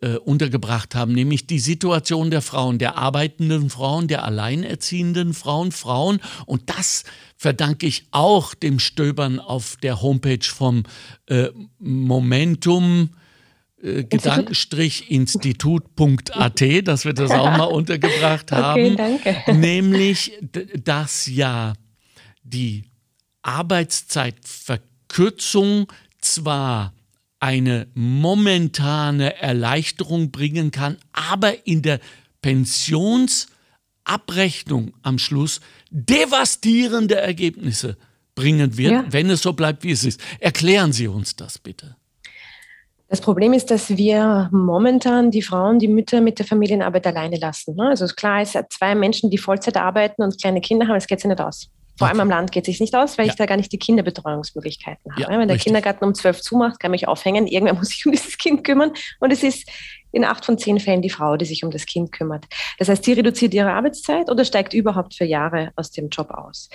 äh, 0.02 0.18
untergebracht 0.18 0.94
haben, 0.94 1.14
nämlich 1.14 1.48
die 1.48 1.60
Situation 1.60 2.30
der 2.30 2.42
Frauen, 2.42 2.78
der 2.78 2.98
arbeitenden 2.98 3.70
Frauen, 3.70 4.08
der 4.08 4.26
alleinerziehenden 4.26 5.34
Frauen, 5.34 5.72
Frauen. 5.72 6.20
Und 6.46 6.70
das 6.70 7.04
verdanke 7.36 7.88
ich 7.88 8.06
auch 8.12 8.54
dem 8.54 8.80
Stöbern 8.80 9.40
auf 9.40 9.78
der 9.82 10.02
Homepage 10.02 10.44
vom 10.44 10.84
äh, 11.28 11.48
Momentum. 11.80 13.10
Äh, 13.82 14.04
Gedankenstrich 14.04 15.10
Institut.at, 15.10 16.88
dass 16.88 17.06
wir 17.06 17.14
das 17.14 17.32
auch 17.32 17.58
mal 17.58 17.64
untergebracht 17.72 18.52
haben. 18.52 18.94
Okay, 18.94 18.96
danke. 18.96 19.54
Nämlich, 19.54 20.34
dass 20.84 21.28
ja 21.28 21.74
die 22.50 22.86
Arbeitszeitverkürzung 23.42 25.88
zwar 26.20 26.94
eine 27.40 27.88
momentane 27.94 29.40
Erleichterung 29.42 30.32
bringen 30.32 30.72
kann, 30.72 30.98
aber 31.14 31.68
in 31.68 31.84
der 31.84 32.00
Pensionsabrechnung 32.42 34.94
am 35.04 35.20
Schluss 35.20 35.62
devastierende 35.92 37.16
Ergebnisse 37.16 37.96
bringen 38.36 38.78
wird, 38.78 38.92
ja. 38.92 39.06
wenn 39.10 39.30
es 39.30 39.42
so 39.42 39.54
bleibt, 39.54 39.84
wie 39.84 39.92
es 39.92 40.04
ist. 40.04 40.20
Erklären 40.40 40.92
Sie 40.94 41.08
uns 41.08 41.36
das 41.36 41.60
bitte. 41.60 41.96
Das 43.10 43.22
Problem 43.22 43.54
ist, 43.54 43.72
dass 43.72 43.96
wir 43.96 44.50
momentan 44.52 45.32
die 45.32 45.42
Frauen, 45.42 45.80
die 45.80 45.88
Mütter 45.88 46.20
mit 46.20 46.40
der 46.40 46.46
Familienarbeit 46.46 47.08
alleine 47.08 47.38
lassen. 47.38 47.76
Ne? 47.76 47.88
Also 47.90 48.06
klar 48.08 48.42
ist, 48.42 48.58
zwei 48.70 48.96
Menschen, 48.96 49.30
die 49.30 49.38
Vollzeit 49.38 49.78
arbeiten 49.78 50.24
und 50.24 50.42
kleine 50.42 50.60
Kinder 50.60 50.88
haben, 50.88 50.96
das 50.96 51.08
geht 51.08 51.22
sich 51.22 51.30
nicht 51.30 51.40
aus. 51.40 51.70
Vor 51.98 52.08
allem 52.08 52.20
am 52.20 52.30
Land 52.30 52.52
geht 52.52 52.68
es 52.68 52.74
sich 52.74 52.80
nicht 52.80 52.96
aus, 52.96 53.18
weil 53.18 53.26
ja. 53.26 53.34
ich 53.34 53.38
da 53.38 53.46
gar 53.46 53.58
nicht 53.58 53.72
die 53.72 53.80
Kinderbetreuungsmöglichkeiten 53.80 55.12
habe. 55.12 55.22
Ja, 55.22 55.30
Wenn 55.30 55.48
der 55.48 55.56
richtig. 55.56 55.66
Kindergarten 55.66 56.06
um 56.06 56.14
zwölf 56.14 56.42
zumacht, 56.42 56.80
kann 56.80 56.92
mich 56.92 57.08
aufhängen, 57.08 57.48
irgendwer 57.48 57.74
muss 57.78 57.90
sich 57.90 58.06
um 58.06 58.12
dieses 58.12 58.38
Kind 58.38 58.64
kümmern. 58.64 58.92
Und 59.20 59.32
es 59.32 59.44
ist 59.44 59.70
in 60.12 60.24
acht 60.24 60.46
von 60.46 60.58
zehn 60.58 60.80
Fällen 60.80 61.02
die 61.02 61.10
Frau, 61.10 61.38
die 61.38 61.46
sich 61.46 61.64
um 61.64 61.72
das 61.72 61.86
Kind 61.86 62.12
kümmert. 62.12 62.46
Das 62.80 62.90
heißt, 62.90 63.04
sie 63.04 63.14
reduziert 63.14 63.54
ihre 63.54 63.72
Arbeitszeit 63.72 64.30
oder 64.30 64.46
steigt 64.46 64.74
überhaupt 64.74 65.16
für 65.16 65.26
Jahre 65.26 65.72
aus 65.76 65.92
dem 65.92 66.10
Job 66.10 66.32
aus. 66.32 66.70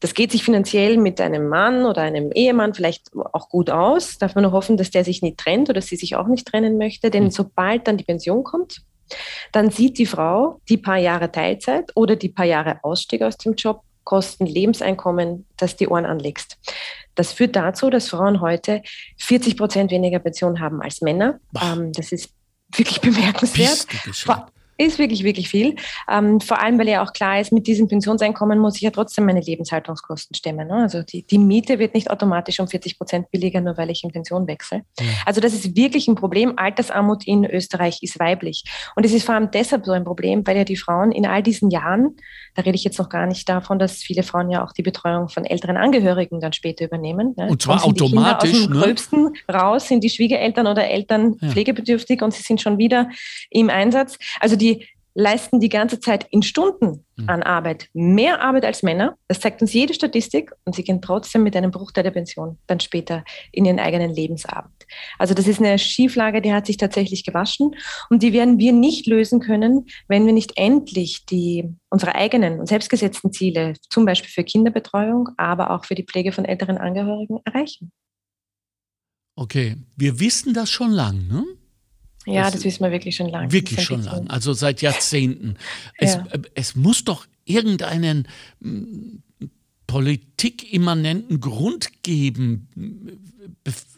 Das 0.00 0.14
geht 0.14 0.32
sich 0.32 0.44
finanziell 0.44 0.96
mit 0.98 1.20
einem 1.20 1.48
Mann 1.48 1.86
oder 1.86 2.02
einem 2.02 2.30
Ehemann 2.32 2.74
vielleicht 2.74 3.10
auch 3.32 3.48
gut 3.48 3.70
aus. 3.70 4.18
Darf 4.18 4.34
man 4.34 4.42
nur 4.42 4.52
hoffen, 4.52 4.76
dass 4.76 4.90
der 4.90 5.04
sich 5.04 5.22
nicht 5.22 5.38
trennt 5.38 5.70
oder 5.70 5.80
sie 5.80 5.96
sich 5.96 6.16
auch 6.16 6.26
nicht 6.26 6.46
trennen 6.46 6.78
möchte. 6.78 7.10
Denn 7.10 7.24
mhm. 7.24 7.30
sobald 7.30 7.88
dann 7.88 7.96
die 7.96 8.04
Pension 8.04 8.44
kommt, 8.44 8.82
dann 9.52 9.70
sieht 9.70 9.98
die 9.98 10.06
Frau 10.06 10.60
die 10.68 10.78
paar 10.78 10.98
Jahre 10.98 11.30
Teilzeit 11.30 11.92
oder 11.94 12.16
die 12.16 12.28
paar 12.28 12.46
Jahre 12.46 12.78
Ausstieg 12.82 13.22
aus 13.22 13.36
dem 13.36 13.54
Job 13.54 13.82
Kosten, 14.04 14.46
Lebenseinkommen, 14.46 15.46
das 15.56 15.76
die 15.76 15.88
Ohren 15.88 16.06
anlegst. 16.06 16.58
Das 17.14 17.32
führt 17.32 17.56
dazu, 17.56 17.90
dass 17.90 18.08
Frauen 18.08 18.40
heute 18.40 18.82
40 19.18 19.56
Prozent 19.56 19.90
weniger 19.90 20.18
Pension 20.18 20.60
haben 20.60 20.82
als 20.82 21.00
Männer. 21.00 21.40
Ähm, 21.62 21.92
das 21.92 22.12
ist 22.12 22.30
wirklich 22.76 23.00
bemerkenswert. 23.00 23.86
Ist 24.76 24.98
wirklich, 24.98 25.22
wirklich 25.22 25.48
viel. 25.48 25.76
Ähm, 26.10 26.40
vor 26.40 26.60
allem, 26.60 26.78
weil 26.80 26.88
ja 26.88 27.04
auch 27.04 27.12
klar 27.12 27.40
ist, 27.40 27.52
mit 27.52 27.68
diesem 27.68 27.86
Pensionseinkommen 27.86 28.58
muss 28.58 28.76
ich 28.76 28.82
ja 28.82 28.90
trotzdem 28.90 29.24
meine 29.24 29.40
Lebenshaltungskosten 29.40 30.34
stemmen. 30.34 30.66
Ne? 30.66 30.74
Also 30.74 31.02
die, 31.02 31.24
die 31.24 31.38
Miete 31.38 31.78
wird 31.78 31.94
nicht 31.94 32.10
automatisch 32.10 32.58
um 32.58 32.66
40 32.66 32.98
Prozent 32.98 33.30
billiger, 33.30 33.60
nur 33.60 33.76
weil 33.76 33.90
ich 33.90 34.02
in 34.02 34.10
Pension 34.10 34.48
wechsle. 34.48 34.82
Ja. 34.98 35.06
Also 35.26 35.40
das 35.40 35.54
ist 35.54 35.76
wirklich 35.76 36.08
ein 36.08 36.16
Problem. 36.16 36.54
Altersarmut 36.56 37.24
in 37.24 37.44
Österreich 37.44 38.02
ist 38.02 38.18
weiblich. 38.18 38.64
Und 38.96 39.06
es 39.06 39.12
ist 39.12 39.24
vor 39.24 39.36
allem 39.36 39.52
deshalb 39.52 39.84
so 39.86 39.92
ein 39.92 40.04
Problem, 40.04 40.44
weil 40.44 40.56
ja 40.56 40.64
die 40.64 40.76
Frauen 40.76 41.12
in 41.12 41.24
all 41.24 41.44
diesen 41.44 41.70
Jahren, 41.70 42.16
da 42.54 42.62
rede 42.62 42.76
ich 42.76 42.84
jetzt 42.84 42.98
noch 42.98 43.08
gar 43.08 43.26
nicht 43.26 43.48
davon, 43.48 43.78
dass 43.78 43.98
viele 43.98 44.22
Frauen 44.22 44.50
ja 44.50 44.64
auch 44.64 44.72
die 44.72 44.82
Betreuung 44.82 45.28
von 45.28 45.44
älteren 45.44 45.76
Angehörigen 45.76 46.40
dann 46.40 46.52
später 46.52 46.84
übernehmen. 46.84 47.34
Ne? 47.36 47.48
Und 47.48 47.62
zwar 47.62 47.84
automatisch. 47.84 48.52
aus 48.52 48.62
dem 48.66 48.72
ne? 48.72 48.80
Gröbsten 48.80 49.32
raus 49.52 49.88
sind 49.88 50.02
die 50.02 50.10
Schwiegereltern 50.10 50.66
oder 50.66 50.88
Eltern 50.88 51.36
ja. 51.40 51.48
pflegebedürftig 51.48 52.22
und 52.22 52.32
sie 52.32 52.42
sind 52.42 52.60
schon 52.60 52.78
wieder 52.78 53.08
im 53.50 53.70
Einsatz. 53.70 54.18
Also 54.40 54.56
die 54.56 54.64
die 54.64 54.86
leisten 55.14 55.60
die 55.60 55.68
ganze 55.68 56.00
Zeit 56.00 56.26
in 56.30 56.42
Stunden 56.42 57.04
hm. 57.16 57.28
an 57.28 57.42
Arbeit 57.42 57.88
mehr 57.92 58.42
Arbeit 58.42 58.64
als 58.64 58.82
Männer. 58.82 59.16
Das 59.28 59.40
zeigt 59.40 59.62
uns 59.62 59.72
jede 59.72 59.94
Statistik 59.94 60.52
und 60.64 60.74
sie 60.74 60.82
gehen 60.82 61.00
trotzdem 61.00 61.42
mit 61.42 61.56
einem 61.56 61.70
Bruchteil 61.70 62.02
der 62.02 62.10
Pension 62.10 62.58
dann 62.66 62.80
später 62.80 63.24
in 63.52 63.64
ihren 63.64 63.78
eigenen 63.78 64.10
Lebensabend. 64.12 64.74
Also 65.18 65.34
das 65.34 65.46
ist 65.46 65.60
eine 65.60 65.78
Schieflage, 65.78 66.42
die 66.42 66.52
hat 66.52 66.66
sich 66.66 66.76
tatsächlich 66.76 67.24
gewaschen 67.24 67.74
und 68.10 68.22
die 68.22 68.32
werden 68.32 68.58
wir 68.58 68.72
nicht 68.72 69.06
lösen 69.06 69.40
können, 69.40 69.86
wenn 70.08 70.26
wir 70.26 70.32
nicht 70.32 70.52
endlich 70.56 71.24
die 71.26 71.72
unsere 71.90 72.16
eigenen 72.16 72.58
und 72.58 72.66
selbstgesetzten 72.66 73.32
Ziele, 73.32 73.74
zum 73.88 74.04
Beispiel 74.04 74.30
für 74.30 74.42
Kinderbetreuung, 74.42 75.28
aber 75.36 75.70
auch 75.70 75.84
für 75.84 75.94
die 75.94 76.04
Pflege 76.04 76.32
von 76.32 76.44
älteren 76.44 76.76
Angehörigen 76.76 77.38
erreichen. 77.44 77.92
Okay, 79.36 79.76
wir 79.96 80.20
wissen 80.20 80.54
das 80.54 80.70
schon 80.70 80.90
lang, 80.90 81.26
ne? 81.28 81.44
Ja, 82.26 82.44
das, 82.44 82.54
das 82.54 82.64
wissen 82.64 82.82
wir 82.82 82.90
wirklich 82.90 83.16
schon 83.16 83.28
lange. 83.28 83.52
Wirklich 83.52 83.82
schon 83.82 84.02
lange, 84.02 84.30
also 84.30 84.52
seit 84.52 84.82
Jahrzehnten. 84.82 85.56
Es, 85.98 86.14
ja. 86.14 86.26
Äh, 86.30 86.40
es 86.54 86.74
muss 86.74 87.04
doch 87.04 87.26
irgendeinen 87.44 88.26
mm, 88.60 89.18
politikimmanenten 89.86 91.40
Grund 91.40 92.02
geben 92.02 92.68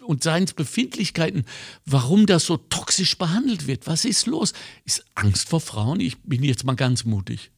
und 0.02 0.22
Seinsbefindlichkeiten, 0.22 1.44
warum 1.84 2.26
das 2.26 2.46
so 2.46 2.56
toxisch 2.56 3.16
behandelt 3.16 3.66
wird. 3.66 3.86
Was 3.86 4.04
ist 4.04 4.26
los? 4.26 4.52
Ist 4.84 5.04
Angst 5.14 5.48
vor 5.48 5.60
Frauen? 5.60 6.00
Ich 6.00 6.18
bin 6.22 6.42
jetzt 6.42 6.64
mal 6.64 6.76
ganz 6.76 7.04
mutig. 7.04 7.50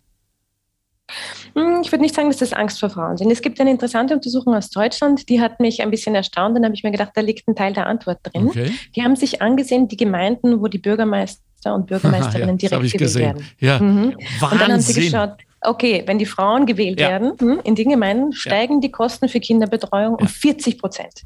Hm, 1.55 1.81
ich 1.83 1.91
würde 1.91 2.03
nicht 2.03 2.15
sagen, 2.15 2.29
dass 2.29 2.39
das 2.39 2.53
Angst 2.53 2.81
vor 2.81 2.91
Frauen 2.91 3.17
sind. 3.17 3.31
Es 3.31 3.43
gibt 3.43 3.61
eine 3.61 3.71
interessante 3.71 4.15
Untersuchung 4.15 4.55
aus 4.55 4.71
Deutschland, 4.71 5.29
die 5.29 5.41
hat 5.41 5.61
mich 5.61 5.83
ein 5.83 5.91
bisschen 5.91 6.15
erstaunt. 6.15 6.57
Dann 6.57 6.65
habe 6.65 6.75
ich 6.75 6.83
mir 6.83 6.91
gedacht, 6.91 7.13
da 7.15 7.21
liegt 7.21 7.49
ein 7.49 7.57
Teil 7.57 7.73
der 7.73 7.87
Antwort 7.87 8.19
drin. 8.23 8.49
Okay. 8.49 8.73
Die 8.95 9.03
haben 9.03 9.17
sich 9.17 9.41
angesehen, 9.43 9.89
die 9.89 9.97
Gemeinden, 9.97 10.61
wo 10.61 10.69
die 10.69 10.79
Bürgermeister 10.79 11.75
und 11.75 11.87
Bürgermeisterinnen 11.87 12.59
ja, 12.61 12.69
direkt 12.69 12.93
gewählt 12.93 12.99
gesehen. 12.99 13.23
werden. 13.23 13.47
Ja. 13.59 13.79
Mhm. 13.79 14.17
Und 14.41 14.61
dann 14.61 14.73
haben 14.73 14.81
sie 14.81 15.01
geschaut, 15.01 15.39
okay, 15.63 16.03
wenn 16.07 16.19
die 16.19 16.27
Frauen 16.27 16.67
gewählt 16.67 17.01
ja. 17.01 17.09
werden 17.09 17.33
hm, 17.39 17.61
in 17.65 17.75
den 17.75 17.89
Gemeinden, 17.89 18.33
steigen 18.33 18.75
ja. 18.75 18.81
die 18.81 18.91
Kosten 18.93 19.29
für 19.29 19.41
Kinderbetreuung 19.41 20.15
um 20.15 20.29
40 20.29 20.79
Prozent. 20.79 21.23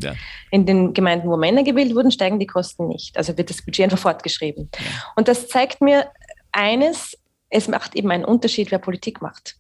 In 0.51 0.65
den 0.65 0.95
Gemeinden, 0.95 1.29
wo 1.29 1.37
Männer 1.37 1.65
gewählt 1.65 1.95
wurden, 1.95 2.11
steigen 2.11 2.39
die 2.39 2.47
Kosten 2.47 2.89
nicht. 2.89 3.17
Also 3.17 3.37
wird 3.37 3.51
das 3.51 3.63
Budget 3.63 3.85
einfach 3.85 3.99
fortgeschrieben. 3.99 4.71
Und 5.17 5.29
das 5.29 5.49
zeigt 5.49 5.83
mir 5.83 6.07
eines, 6.53 7.19
es 7.51 7.69
macht 7.69 7.95
eben 7.95 8.11
einen 8.11 8.25
Unterschied, 8.25 8.71
wer 8.71 8.79
Politik 8.79 9.21
macht 9.21 9.57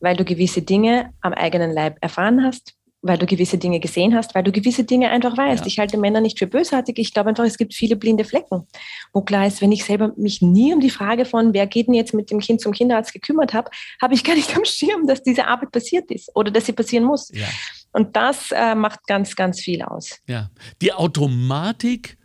weil 0.00 0.16
du 0.16 0.24
gewisse 0.24 0.62
Dinge 0.62 1.10
am 1.20 1.32
eigenen 1.32 1.72
Leib 1.72 1.98
erfahren 2.00 2.42
hast, 2.44 2.74
weil 3.02 3.18
du 3.18 3.26
gewisse 3.26 3.58
Dinge 3.58 3.80
gesehen 3.80 4.14
hast, 4.14 4.34
weil 4.34 4.44
du 4.44 4.52
gewisse 4.52 4.84
Dinge 4.84 5.10
einfach 5.10 5.36
weißt. 5.36 5.62
Ja. 5.62 5.66
Ich 5.66 5.78
halte 5.78 5.98
Männer 5.98 6.20
nicht 6.20 6.38
für 6.38 6.46
bösartig. 6.46 6.98
Ich 6.98 7.12
glaube 7.12 7.30
einfach, 7.30 7.44
es 7.44 7.58
gibt 7.58 7.74
viele 7.74 7.96
blinde 7.96 8.24
Flecken, 8.24 8.68
wo 9.12 9.22
klar 9.22 9.46
ist, 9.46 9.60
wenn 9.60 9.72
ich 9.72 9.84
selber 9.84 10.12
mich 10.16 10.40
nie 10.40 10.72
um 10.72 10.80
die 10.80 10.90
Frage 10.90 11.24
von, 11.24 11.52
wer 11.52 11.66
geht 11.66 11.88
denn 11.88 11.94
jetzt 11.94 12.14
mit 12.14 12.30
dem 12.30 12.38
Kind 12.38 12.60
zum 12.60 12.72
Kinderarzt 12.72 13.12
gekümmert 13.12 13.52
habe, 13.52 13.70
habe 14.00 14.14
ich 14.14 14.22
gar 14.22 14.36
nicht 14.36 14.56
am 14.56 14.64
Schirm, 14.64 15.06
dass 15.06 15.22
diese 15.22 15.48
Arbeit 15.48 15.72
passiert 15.72 16.10
ist 16.12 16.30
oder 16.36 16.52
dass 16.52 16.66
sie 16.66 16.72
passieren 16.72 17.04
muss. 17.04 17.30
Ja. 17.34 17.48
Und 17.92 18.14
das 18.16 18.52
äh, 18.52 18.74
macht 18.76 19.06
ganz, 19.06 19.34
ganz 19.34 19.60
viel 19.60 19.82
aus. 19.82 20.18
Ja, 20.28 20.50
die 20.80 20.92
Automatik, 20.92 22.16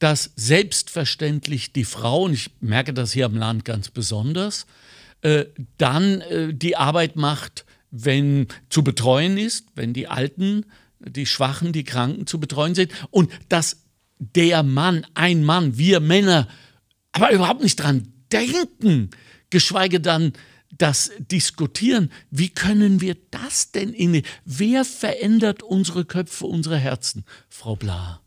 dass 0.00 0.32
selbstverständlich 0.34 1.72
die 1.72 1.84
Frau, 1.84 2.24
und 2.24 2.34
ich 2.34 2.50
merke 2.60 2.92
das 2.92 3.12
hier 3.12 3.26
am 3.26 3.36
Land 3.36 3.64
ganz 3.64 3.90
besonders, 3.90 4.66
äh, 5.26 5.46
dann 5.76 6.20
äh, 6.20 6.54
die 6.54 6.76
Arbeit 6.76 7.16
macht, 7.16 7.66
wenn 7.90 8.46
zu 8.70 8.84
betreuen 8.84 9.38
ist, 9.38 9.66
wenn 9.74 9.92
die 9.92 10.06
Alten, 10.06 10.66
die 11.00 11.26
Schwachen, 11.26 11.72
die 11.72 11.82
Kranken 11.82 12.28
zu 12.28 12.38
betreuen 12.38 12.76
sind 12.76 12.92
und 13.10 13.28
dass 13.48 13.82
der 14.20 14.62
Mann, 14.62 15.04
ein 15.14 15.42
Mann, 15.42 15.76
wir 15.76 15.98
Männer, 15.98 16.46
aber 17.10 17.32
überhaupt 17.32 17.60
nicht 17.60 17.74
dran 17.74 18.12
denken, 18.30 19.10
geschweige 19.50 19.98
dann 20.00 20.32
das 20.70 21.10
diskutieren. 21.18 22.12
Wie 22.30 22.50
können 22.50 23.00
wir 23.00 23.16
das 23.32 23.72
denn 23.72 23.92
in, 23.92 24.22
wer 24.44 24.84
verändert 24.84 25.64
unsere 25.64 26.04
Köpfe, 26.04 26.46
unsere 26.46 26.76
Herzen, 26.76 27.24
Frau 27.48 27.74
Bla? 27.74 28.20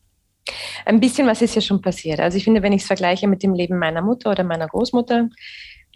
Ein 0.86 1.00
bisschen 1.00 1.28
was 1.28 1.42
ist 1.42 1.56
ja 1.56 1.62
schon 1.62 1.82
passiert. 1.82 2.20
Also 2.20 2.38
ich 2.38 2.44
finde, 2.44 2.62
wenn 2.62 2.74
ich 2.74 2.82
es 2.82 2.88
vergleiche 2.88 3.28
mit 3.28 3.42
dem 3.42 3.54
Leben 3.54 3.78
meiner 3.78 4.02
Mutter 4.02 4.32
oder 4.32 4.44
meiner 4.44 4.68
Großmutter, 4.68 5.30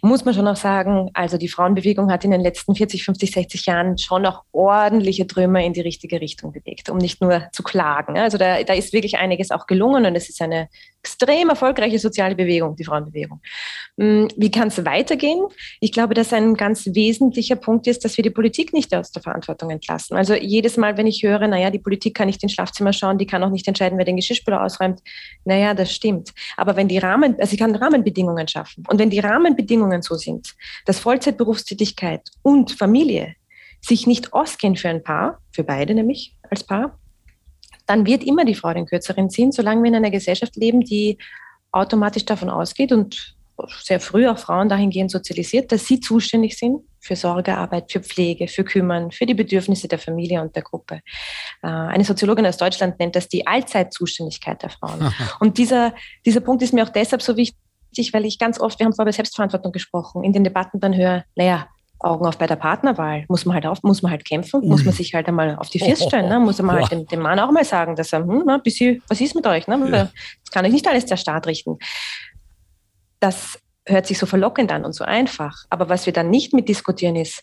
muss 0.02 0.24
man 0.24 0.34
schon 0.34 0.44
noch 0.44 0.56
sagen, 0.56 1.10
also 1.14 1.38
die 1.38 1.48
Frauenbewegung 1.48 2.10
hat 2.10 2.24
in 2.24 2.30
den 2.30 2.42
letzten 2.42 2.74
40, 2.74 3.04
50, 3.04 3.30
60 3.30 3.66
Jahren 3.66 3.96
schon 3.96 4.22
noch 4.22 4.44
ordentliche 4.52 5.26
Trümmer 5.26 5.60
in 5.62 5.72
die 5.72 5.80
richtige 5.80 6.20
Richtung 6.20 6.52
bewegt, 6.52 6.90
um 6.90 6.98
nicht 6.98 7.20
nur 7.20 7.48
zu 7.52 7.62
klagen. 7.62 8.18
Also 8.18 8.36
da, 8.36 8.62
da 8.62 8.74
ist 8.74 8.92
wirklich 8.92 9.16
einiges 9.16 9.50
auch 9.50 9.66
gelungen 9.66 10.04
und 10.04 10.14
es 10.14 10.28
ist 10.28 10.42
eine 10.42 10.68
extrem 11.04 11.50
erfolgreiche 11.50 11.98
soziale 11.98 12.34
Bewegung, 12.34 12.76
die 12.76 12.84
Frauenbewegung. 12.84 13.42
Hm, 13.98 14.28
wie 14.38 14.50
kann 14.50 14.68
es 14.68 14.82
weitergehen? 14.86 15.44
Ich 15.80 15.92
glaube, 15.92 16.14
dass 16.14 16.32
ein 16.32 16.54
ganz 16.54 16.86
wesentlicher 16.86 17.56
Punkt 17.56 17.86
ist, 17.86 18.06
dass 18.06 18.16
wir 18.16 18.22
die 18.22 18.30
Politik 18.30 18.72
nicht 18.72 18.94
aus 18.94 19.12
der 19.12 19.22
Verantwortung 19.22 19.68
entlassen. 19.68 20.16
Also 20.16 20.34
jedes 20.34 20.78
Mal, 20.78 20.96
wenn 20.96 21.06
ich 21.06 21.22
höre, 21.22 21.46
naja, 21.46 21.70
die 21.70 21.78
Politik 21.78 22.14
kann 22.14 22.26
nicht 22.26 22.42
ins 22.42 22.52
Schlafzimmer 22.52 22.94
schauen, 22.94 23.18
die 23.18 23.26
kann 23.26 23.44
auch 23.44 23.50
nicht 23.50 23.68
entscheiden, 23.68 23.98
wer 23.98 24.06
den 24.06 24.16
Geschirrspüler 24.16 24.62
ausräumt, 24.62 25.00
naja, 25.44 25.74
das 25.74 25.92
stimmt. 25.92 26.32
Aber 26.56 26.74
wenn 26.74 26.88
die 26.88 26.98
Rahmen, 26.98 27.36
also 27.38 27.50
sie 27.50 27.58
kann 27.58 27.74
Rahmenbedingungen 27.74 28.48
schaffen. 28.48 28.84
Und 28.88 28.98
wenn 28.98 29.10
die 29.10 29.20
Rahmenbedingungen 29.20 30.00
so 30.00 30.14
sind, 30.14 30.54
dass 30.86 31.00
Vollzeitberufstätigkeit 31.00 32.22
und 32.42 32.72
Familie 32.72 33.34
sich 33.82 34.06
nicht 34.06 34.32
ausgehen 34.32 34.76
für 34.76 34.88
ein 34.88 35.02
Paar, 35.02 35.40
für 35.52 35.64
beide 35.64 35.94
nämlich 35.94 36.34
als 36.48 36.64
Paar, 36.64 36.98
dann 37.86 38.06
wird 38.06 38.24
immer 38.24 38.44
die 38.44 38.54
Frau 38.54 38.72
den 38.72 38.86
kürzeren 38.86 39.30
ziehen, 39.30 39.52
solange 39.52 39.82
wir 39.82 39.88
in 39.88 39.96
einer 39.96 40.10
Gesellschaft 40.10 40.56
leben, 40.56 40.80
die 40.80 41.18
automatisch 41.72 42.24
davon 42.24 42.50
ausgeht 42.50 42.92
und 42.92 43.36
sehr 43.82 44.00
früh 44.00 44.26
auch 44.28 44.38
Frauen 44.38 44.68
dahingehend 44.68 45.10
sozialisiert, 45.10 45.70
dass 45.70 45.86
sie 45.86 46.00
zuständig 46.00 46.58
sind 46.58 46.80
für 47.00 47.16
Sorgearbeit, 47.16 47.92
für 47.92 48.00
Pflege, 48.00 48.48
für 48.48 48.64
Kümmern, 48.64 49.12
für 49.12 49.26
die 49.26 49.34
Bedürfnisse 49.34 49.86
der 49.86 49.98
Familie 49.98 50.40
und 50.40 50.56
der 50.56 50.62
Gruppe. 50.62 51.00
Äh, 51.62 51.68
eine 51.68 52.04
Soziologin 52.04 52.46
aus 52.46 52.56
Deutschland 52.56 52.98
nennt 52.98 53.14
das 53.14 53.28
die 53.28 53.46
Allzeitzuständigkeit 53.46 54.62
der 54.62 54.70
Frauen. 54.70 55.12
Und 55.40 55.58
dieser, 55.58 55.94
dieser 56.24 56.40
Punkt 56.40 56.62
ist 56.62 56.72
mir 56.72 56.84
auch 56.84 56.88
deshalb 56.88 57.22
so 57.22 57.36
wichtig, 57.36 58.12
weil 58.12 58.24
ich 58.24 58.38
ganz 58.38 58.58
oft, 58.58 58.78
wir 58.78 58.86
haben 58.86 58.92
vorher 58.92 59.10
über 59.10 59.12
Selbstverantwortung 59.12 59.70
gesprochen, 59.70 60.24
in 60.24 60.32
den 60.32 60.42
Debatten 60.42 60.80
dann 60.80 60.96
höre, 60.96 61.24
naja, 61.36 61.68
Augen 61.98 62.26
auf 62.26 62.38
bei 62.38 62.46
der 62.46 62.56
Partnerwahl. 62.56 63.24
Muss 63.28 63.46
man 63.46 63.54
halt 63.54 63.66
auf, 63.66 63.82
muss 63.82 64.02
man 64.02 64.10
halt 64.10 64.24
kämpfen, 64.24 64.60
Ui. 64.62 64.68
muss 64.68 64.84
man 64.84 64.92
sich 64.92 65.14
halt 65.14 65.26
einmal 65.28 65.56
auf 65.56 65.70
die 65.70 65.78
First 65.78 66.04
stellen, 66.04 66.28
ne? 66.28 66.38
muss 66.38 66.60
man 66.60 66.76
halt 66.76 66.90
dem, 66.90 67.06
dem, 67.06 67.20
Mann 67.20 67.38
auch 67.38 67.50
mal 67.50 67.64
sagen, 67.64 67.96
dass 67.96 68.12
er, 68.12 68.20
hm, 68.20 68.42
na, 68.46 68.58
bisschen, 68.58 69.02
was 69.08 69.20
ist 69.20 69.34
mit 69.34 69.46
euch? 69.46 69.66
Ne? 69.66 69.78
Ja. 69.90 70.10
Das 70.42 70.50
kann 70.50 70.64
euch 70.64 70.72
nicht 70.72 70.86
alles 70.86 71.06
der 71.06 71.16
Staat 71.16 71.46
richten. 71.46 71.78
Das 73.20 73.58
hört 73.86 74.06
sich 74.06 74.18
so 74.18 74.26
verlockend 74.26 74.72
an 74.72 74.84
und 74.84 74.92
so 74.92 75.04
einfach. 75.04 75.64
Aber 75.70 75.88
was 75.88 76.06
wir 76.06 76.12
dann 76.12 76.30
nicht 76.30 76.52
mitdiskutieren 76.52 77.16
ist, 77.16 77.42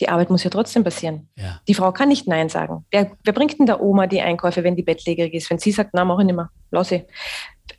die 0.00 0.08
Arbeit 0.08 0.30
muss 0.30 0.44
ja 0.44 0.50
trotzdem 0.50 0.82
passieren. 0.82 1.28
Ja. 1.36 1.60
Die 1.68 1.74
Frau 1.74 1.92
kann 1.92 2.08
nicht 2.08 2.26
Nein 2.26 2.48
sagen. 2.48 2.86
Wer, 2.90 3.12
wer, 3.22 3.32
bringt 3.34 3.58
denn 3.58 3.66
der 3.66 3.82
Oma 3.82 4.06
die 4.06 4.22
Einkäufe, 4.22 4.64
wenn 4.64 4.74
die 4.74 4.82
bettlägerig 4.82 5.34
ist? 5.34 5.50
Wenn 5.50 5.58
sie 5.58 5.72
sagt, 5.72 5.90
na, 5.92 6.04
mach 6.04 6.18
ich 6.20 6.26
nicht 6.26 6.36
mehr, 6.36 6.48
lass 6.70 6.88
sie. 6.88 7.04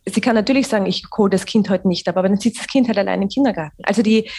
Sie 0.06 0.22
kann 0.22 0.36
natürlich 0.36 0.68
sagen, 0.68 0.86
ich 0.86 1.04
hole 1.18 1.32
das 1.32 1.46
Kind 1.46 1.70
heute 1.70 1.88
nicht, 1.88 2.08
aber 2.08 2.22
dann 2.24 2.38
sitzt 2.38 2.60
das 2.60 2.68
Kind 2.68 2.88
halt 2.88 2.98
allein 2.98 3.24
im 3.24 3.28
Kindergarten. 3.28 3.84
Also 3.84 4.04
die, 4.04 4.30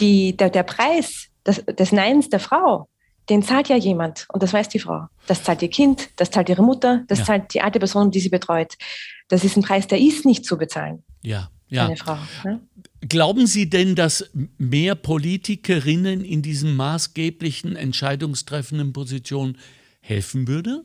die, 0.00 0.36
der, 0.36 0.50
der 0.50 0.62
Preis 0.62 1.28
des, 1.46 1.64
des 1.64 1.92
Neins 1.92 2.28
der 2.28 2.40
Frau, 2.40 2.88
den 3.28 3.42
zahlt 3.42 3.68
ja 3.68 3.76
jemand 3.76 4.26
und 4.32 4.42
das 4.42 4.52
weiß 4.52 4.68
die 4.68 4.78
Frau. 4.78 5.06
Das 5.26 5.42
zahlt 5.42 5.62
ihr 5.62 5.68
Kind, 5.68 6.08
das 6.16 6.30
zahlt 6.30 6.48
ihre 6.48 6.62
Mutter, 6.62 7.04
das 7.08 7.20
ja. 7.20 7.24
zahlt 7.26 7.54
die 7.54 7.60
alte 7.60 7.78
Person, 7.78 8.10
die 8.10 8.20
sie 8.20 8.30
betreut. 8.30 8.74
Das 9.28 9.44
ist 9.44 9.56
ein 9.56 9.62
Preis, 9.62 9.86
der 9.86 9.98
ist 9.98 10.24
nicht 10.24 10.44
zu 10.44 10.56
bezahlen. 10.56 11.02
Ja, 11.22 11.50
ja. 11.68 11.86
Eine 11.86 11.96
Frau. 11.96 12.16
Ne? 12.44 12.60
Glauben 13.00 13.46
Sie 13.46 13.68
denn, 13.68 13.94
dass 13.94 14.30
mehr 14.56 14.94
Politikerinnen 14.94 16.24
in 16.24 16.42
diesen 16.42 16.74
maßgeblichen, 16.74 17.76
entscheidungstreffenden 17.76 18.92
Positionen 18.92 19.58
helfen 20.00 20.48
würde? 20.48 20.84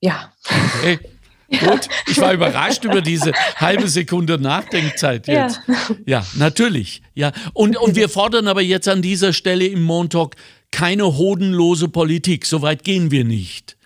Ja. 0.00 0.32
Okay. 0.44 0.98
Gut, 1.50 1.88
ich 2.06 2.20
war 2.20 2.32
überrascht 2.32 2.84
über 2.84 3.00
diese 3.00 3.32
halbe 3.56 3.88
Sekunde 3.88 4.38
Nachdenkzeit 4.38 5.26
jetzt. 5.26 5.60
Ja, 5.66 5.74
ja 6.06 6.26
natürlich. 6.34 7.02
Ja. 7.14 7.32
Und, 7.52 7.76
und 7.76 7.96
wir 7.96 8.08
fordern 8.08 8.46
aber 8.46 8.62
jetzt 8.62 8.88
an 8.88 9.02
dieser 9.02 9.32
Stelle 9.32 9.66
im 9.66 9.82
Montauk 9.82 10.36
keine 10.70 11.16
hodenlose 11.16 11.88
Politik. 11.88 12.46
Soweit 12.46 12.84
gehen 12.84 13.10
wir 13.10 13.24
nicht. 13.24 13.76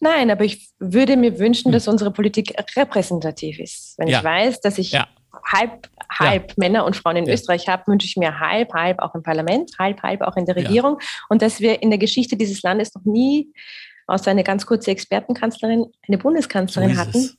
Nein, 0.00 0.30
aber 0.30 0.44
ich 0.44 0.68
würde 0.78 1.16
mir 1.16 1.38
wünschen, 1.38 1.66
hm. 1.66 1.72
dass 1.72 1.88
unsere 1.88 2.10
Politik 2.10 2.54
repräsentativ 2.76 3.58
ist. 3.58 3.94
Wenn 3.96 4.08
ja. 4.08 4.18
ich 4.18 4.24
weiß, 4.24 4.60
dass 4.60 4.76
ich 4.76 4.92
ja. 4.92 5.08
halb, 5.50 5.88
halb 6.10 6.50
ja. 6.50 6.54
Männer 6.58 6.84
und 6.84 6.94
Frauen 6.94 7.16
in 7.16 7.28
Österreich 7.28 7.68
habe, 7.68 7.84
wünsche 7.86 8.06
ich 8.06 8.16
mir 8.16 8.38
halb, 8.38 8.74
halb 8.74 8.98
auch 8.98 9.14
im 9.14 9.22
Parlament, 9.22 9.70
halb, 9.78 10.02
halb 10.02 10.20
auch 10.20 10.36
in 10.36 10.44
der 10.44 10.56
Regierung. 10.56 10.98
Und 11.30 11.40
dass 11.40 11.60
wir 11.60 11.82
in 11.82 11.88
der 11.88 11.98
Geschichte 11.98 12.36
dieses 12.36 12.62
Landes 12.62 12.94
noch 12.94 13.04
nie, 13.04 13.48
außer 14.06 14.30
eine 14.30 14.44
ganz 14.44 14.66
kurze 14.66 14.90
Expertenkanzlerin, 14.90 15.86
eine 16.06 16.18
Bundeskanzlerin 16.18 16.94
so 16.94 17.00
hatten, 17.00 17.18
es 17.18 17.36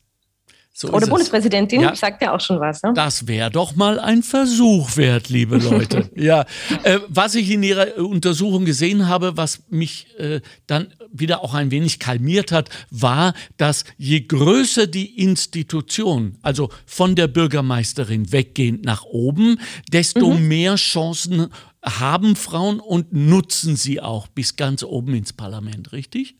so 0.80 0.90
Oder 0.90 1.08
Bundespräsidentin, 1.08 1.82
ja, 1.82 1.96
sagt 1.96 2.22
ja 2.22 2.36
auch 2.36 2.40
schon 2.40 2.60
was. 2.60 2.84
Ne? 2.84 2.94
Das 2.94 3.26
wäre 3.26 3.50
doch 3.50 3.76
mal 3.76 4.00
ein 4.00 4.22
Versuch 4.22 4.96
wert, 4.96 5.28
liebe 5.28 5.58
Leute. 5.58 6.08
ja, 6.16 6.46
äh, 6.84 7.00
was 7.08 7.34
ich 7.34 7.50
in 7.50 7.64
Ihrer 7.64 7.98
Untersuchung 7.98 8.64
gesehen 8.64 9.08
habe, 9.08 9.36
was 9.38 9.64
mich 9.70 10.06
äh, 10.20 10.40
dann 10.68 10.94
wieder 11.12 11.44
auch 11.44 11.56
ein 11.56 11.72
wenig 11.72 11.98
kalmiert 11.98 12.52
hat, 12.52 12.70
war, 12.92 13.34
dass 13.58 13.86
je 13.98 14.22
größer 14.22 14.86
die 14.86 15.20
Institution, 15.20 16.38
also 16.44 16.70
von 16.86 17.16
der 17.16 17.28
Bürgermeisterin 17.28 18.32
weggehend 18.32 18.86
nach 18.86 19.04
oben, 19.04 19.60
desto 19.92 20.30
mhm. 20.30 20.48
mehr 20.48 20.76
Chancen 20.76 21.48
haben 21.84 22.36
Frauen 22.36 22.80
und 22.80 23.12
nutzen 23.14 23.76
sie 23.78 24.00
auch 24.00 24.28
bis 24.28 24.58
ganz 24.58 24.84
oben 24.84 25.16
ins 25.16 25.34
Parlament, 25.34 25.92
richtig? 25.92 26.36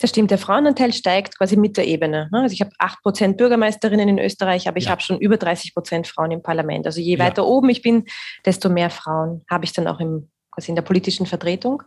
Das 0.00 0.10
stimmt, 0.10 0.30
der 0.30 0.38
Frauenanteil 0.38 0.92
steigt 0.92 1.38
quasi 1.38 1.56
mit 1.56 1.76
der 1.76 1.86
Ebene. 1.86 2.28
Ne? 2.32 2.42
Also 2.42 2.52
ich 2.52 2.60
habe 2.60 2.72
8% 2.78 3.36
Bürgermeisterinnen 3.36 4.08
in 4.08 4.18
Österreich, 4.18 4.68
aber 4.68 4.78
ich 4.78 4.84
ja. 4.84 4.90
habe 4.90 5.02
schon 5.02 5.18
über 5.18 5.36
30% 5.36 6.06
Frauen 6.06 6.30
im 6.30 6.42
Parlament. 6.42 6.86
Also 6.86 7.00
je 7.00 7.18
weiter 7.18 7.42
ja. 7.42 7.48
oben 7.48 7.70
ich 7.70 7.82
bin, 7.82 8.04
desto 8.44 8.68
mehr 8.68 8.90
Frauen 8.90 9.44
habe 9.50 9.64
ich 9.64 9.72
dann 9.72 9.86
auch 9.88 10.00
im, 10.00 10.30
quasi 10.50 10.70
in 10.70 10.76
der 10.76 10.82
politischen 10.82 11.26
Vertretung. 11.26 11.82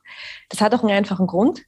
Das 0.50 0.62
hat 0.62 0.74
auch 0.74 0.82
einen 0.82 0.92
einfachen 0.92 1.28
Grund. 1.28 1.62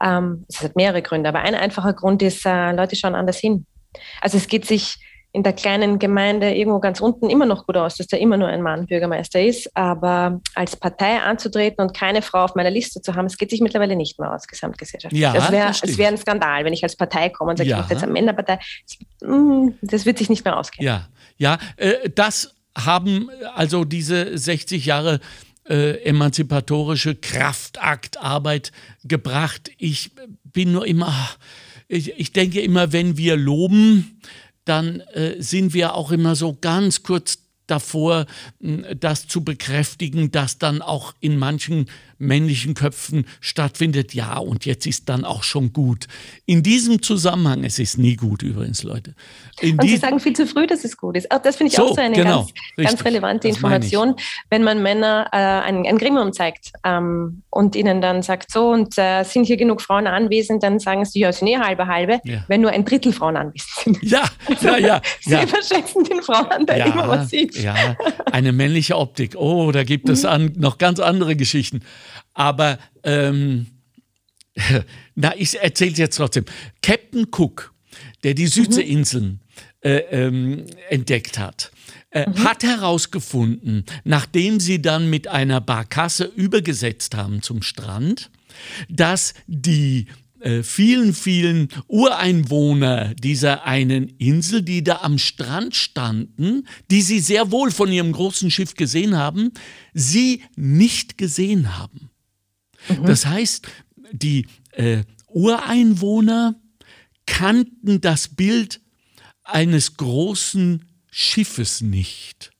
Ähm, 0.00 0.44
es 0.48 0.62
hat 0.62 0.76
mehrere 0.76 1.02
Gründe, 1.02 1.28
aber 1.28 1.40
ein 1.40 1.54
einfacher 1.54 1.92
Grund 1.94 2.22
ist, 2.22 2.46
äh, 2.46 2.72
Leute 2.72 2.96
schauen 2.96 3.14
anders 3.14 3.38
hin. 3.38 3.66
Also 4.20 4.36
es 4.36 4.46
geht 4.46 4.66
sich 4.66 4.98
in 5.32 5.42
der 5.42 5.52
kleinen 5.52 5.98
Gemeinde 5.98 6.54
irgendwo 6.54 6.80
ganz 6.80 7.00
unten 7.00 7.28
immer 7.28 7.44
noch 7.44 7.66
gut 7.66 7.76
aus, 7.76 7.96
dass 7.96 8.06
da 8.06 8.16
immer 8.16 8.36
nur 8.36 8.48
ein 8.48 8.62
Mann 8.62 8.86
Bürgermeister 8.86 9.40
ist. 9.40 9.70
Aber 9.76 10.40
als 10.54 10.76
Partei 10.76 11.20
anzutreten 11.20 11.84
und 11.84 11.94
keine 11.94 12.22
Frau 12.22 12.44
auf 12.44 12.54
meiner 12.54 12.70
Liste 12.70 13.02
zu 13.02 13.14
haben, 13.14 13.26
es 13.26 13.36
geht 13.36 13.50
sich 13.50 13.60
mittlerweile 13.60 13.96
nicht 13.96 14.18
mehr 14.18 14.32
aus, 14.32 14.46
gesamtgesellschaftlich. 14.46 15.20
Ja, 15.20 15.34
das 15.34 15.50
wäre 15.52 15.72
wär 15.98 16.08
ein 16.08 16.16
Skandal, 16.16 16.64
wenn 16.64 16.72
ich 16.72 16.82
als 16.82 16.96
Partei 16.96 17.28
komme 17.28 17.50
und 17.50 17.58
sage, 17.58 17.68
ja. 17.68 17.80
ich 17.80 17.86
bin 17.86 17.96
jetzt 17.96 18.02
eine 18.02 18.12
Männerpartei. 18.12 18.58
Mm, 19.22 19.70
das 19.82 20.06
wird 20.06 20.18
sich 20.18 20.30
nicht 20.30 20.44
mehr 20.44 20.56
ausgehen. 20.56 20.86
Ja, 20.86 21.08
ja, 21.36 21.58
äh, 21.76 22.08
das 22.14 22.54
haben 22.76 23.30
also 23.54 23.84
diese 23.84 24.36
60 24.36 24.86
Jahre 24.86 25.20
äh, 25.68 26.02
emanzipatorische 26.04 27.14
Kraftaktarbeit 27.14 28.72
gebracht. 29.04 29.70
Ich 29.78 30.12
bin 30.44 30.72
nur 30.72 30.86
immer, 30.86 31.12
ich, 31.88 32.18
ich 32.18 32.32
denke 32.32 32.60
immer, 32.60 32.92
wenn 32.92 33.16
wir 33.16 33.36
loben, 33.36 34.20
dann 34.66 35.00
äh, 35.14 35.40
sind 35.40 35.72
wir 35.72 35.94
auch 35.94 36.12
immer 36.12 36.36
so 36.36 36.56
ganz 36.60 37.02
kurz 37.02 37.38
davor, 37.66 38.26
das 38.60 39.26
zu 39.26 39.42
bekräftigen, 39.42 40.30
dass 40.30 40.58
dann 40.58 40.82
auch 40.82 41.14
in 41.20 41.36
manchen 41.36 41.86
männlichen 42.18 42.74
Köpfen 42.74 43.26
stattfindet, 43.40 44.14
ja, 44.14 44.38
und 44.38 44.64
jetzt 44.64 44.86
ist 44.86 45.08
dann 45.08 45.24
auch 45.24 45.42
schon 45.42 45.72
gut. 45.72 46.06
In 46.46 46.62
diesem 46.62 47.02
Zusammenhang, 47.02 47.64
es 47.64 47.78
ist 47.78 47.98
nie 47.98 48.16
gut 48.16 48.42
übrigens, 48.42 48.82
Leute. 48.82 49.14
In 49.60 49.78
und 49.78 49.88
Sie 49.88 49.96
sagen 49.96 50.20
viel 50.20 50.34
zu 50.34 50.46
früh, 50.46 50.66
dass 50.66 50.84
es 50.84 50.96
gut 50.96 51.16
ist. 51.16 51.30
Auch 51.30 51.40
das 51.40 51.56
finde 51.56 51.70
ich 51.70 51.76
so, 51.76 51.84
auch 51.84 51.94
so 51.94 52.00
eine 52.00 52.14
genau, 52.14 52.46
ganz, 52.76 52.90
ganz, 52.90 53.04
relevante 53.04 53.48
das 53.48 53.56
Information, 53.56 54.16
wenn 54.50 54.62
man 54.62 54.82
Männer 54.82 55.28
äh, 55.32 55.36
ein, 55.36 55.86
ein, 55.86 55.98
Gremium 55.98 56.32
zeigt 56.32 56.72
ähm, 56.84 57.42
und 57.50 57.74
ihnen 57.74 58.00
dann 58.00 58.22
sagt, 58.22 58.50
so, 58.50 58.68
und 58.68 58.98
äh, 58.98 59.22
sind 59.24 59.44
hier 59.44 59.56
genug 59.56 59.80
Frauen 59.80 60.06
anwesend, 60.06 60.62
dann 60.62 60.78
sagen 60.78 61.04
sie, 61.04 61.20
ja, 61.20 61.32
sind 61.32 61.48
eh 61.48 61.58
halbe 61.58 61.86
halbe, 61.86 62.20
ja. 62.24 62.44
wenn 62.48 62.60
nur 62.60 62.70
ein 62.70 62.84
Drittel 62.84 63.12
Frauen 63.12 63.36
anwesend 63.36 63.70
sind. 63.76 63.96
Ja, 64.06 64.24
ja, 64.60 64.76
ja. 64.78 65.02
sie 65.20 65.32
ja. 65.32 65.46
verschätzen 65.46 66.04
den 66.04 66.22
Frauenanteil 66.22 66.78
ja, 66.78 66.86
immer 66.86 67.06
massiv. 67.06 67.60
Ja, 67.60 67.96
eine 68.30 68.52
männliche 68.52 68.96
Optik. 68.96 69.34
Oh, 69.36 69.72
da 69.72 69.84
gibt 69.84 70.08
es 70.08 70.22
mhm. 70.22 70.28
an, 70.28 70.52
noch 70.56 70.78
ganz 70.78 71.00
andere 71.00 71.34
Geschichten. 71.34 71.80
Aber 72.36 72.78
ähm, 73.02 73.66
na, 75.14 75.34
ich 75.36 75.58
erzähle 75.58 75.92
es 75.92 75.98
jetzt 75.98 76.16
trotzdem. 76.16 76.44
Captain 76.82 77.26
Cook, 77.30 77.72
der 78.22 78.34
die 78.34 78.46
Südseeinseln 78.46 79.24
mhm. 79.24 79.40
äh, 79.80 79.98
ähm, 80.10 80.66
entdeckt 80.90 81.38
hat, 81.38 81.72
äh, 82.10 82.28
mhm. 82.28 82.44
hat 82.44 82.62
herausgefunden, 82.62 83.84
nachdem 84.04 84.60
sie 84.60 84.82
dann 84.82 85.08
mit 85.08 85.28
einer 85.28 85.60
Barkasse 85.60 86.24
übergesetzt 86.24 87.14
haben 87.14 87.42
zum 87.42 87.62
Strand, 87.62 88.30
dass 88.88 89.34
die 89.46 90.06
äh, 90.40 90.62
vielen, 90.62 91.14
vielen 91.14 91.68
Ureinwohner 91.88 93.14
dieser 93.14 93.64
einen 93.64 94.08
Insel, 94.18 94.62
die 94.62 94.84
da 94.84 95.00
am 95.02 95.18
Strand 95.18 95.74
standen, 95.74 96.68
die 96.90 97.00
sie 97.00 97.20
sehr 97.20 97.50
wohl 97.50 97.70
von 97.70 97.90
ihrem 97.90 98.12
großen 98.12 98.50
Schiff 98.50 98.74
gesehen 98.74 99.16
haben, 99.16 99.52
sie 99.94 100.42
nicht 100.54 101.16
gesehen 101.16 101.78
haben. 101.78 102.05
Mhm. 102.88 103.06
Das 103.06 103.26
heißt, 103.26 103.66
die 104.12 104.46
äh, 104.72 105.02
Ureinwohner 105.28 106.54
kannten 107.26 108.00
das 108.00 108.28
Bild 108.28 108.80
eines 109.42 109.96
großen 109.96 110.84
Schiffes 111.10 111.80
nicht. 111.80 112.52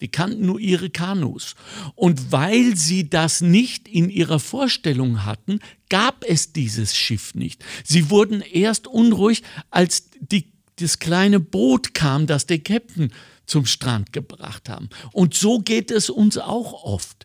Die 0.00 0.08
kannten 0.08 0.46
nur 0.46 0.58
ihre 0.58 0.90
Kanus. 0.90 1.54
Und 1.94 2.32
weil 2.32 2.76
sie 2.76 3.08
das 3.08 3.40
nicht 3.40 3.86
in 3.86 4.10
ihrer 4.10 4.40
Vorstellung 4.40 5.24
hatten, 5.24 5.60
gab 5.88 6.24
es 6.26 6.52
dieses 6.52 6.96
Schiff 6.96 7.34
nicht. 7.36 7.64
Sie 7.84 8.10
wurden 8.10 8.40
erst 8.40 8.88
unruhig, 8.88 9.44
als 9.70 10.10
die, 10.18 10.52
das 10.76 10.98
kleine 10.98 11.38
Boot 11.38 11.94
kam, 11.94 12.26
das 12.26 12.46
der 12.46 12.58
Captain 12.58 13.12
zum 13.46 13.64
Strand 13.64 14.12
gebracht 14.12 14.68
haben. 14.68 14.88
Und 15.12 15.34
so 15.34 15.60
geht 15.60 15.92
es 15.92 16.10
uns 16.10 16.36
auch 16.36 16.84
oft 16.84 17.24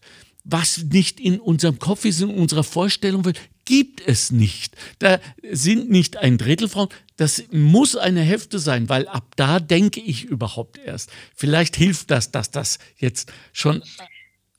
was 0.50 0.84
nicht 0.91 1.20
in 1.20 1.39
unserem 1.39 1.80
Kopf 1.80 2.06
ist, 2.06 2.22
in 2.22 2.30
unserer 2.30 2.64
Vorstellung 2.64 3.24
gibt 3.66 4.02
es 4.06 4.32
nicht. 4.32 4.76
Da 5.00 5.20
sind 5.52 5.89
nicht 5.89 6.18
ein 6.18 6.38
Drittel 6.38 6.70
Frauen, 6.70 6.89
das 7.18 7.43
muss 7.52 7.95
eine 7.95 8.22
Hälfte 8.22 8.60
sein, 8.60 8.88
weil 8.89 9.08
ab 9.08 9.26
da 9.36 9.60
denke 9.60 10.00
ich 10.00 10.24
überhaupt 10.24 10.78
erst. 10.78 11.12
Vielleicht 11.36 11.76
hilft 11.76 12.12
das, 12.12 12.32
dass 12.32 12.50
das 12.50 12.80
jetzt 12.98 13.32
schon 13.52 13.84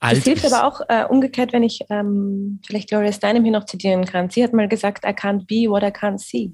alt 0.01 0.19
das 0.19 0.25
hilft 0.25 0.45
ist. 0.45 0.53
aber 0.53 0.67
auch 0.67 0.81
äh, 0.89 1.05
umgekehrt, 1.05 1.53
wenn 1.53 1.63
ich 1.63 1.81
ähm, 1.89 2.61
vielleicht 2.67 2.89
Gloria 2.89 3.13
Steinem 3.13 3.45
hier 3.45 3.53
noch 3.53 3.65
zitieren 3.65 4.05
kann. 4.05 4.29
Sie 4.31 4.45
hat 4.45 4.53
mal 4.53 4.69
gesagt, 4.69 5.05
I 5.05 5.09
can't 5.09 5.47
be 5.47 5.71
what 5.71 5.83
I 5.83 5.87
can't 5.87 6.19
see. 6.19 6.53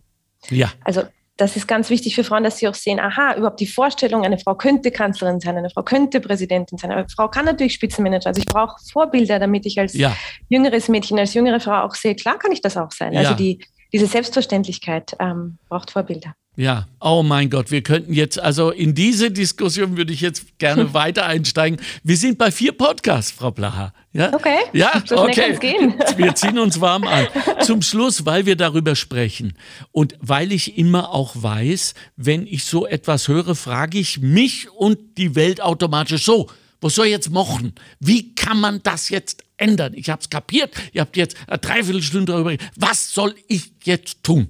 Ja. 0.51 0.73
Also 0.83 1.03
das 1.37 1.57
ist 1.57 1.67
ganz 1.67 1.91
wichtig 1.91 2.15
für 2.15 2.23
Frauen, 2.23 2.45
dass 2.45 2.59
sie 2.59 2.69
auch 2.69 2.75
sehen, 2.75 3.01
aha, 3.01 3.35
überhaupt 3.37 3.59
die 3.59 3.67
Vorstellung, 3.67 4.25
eine 4.25 4.39
Frau 4.39 4.55
könnte 4.55 4.93
Kanzlerin 4.93 5.41
sein, 5.41 5.57
eine 5.57 5.69
Frau 5.69 5.83
könnte 5.83 6.21
Präsidentin 6.21 6.79
sein, 6.79 6.93
eine 6.93 7.09
Frau 7.09 7.29
kann 7.29 7.45
natürlich 7.45 7.75
Spitzenmanager. 7.75 8.29
Also 8.29 8.41
ich 8.41 8.47
brauche 8.47 8.77
Vorbilder, 8.93 9.41
damit 9.41 9.67
ich 9.67 9.79
als 9.79 9.95
ja. 9.95 10.17
jüngeres 10.49 10.89
Mädchen, 10.89 11.19
als 11.19 11.35
jüngere 11.35 11.59
Frau 11.59 11.83
auch 11.83 11.95
sehe, 11.95 12.15
klar 12.15 12.39
kann 12.39 12.53
ich 12.53 12.61
das 12.61 12.77
auch 12.77 12.93
sein. 12.93 13.17
Also 13.17 13.31
ja. 13.31 13.37
die, 13.37 13.65
diese 13.93 14.07
Selbstverständlichkeit 14.07 15.17
ähm, 15.19 15.59
braucht 15.69 15.91
Vorbilder. 15.91 16.35
Ja, 16.57 16.87
oh 17.01 17.25
mein 17.25 17.51
Gott, 17.51 17.73
wir 17.73 17.83
könnten 17.83 18.13
jetzt, 18.13 18.39
also 18.39 18.71
in 18.71 18.95
diese 18.95 19.33
Diskussion 19.33 19.97
würde 19.97 20.13
ich 20.13 20.21
jetzt 20.21 20.59
gerne 20.59 20.95
weiter 20.95 21.27
einsteigen. 21.27 21.81
Wir 22.05 22.17
sind 22.17 22.39
bei 22.39 22.53
vier 22.53 22.73
Podcasts, 22.73 23.33
Frau 23.33 23.51
Blaha. 23.51 23.93
Ja? 24.13 24.33
Okay. 24.33 24.59
Ja, 24.73 25.03
so 25.05 25.19
okay. 25.19 25.57
Gehen. 25.59 25.95
Wir 26.17 26.35
ziehen 26.37 26.61
uns 26.61 26.81
warm 26.81 27.03
an. 27.05 27.27
Zum 27.61 27.83
Schluss, 27.83 28.25
weil 28.25 28.47
wir 28.47 28.55
darüber 28.55 28.95
sprechen 28.95 29.55
und 29.91 30.15
weil 30.21 30.53
ich 30.53 30.79
immer 30.79 31.11
auch 31.11 31.35
weiß, 31.35 31.95
wenn 32.17 32.47
ich 32.47 32.63
so 32.65 32.87
etwas 32.87 33.27
höre, 33.27 33.57
frage 33.57 33.99
ich 33.99 34.21
mich 34.21 34.71
und 34.71 35.19
die 35.19 35.35
Welt 35.35 35.61
automatisch 35.61 36.25
so. 36.25 36.49
Was 36.81 36.95
soll 36.95 37.07
ich 37.07 37.13
jetzt 37.13 37.31
machen? 37.31 37.75
Wie 37.99 38.35
kann 38.35 38.61
man 38.61 38.81
das 38.83 39.09
jetzt 39.09 39.43
ändern? 39.57 39.95
Ich 39.95 40.11
habe 40.11 40.21
es 40.21 40.31
kapiert. 40.31 40.73
Ihr 40.93 41.01
habt 41.01 41.17
jetzt 41.17 41.37
eine 41.49 41.59
Dreiviertelstunde 41.59 42.31
darüber. 42.31 42.55
Was 42.77 43.13
soll 43.13 43.35
ich 43.49 43.73
jetzt 43.83 44.23
tun? 44.23 44.49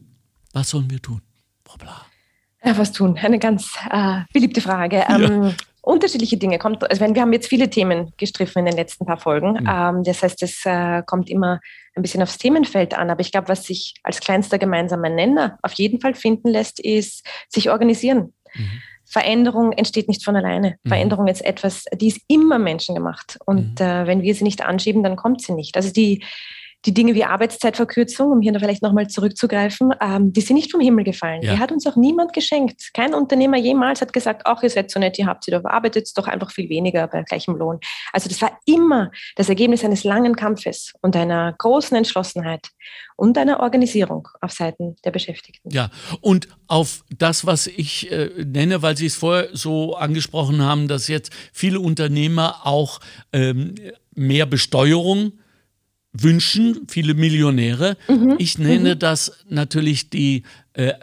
Was 0.53 0.71
sollen 0.71 0.91
wir 0.91 1.01
tun? 1.01 1.23
Hoppla. 1.75 2.07
Ja, 2.65 2.79
was 2.79 2.93
tun? 2.93 3.19
Eine 3.21 3.39
ganz 3.39 3.77
äh, 3.91 4.21
beliebte 4.33 4.61
Frage. 4.61 5.05
Ähm, 5.09 5.45
ja. 5.45 5.53
Unterschiedliche 5.83 6.39
Dinge 6.39 6.59
kommt, 6.59 6.89
also 6.89 7.05
wir 7.05 7.21
haben 7.21 7.33
jetzt 7.35 7.49
viele 7.49 7.69
Themen 7.69 8.13
gestriffen 8.17 8.61
in 8.61 8.67
den 8.67 8.77
letzten 8.77 9.05
paar 9.05 9.19
Folgen. 9.19 9.53
Mhm. 9.53 9.69
Ähm, 9.69 10.03
das 10.03 10.23
heißt, 10.23 10.43
es 10.43 10.65
äh, 10.65 11.03
kommt 11.05 11.29
immer 11.29 11.61
ein 11.95 12.01
bisschen 12.01 12.23
aufs 12.23 12.39
Themenfeld 12.39 12.95
an. 12.95 13.11
Aber 13.11 13.21
ich 13.21 13.33
glaube, 13.33 13.49
was 13.49 13.65
sich 13.65 13.95
als 14.03 14.21
kleinster 14.21 14.59
gemeinsamer 14.59 15.11
Nenner 15.11 15.59
auf 15.63 15.73
jeden 15.75 16.01
Fall 16.01 16.15
finden 16.15 16.49
lässt, 16.49 16.81
ist 16.81 17.27
sich 17.49 17.71
organisieren. 17.71 18.33
Mhm. 18.55 18.83
Veränderung 19.05 19.73
entsteht 19.73 20.09
nicht 20.09 20.25
von 20.25 20.35
alleine. 20.35 20.77
Mhm. 20.85 20.89
Veränderung 20.89 21.27
ist 21.27 21.45
etwas, 21.45 21.85
die 21.95 22.09
ist 22.09 22.23
immer 22.29 22.59
menschengemacht. 22.59 23.39
Und 23.45 23.79
mhm. 23.79 23.87
äh, 23.87 24.07
wenn 24.07 24.23
wir 24.23 24.35
sie 24.35 24.45
nicht 24.45 24.65
anschieben, 24.65 25.03
dann 25.03 25.17
kommt 25.17 25.43
sie 25.43 25.53
nicht. 25.53 25.77
Also 25.77 25.93
die, 25.93 26.25
die 26.87 26.93
Dinge 26.93 27.15
wie 27.15 27.25
Arbeitszeitverkürzung, 27.25 28.31
um 28.31 28.41
hier 28.43 28.55
vielleicht 28.59 28.83
nochmal 28.83 29.09
zurückzugreifen, 29.09 29.95
ähm, 30.01 30.33
die 30.33 30.41
sind 30.41 30.57
nicht 30.57 30.71
vom 30.71 30.81
Himmel 30.81 31.05
gefallen. 31.05 31.43
Ja. 31.43 31.55
Die 31.55 31.59
hat 31.59 31.73
uns 31.73 31.87
auch 31.87 31.97
niemand 31.97 32.33
geschenkt. 32.33 32.91
Kein 32.93 33.15
Unternehmer 33.15 33.57
jemals 33.57 34.01
hat 34.01 34.13
gesagt, 34.13 34.43
ach, 34.45 34.63
ihr 34.63 34.71
seid 34.71 34.91
so 34.91 35.01
nett, 35.01 35.19
ihr 35.19 35.27
habt 35.27 35.45
sie, 35.45 35.51
doch 35.51 35.65
arbeitet 35.65 36.11
doch 36.17 36.29
einfach 36.29 36.51
viel 36.51 36.69
weniger 36.69 37.07
bei 37.07 37.23
gleichem 37.23 37.57
Lohn. 37.57 37.81
Also 38.13 38.29
das 38.29 38.41
war 38.43 38.59
immer 38.67 39.11
das 39.37 39.49
Ergebnis 39.49 39.85
eines 39.85 40.05
langen 40.05 40.37
Kampfes 40.37 40.93
und 41.01 41.17
einer 41.17 41.55
großen 41.59 41.97
Entschlossenheit 41.97 42.69
und 43.17 43.39
einer 43.39 43.61
Organisierung 43.61 44.29
auf 44.41 44.53
Seiten 44.53 44.97
der 45.05 45.11
Beschäftigten. 45.11 45.71
Ja, 45.71 45.91
und 46.21 46.49
auf 46.67 47.05
das, 47.17 47.47
was 47.47 47.67
ich 47.67 48.11
äh, 48.11 48.31
nenne, 48.45 48.83
weil 48.83 48.97
Sie 48.97 49.07
es 49.07 49.15
vorher 49.15 49.49
so 49.53 49.95
angesprochen 49.97 50.63
haben, 50.63 50.89
dass 50.89 51.09
jetzt 51.09 51.31
viele 51.53 51.81
Unternehmer 51.81 52.67
auch 52.67 53.01
ähm, 53.33 53.75
mehr 54.15 54.47
Besteuerung 54.47 55.33
wünschen, 56.15 56.87
viele 56.89 57.15
Millionäre. 57.15 57.97
Mhm. 58.09 58.37
Ich 58.39 58.59
nenne 58.59 58.95
mhm. 58.95 58.99
das 58.99 59.45
natürlich 59.49 60.11
die 60.11 60.45
äh, 60.75 60.95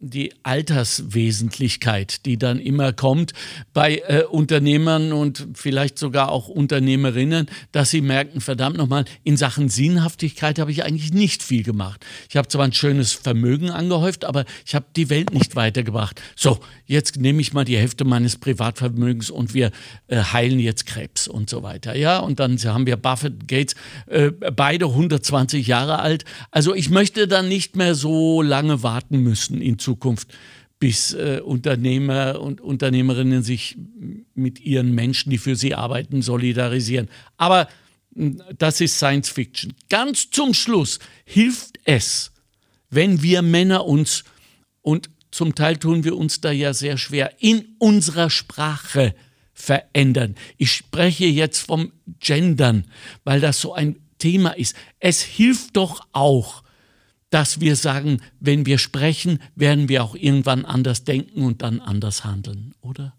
die 0.00 0.32
Alterswesentlichkeit, 0.42 2.24
die 2.24 2.38
dann 2.38 2.58
immer 2.58 2.94
kommt 2.94 3.34
bei 3.74 4.02
äh, 4.08 4.24
Unternehmern 4.24 5.12
und 5.12 5.46
vielleicht 5.52 5.98
sogar 5.98 6.32
auch 6.32 6.48
Unternehmerinnen, 6.48 7.48
dass 7.72 7.90
sie 7.90 8.00
merken, 8.00 8.40
verdammt 8.40 8.78
nochmal, 8.78 9.04
in 9.24 9.36
Sachen 9.36 9.68
Sinnhaftigkeit 9.68 10.58
habe 10.58 10.70
ich 10.70 10.84
eigentlich 10.84 11.12
nicht 11.12 11.42
viel 11.42 11.62
gemacht. 11.62 12.04
Ich 12.30 12.36
habe 12.36 12.48
zwar 12.48 12.64
ein 12.64 12.72
schönes 12.72 13.12
Vermögen 13.12 13.68
angehäuft, 13.70 14.24
aber 14.24 14.46
ich 14.64 14.74
habe 14.74 14.86
die 14.96 15.10
Welt 15.10 15.34
nicht 15.34 15.54
weitergebracht. 15.54 16.20
So, 16.34 16.60
jetzt 16.86 17.18
nehme 17.18 17.42
ich 17.42 17.52
mal 17.52 17.66
die 17.66 17.76
Hälfte 17.76 18.06
meines 18.06 18.38
Privatvermögens 18.38 19.28
und 19.28 19.52
wir 19.52 19.70
äh, 20.08 20.16
heilen 20.16 20.60
jetzt 20.60 20.86
Krebs 20.86 21.28
und 21.28 21.50
so 21.50 21.62
weiter. 21.62 21.94
Ja, 21.94 22.20
und 22.20 22.40
dann 22.40 22.56
haben 22.56 22.86
wir 22.86 22.96
Buffett, 22.96 23.46
Gates, 23.46 23.74
äh, 24.06 24.30
beide 24.30 24.86
120 24.86 25.66
Jahre 25.66 25.98
alt. 25.98 26.24
Also 26.50 26.74
ich 26.74 26.88
möchte 26.88 27.28
dann 27.28 27.48
nicht 27.48 27.76
mehr 27.76 27.94
so 27.94 28.40
lange 28.40 28.82
warten 28.82 29.18
müssen 29.18 29.60
in 29.60 29.78
Zukunft. 29.78 29.89
Zukunft, 29.90 30.28
bis 30.78 31.12
äh, 31.14 31.40
Unternehmer 31.44 32.40
und 32.40 32.60
Unternehmerinnen 32.60 33.42
sich 33.42 33.76
mit 34.34 34.60
ihren 34.60 34.94
Menschen, 34.94 35.30
die 35.30 35.38
für 35.38 35.56
sie 35.56 35.74
arbeiten, 35.74 36.22
solidarisieren. 36.22 37.08
Aber 37.36 37.68
hm, 38.14 38.40
das 38.56 38.80
ist 38.80 38.96
Science 38.96 39.28
Fiction. 39.28 39.74
Ganz 39.88 40.30
zum 40.30 40.54
Schluss 40.54 41.00
hilft 41.24 41.78
es, 41.84 42.30
wenn 42.88 43.20
wir 43.22 43.42
Männer 43.42 43.84
uns, 43.84 44.24
und 44.80 45.10
zum 45.32 45.54
Teil 45.54 45.76
tun 45.76 46.04
wir 46.04 46.16
uns 46.16 46.40
da 46.40 46.52
ja 46.52 46.72
sehr 46.72 46.96
schwer, 46.96 47.34
in 47.40 47.74
unserer 47.78 48.30
Sprache 48.30 49.14
verändern. 49.52 50.36
Ich 50.56 50.72
spreche 50.72 51.26
jetzt 51.26 51.66
vom 51.66 51.92
Gendern, 52.20 52.84
weil 53.24 53.40
das 53.40 53.60
so 53.60 53.74
ein 53.74 53.96
Thema 54.18 54.50
ist. 54.50 54.76
Es 55.00 55.20
hilft 55.20 55.76
doch 55.76 56.06
auch, 56.12 56.62
dass 57.30 57.60
wir 57.60 57.76
sagen, 57.76 58.20
wenn 58.40 58.66
wir 58.66 58.78
sprechen, 58.78 59.40
werden 59.54 59.88
wir 59.88 60.04
auch 60.04 60.14
irgendwann 60.14 60.64
anders 60.64 61.04
denken 61.04 61.44
und 61.44 61.62
dann 61.62 61.80
anders 61.80 62.24
handeln, 62.24 62.74
oder? 62.82 63.14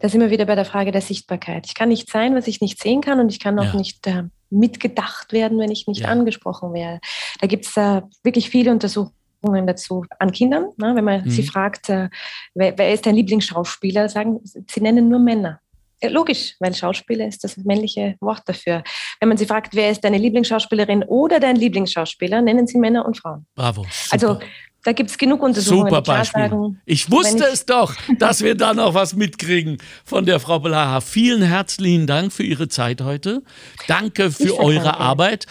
Da 0.00 0.08
sind 0.08 0.20
wir 0.20 0.30
wieder 0.30 0.46
bei 0.46 0.56
der 0.56 0.64
Frage 0.64 0.90
der 0.90 1.00
Sichtbarkeit. 1.00 1.66
Ich 1.66 1.74
kann 1.74 1.90
nicht 1.90 2.10
sein, 2.10 2.34
was 2.34 2.48
ich 2.48 2.60
nicht 2.60 2.82
sehen 2.82 3.02
kann 3.02 3.20
und 3.20 3.30
ich 3.30 3.38
kann 3.38 3.58
auch 3.58 3.72
ja. 3.72 3.76
nicht 3.76 4.04
äh, 4.08 4.24
mitgedacht 4.50 5.32
werden, 5.32 5.58
wenn 5.58 5.70
ich 5.70 5.86
nicht 5.86 6.00
ja. 6.00 6.08
angesprochen 6.08 6.72
werde. 6.74 7.00
Da 7.40 7.46
gibt 7.46 7.66
es 7.66 7.76
äh, 7.76 8.02
wirklich 8.24 8.50
viele 8.50 8.72
Untersuchungen 8.72 9.66
dazu 9.66 10.04
an 10.18 10.32
Kindern. 10.32 10.70
Ne? 10.76 10.96
Wenn 10.96 11.04
man 11.04 11.24
mhm. 11.24 11.30
sie 11.30 11.44
fragt, 11.44 11.88
äh, 11.88 12.08
wer, 12.54 12.76
wer, 12.76 12.92
ist 12.92 13.06
dein 13.06 13.14
Lieblingsschauspieler, 13.14 14.08
sagen 14.08 14.40
sie 14.42 14.80
nennen 14.80 15.08
nur 15.08 15.20
Männer. 15.20 15.60
Logisch, 16.08 16.54
weil 16.58 16.74
Schauspieler 16.74 17.26
ist 17.26 17.44
das 17.44 17.56
männliche 17.58 18.16
Wort 18.20 18.42
dafür. 18.46 18.82
Wenn 19.20 19.28
man 19.28 19.38
sie 19.38 19.46
fragt, 19.46 19.74
wer 19.74 19.90
ist 19.90 20.02
deine 20.02 20.18
Lieblingsschauspielerin 20.18 21.04
oder 21.04 21.40
dein 21.40 21.56
Lieblingsschauspieler, 21.56 22.42
nennen 22.42 22.66
sie 22.66 22.78
Männer 22.78 23.06
und 23.06 23.18
Frauen. 23.18 23.46
Bravo. 23.54 23.82
Super. 23.82 24.12
Also 24.12 24.38
da 24.84 24.92
gibt 24.92 25.10
es 25.10 25.18
genug 25.18 25.42
Untersuchungen. 25.42 25.88
Super 25.88 26.02
Beispiel. 26.02 26.42
Sagen, 26.42 26.80
ich 26.84 27.08
wusste 27.10 27.44
ich 27.44 27.52
es 27.52 27.66
doch, 27.66 27.94
dass 28.18 28.42
wir 28.42 28.56
da 28.56 28.74
noch 28.74 28.94
was 28.94 29.14
mitkriegen 29.14 29.78
von 30.04 30.26
der 30.26 30.40
Frau 30.40 30.58
Blaha. 30.58 31.00
Vielen 31.00 31.42
herzlichen 31.42 32.08
Dank 32.08 32.32
für 32.32 32.42
Ihre 32.42 32.68
Zeit 32.68 33.00
heute. 33.00 33.42
Danke 33.86 34.32
für 34.32 34.58
eure. 34.58 34.98
Arbeit. 34.98 35.46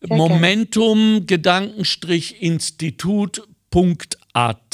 Sehr 0.00 0.16
Momentum 0.16 1.26
Gedankenstrich 1.26 2.42
Institut.at. 2.42 3.46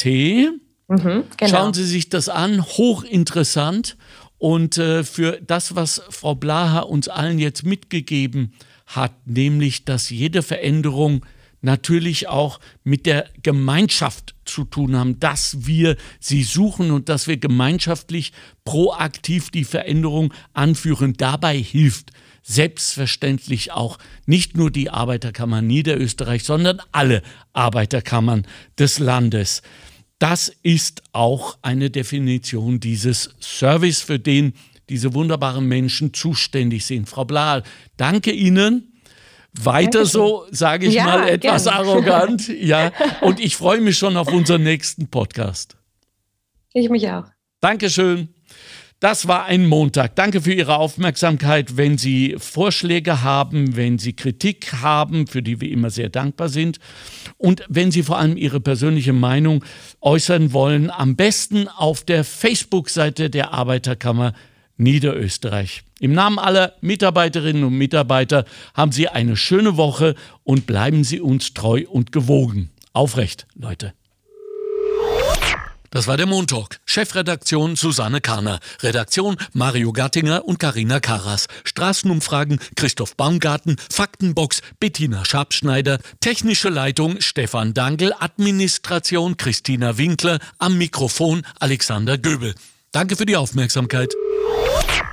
Mhm, 0.04 0.44
genau. 0.88 1.24
Schauen 1.46 1.74
Sie 1.74 1.84
sich 1.84 2.08
das 2.08 2.30
an, 2.30 2.64
hochinteressant. 2.64 3.97
Und 4.38 4.78
äh, 4.78 5.04
für 5.04 5.40
das, 5.44 5.74
was 5.74 6.00
Frau 6.10 6.34
Blaha 6.34 6.80
uns 6.80 7.08
allen 7.08 7.38
jetzt 7.38 7.64
mitgegeben 7.64 8.52
hat, 8.86 9.12
nämlich, 9.26 9.84
dass 9.84 10.10
jede 10.10 10.42
Veränderung 10.42 11.26
natürlich 11.60 12.28
auch 12.28 12.60
mit 12.84 13.04
der 13.06 13.28
Gemeinschaft 13.42 14.34
zu 14.44 14.64
tun 14.64 14.96
haben, 14.96 15.18
dass 15.20 15.66
wir 15.66 15.96
sie 16.20 16.42
suchen 16.42 16.90
und 16.90 17.08
dass 17.08 17.26
wir 17.26 17.36
gemeinschaftlich 17.36 18.32
proaktiv 18.64 19.50
die 19.50 19.64
Veränderung 19.64 20.32
anführen. 20.52 21.14
Dabei 21.16 21.58
hilft 21.58 22.12
selbstverständlich 22.42 23.72
auch 23.72 23.98
nicht 24.24 24.56
nur 24.56 24.70
die 24.70 24.88
Arbeiterkammer 24.88 25.60
Niederösterreich, 25.60 26.44
sondern 26.44 26.80
alle 26.92 27.22
Arbeiterkammern 27.52 28.46
des 28.78 29.00
Landes. 29.00 29.62
Das 30.18 30.52
ist 30.62 31.02
auch 31.12 31.58
eine 31.62 31.90
Definition 31.90 32.80
dieses 32.80 33.34
Service, 33.40 34.00
für 34.00 34.18
den 34.18 34.54
diese 34.88 35.14
wunderbaren 35.14 35.66
Menschen 35.66 36.14
zuständig 36.14 36.86
sind. 36.86 37.08
Frau 37.08 37.24
Blahl, 37.24 37.62
danke 37.96 38.32
Ihnen. 38.32 38.92
Weiter 39.52 40.06
so, 40.06 40.46
sage 40.50 40.86
ich 40.86 40.94
ja, 40.94 41.04
mal 41.04 41.28
etwas 41.28 41.64
gern. 41.64 41.74
arrogant. 41.74 42.48
Ja, 42.60 42.92
und 43.22 43.40
ich 43.40 43.56
freue 43.56 43.80
mich 43.80 43.98
schon 43.98 44.16
auf 44.16 44.28
unseren 44.28 44.62
nächsten 44.62 45.08
Podcast. 45.08 45.76
Ich 46.72 46.88
mich 46.90 47.08
auch. 47.10 47.24
Dankeschön. 47.60 48.28
Das 49.00 49.28
war 49.28 49.44
ein 49.44 49.64
Montag. 49.64 50.16
Danke 50.16 50.40
für 50.40 50.52
Ihre 50.52 50.76
Aufmerksamkeit. 50.76 51.76
Wenn 51.76 51.98
Sie 51.98 52.34
Vorschläge 52.36 53.22
haben, 53.22 53.76
wenn 53.76 54.00
Sie 54.00 54.12
Kritik 54.14 54.72
haben, 54.72 55.28
für 55.28 55.40
die 55.40 55.60
wir 55.60 55.70
immer 55.70 55.90
sehr 55.90 56.08
dankbar 56.08 56.48
sind, 56.48 56.80
und 57.36 57.64
wenn 57.68 57.92
Sie 57.92 58.02
vor 58.02 58.18
allem 58.18 58.36
Ihre 58.36 58.58
persönliche 58.58 59.12
Meinung 59.12 59.64
äußern 60.00 60.52
wollen, 60.52 60.90
am 60.90 61.14
besten 61.14 61.68
auf 61.68 62.02
der 62.02 62.24
Facebook-Seite 62.24 63.30
der 63.30 63.52
Arbeiterkammer 63.52 64.32
Niederösterreich. 64.78 65.84
Im 66.00 66.12
Namen 66.12 66.40
aller 66.40 66.72
Mitarbeiterinnen 66.80 67.62
und 67.62 67.78
Mitarbeiter 67.78 68.46
haben 68.74 68.90
Sie 68.90 69.08
eine 69.08 69.36
schöne 69.36 69.76
Woche 69.76 70.16
und 70.42 70.66
bleiben 70.66 71.04
Sie 71.04 71.20
uns 71.20 71.54
treu 71.54 71.84
und 71.88 72.10
gewogen. 72.10 72.70
Aufrecht, 72.92 73.46
Leute. 73.54 73.92
Das 75.90 76.06
war 76.06 76.16
der 76.16 76.26
Montalk. 76.26 76.80
Chefredaktion 76.84 77.74
Susanne 77.74 78.20
Karner. 78.20 78.60
Redaktion 78.82 79.36
Mario 79.54 79.92
Gattinger 79.92 80.44
und 80.44 80.58
Karina 80.58 81.00
Karas. 81.00 81.46
Straßenumfragen 81.64 82.60
Christoph 82.76 83.16
Baumgarten. 83.16 83.76
Faktenbox 83.90 84.60
Bettina 84.80 85.24
Schabschneider. 85.24 85.98
Technische 86.20 86.68
Leitung 86.68 87.20
Stefan 87.20 87.72
Dangel. 87.72 88.12
Administration 88.18 89.38
Christina 89.38 89.96
Winkler. 89.96 90.40
Am 90.58 90.76
Mikrofon 90.76 91.42
Alexander 91.58 92.18
Göbel. 92.18 92.54
Danke 92.92 93.16
für 93.16 93.26
die 93.26 93.36
Aufmerksamkeit. 93.36 94.12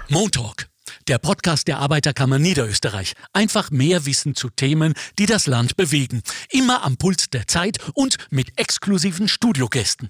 Montalk. 0.10 0.68
Der 1.08 1.20
Podcast 1.20 1.68
der 1.68 1.80
Arbeiterkammer 1.80 2.40
Niederösterreich. 2.40 3.14
Einfach 3.32 3.72
mehr 3.72 4.06
Wissen 4.06 4.36
zu 4.36 4.50
Themen, 4.50 4.94
die 5.20 5.26
das 5.26 5.48
Land 5.48 5.78
bewegen. 5.78 6.22
Immer 6.50 6.84
am 6.84 6.98
Puls 6.98 7.30
der 7.30 7.48
Zeit 7.48 7.78
und 7.94 8.18
mit 8.30 8.58
exklusiven 8.60 9.28
Studiogästen. 9.28 10.10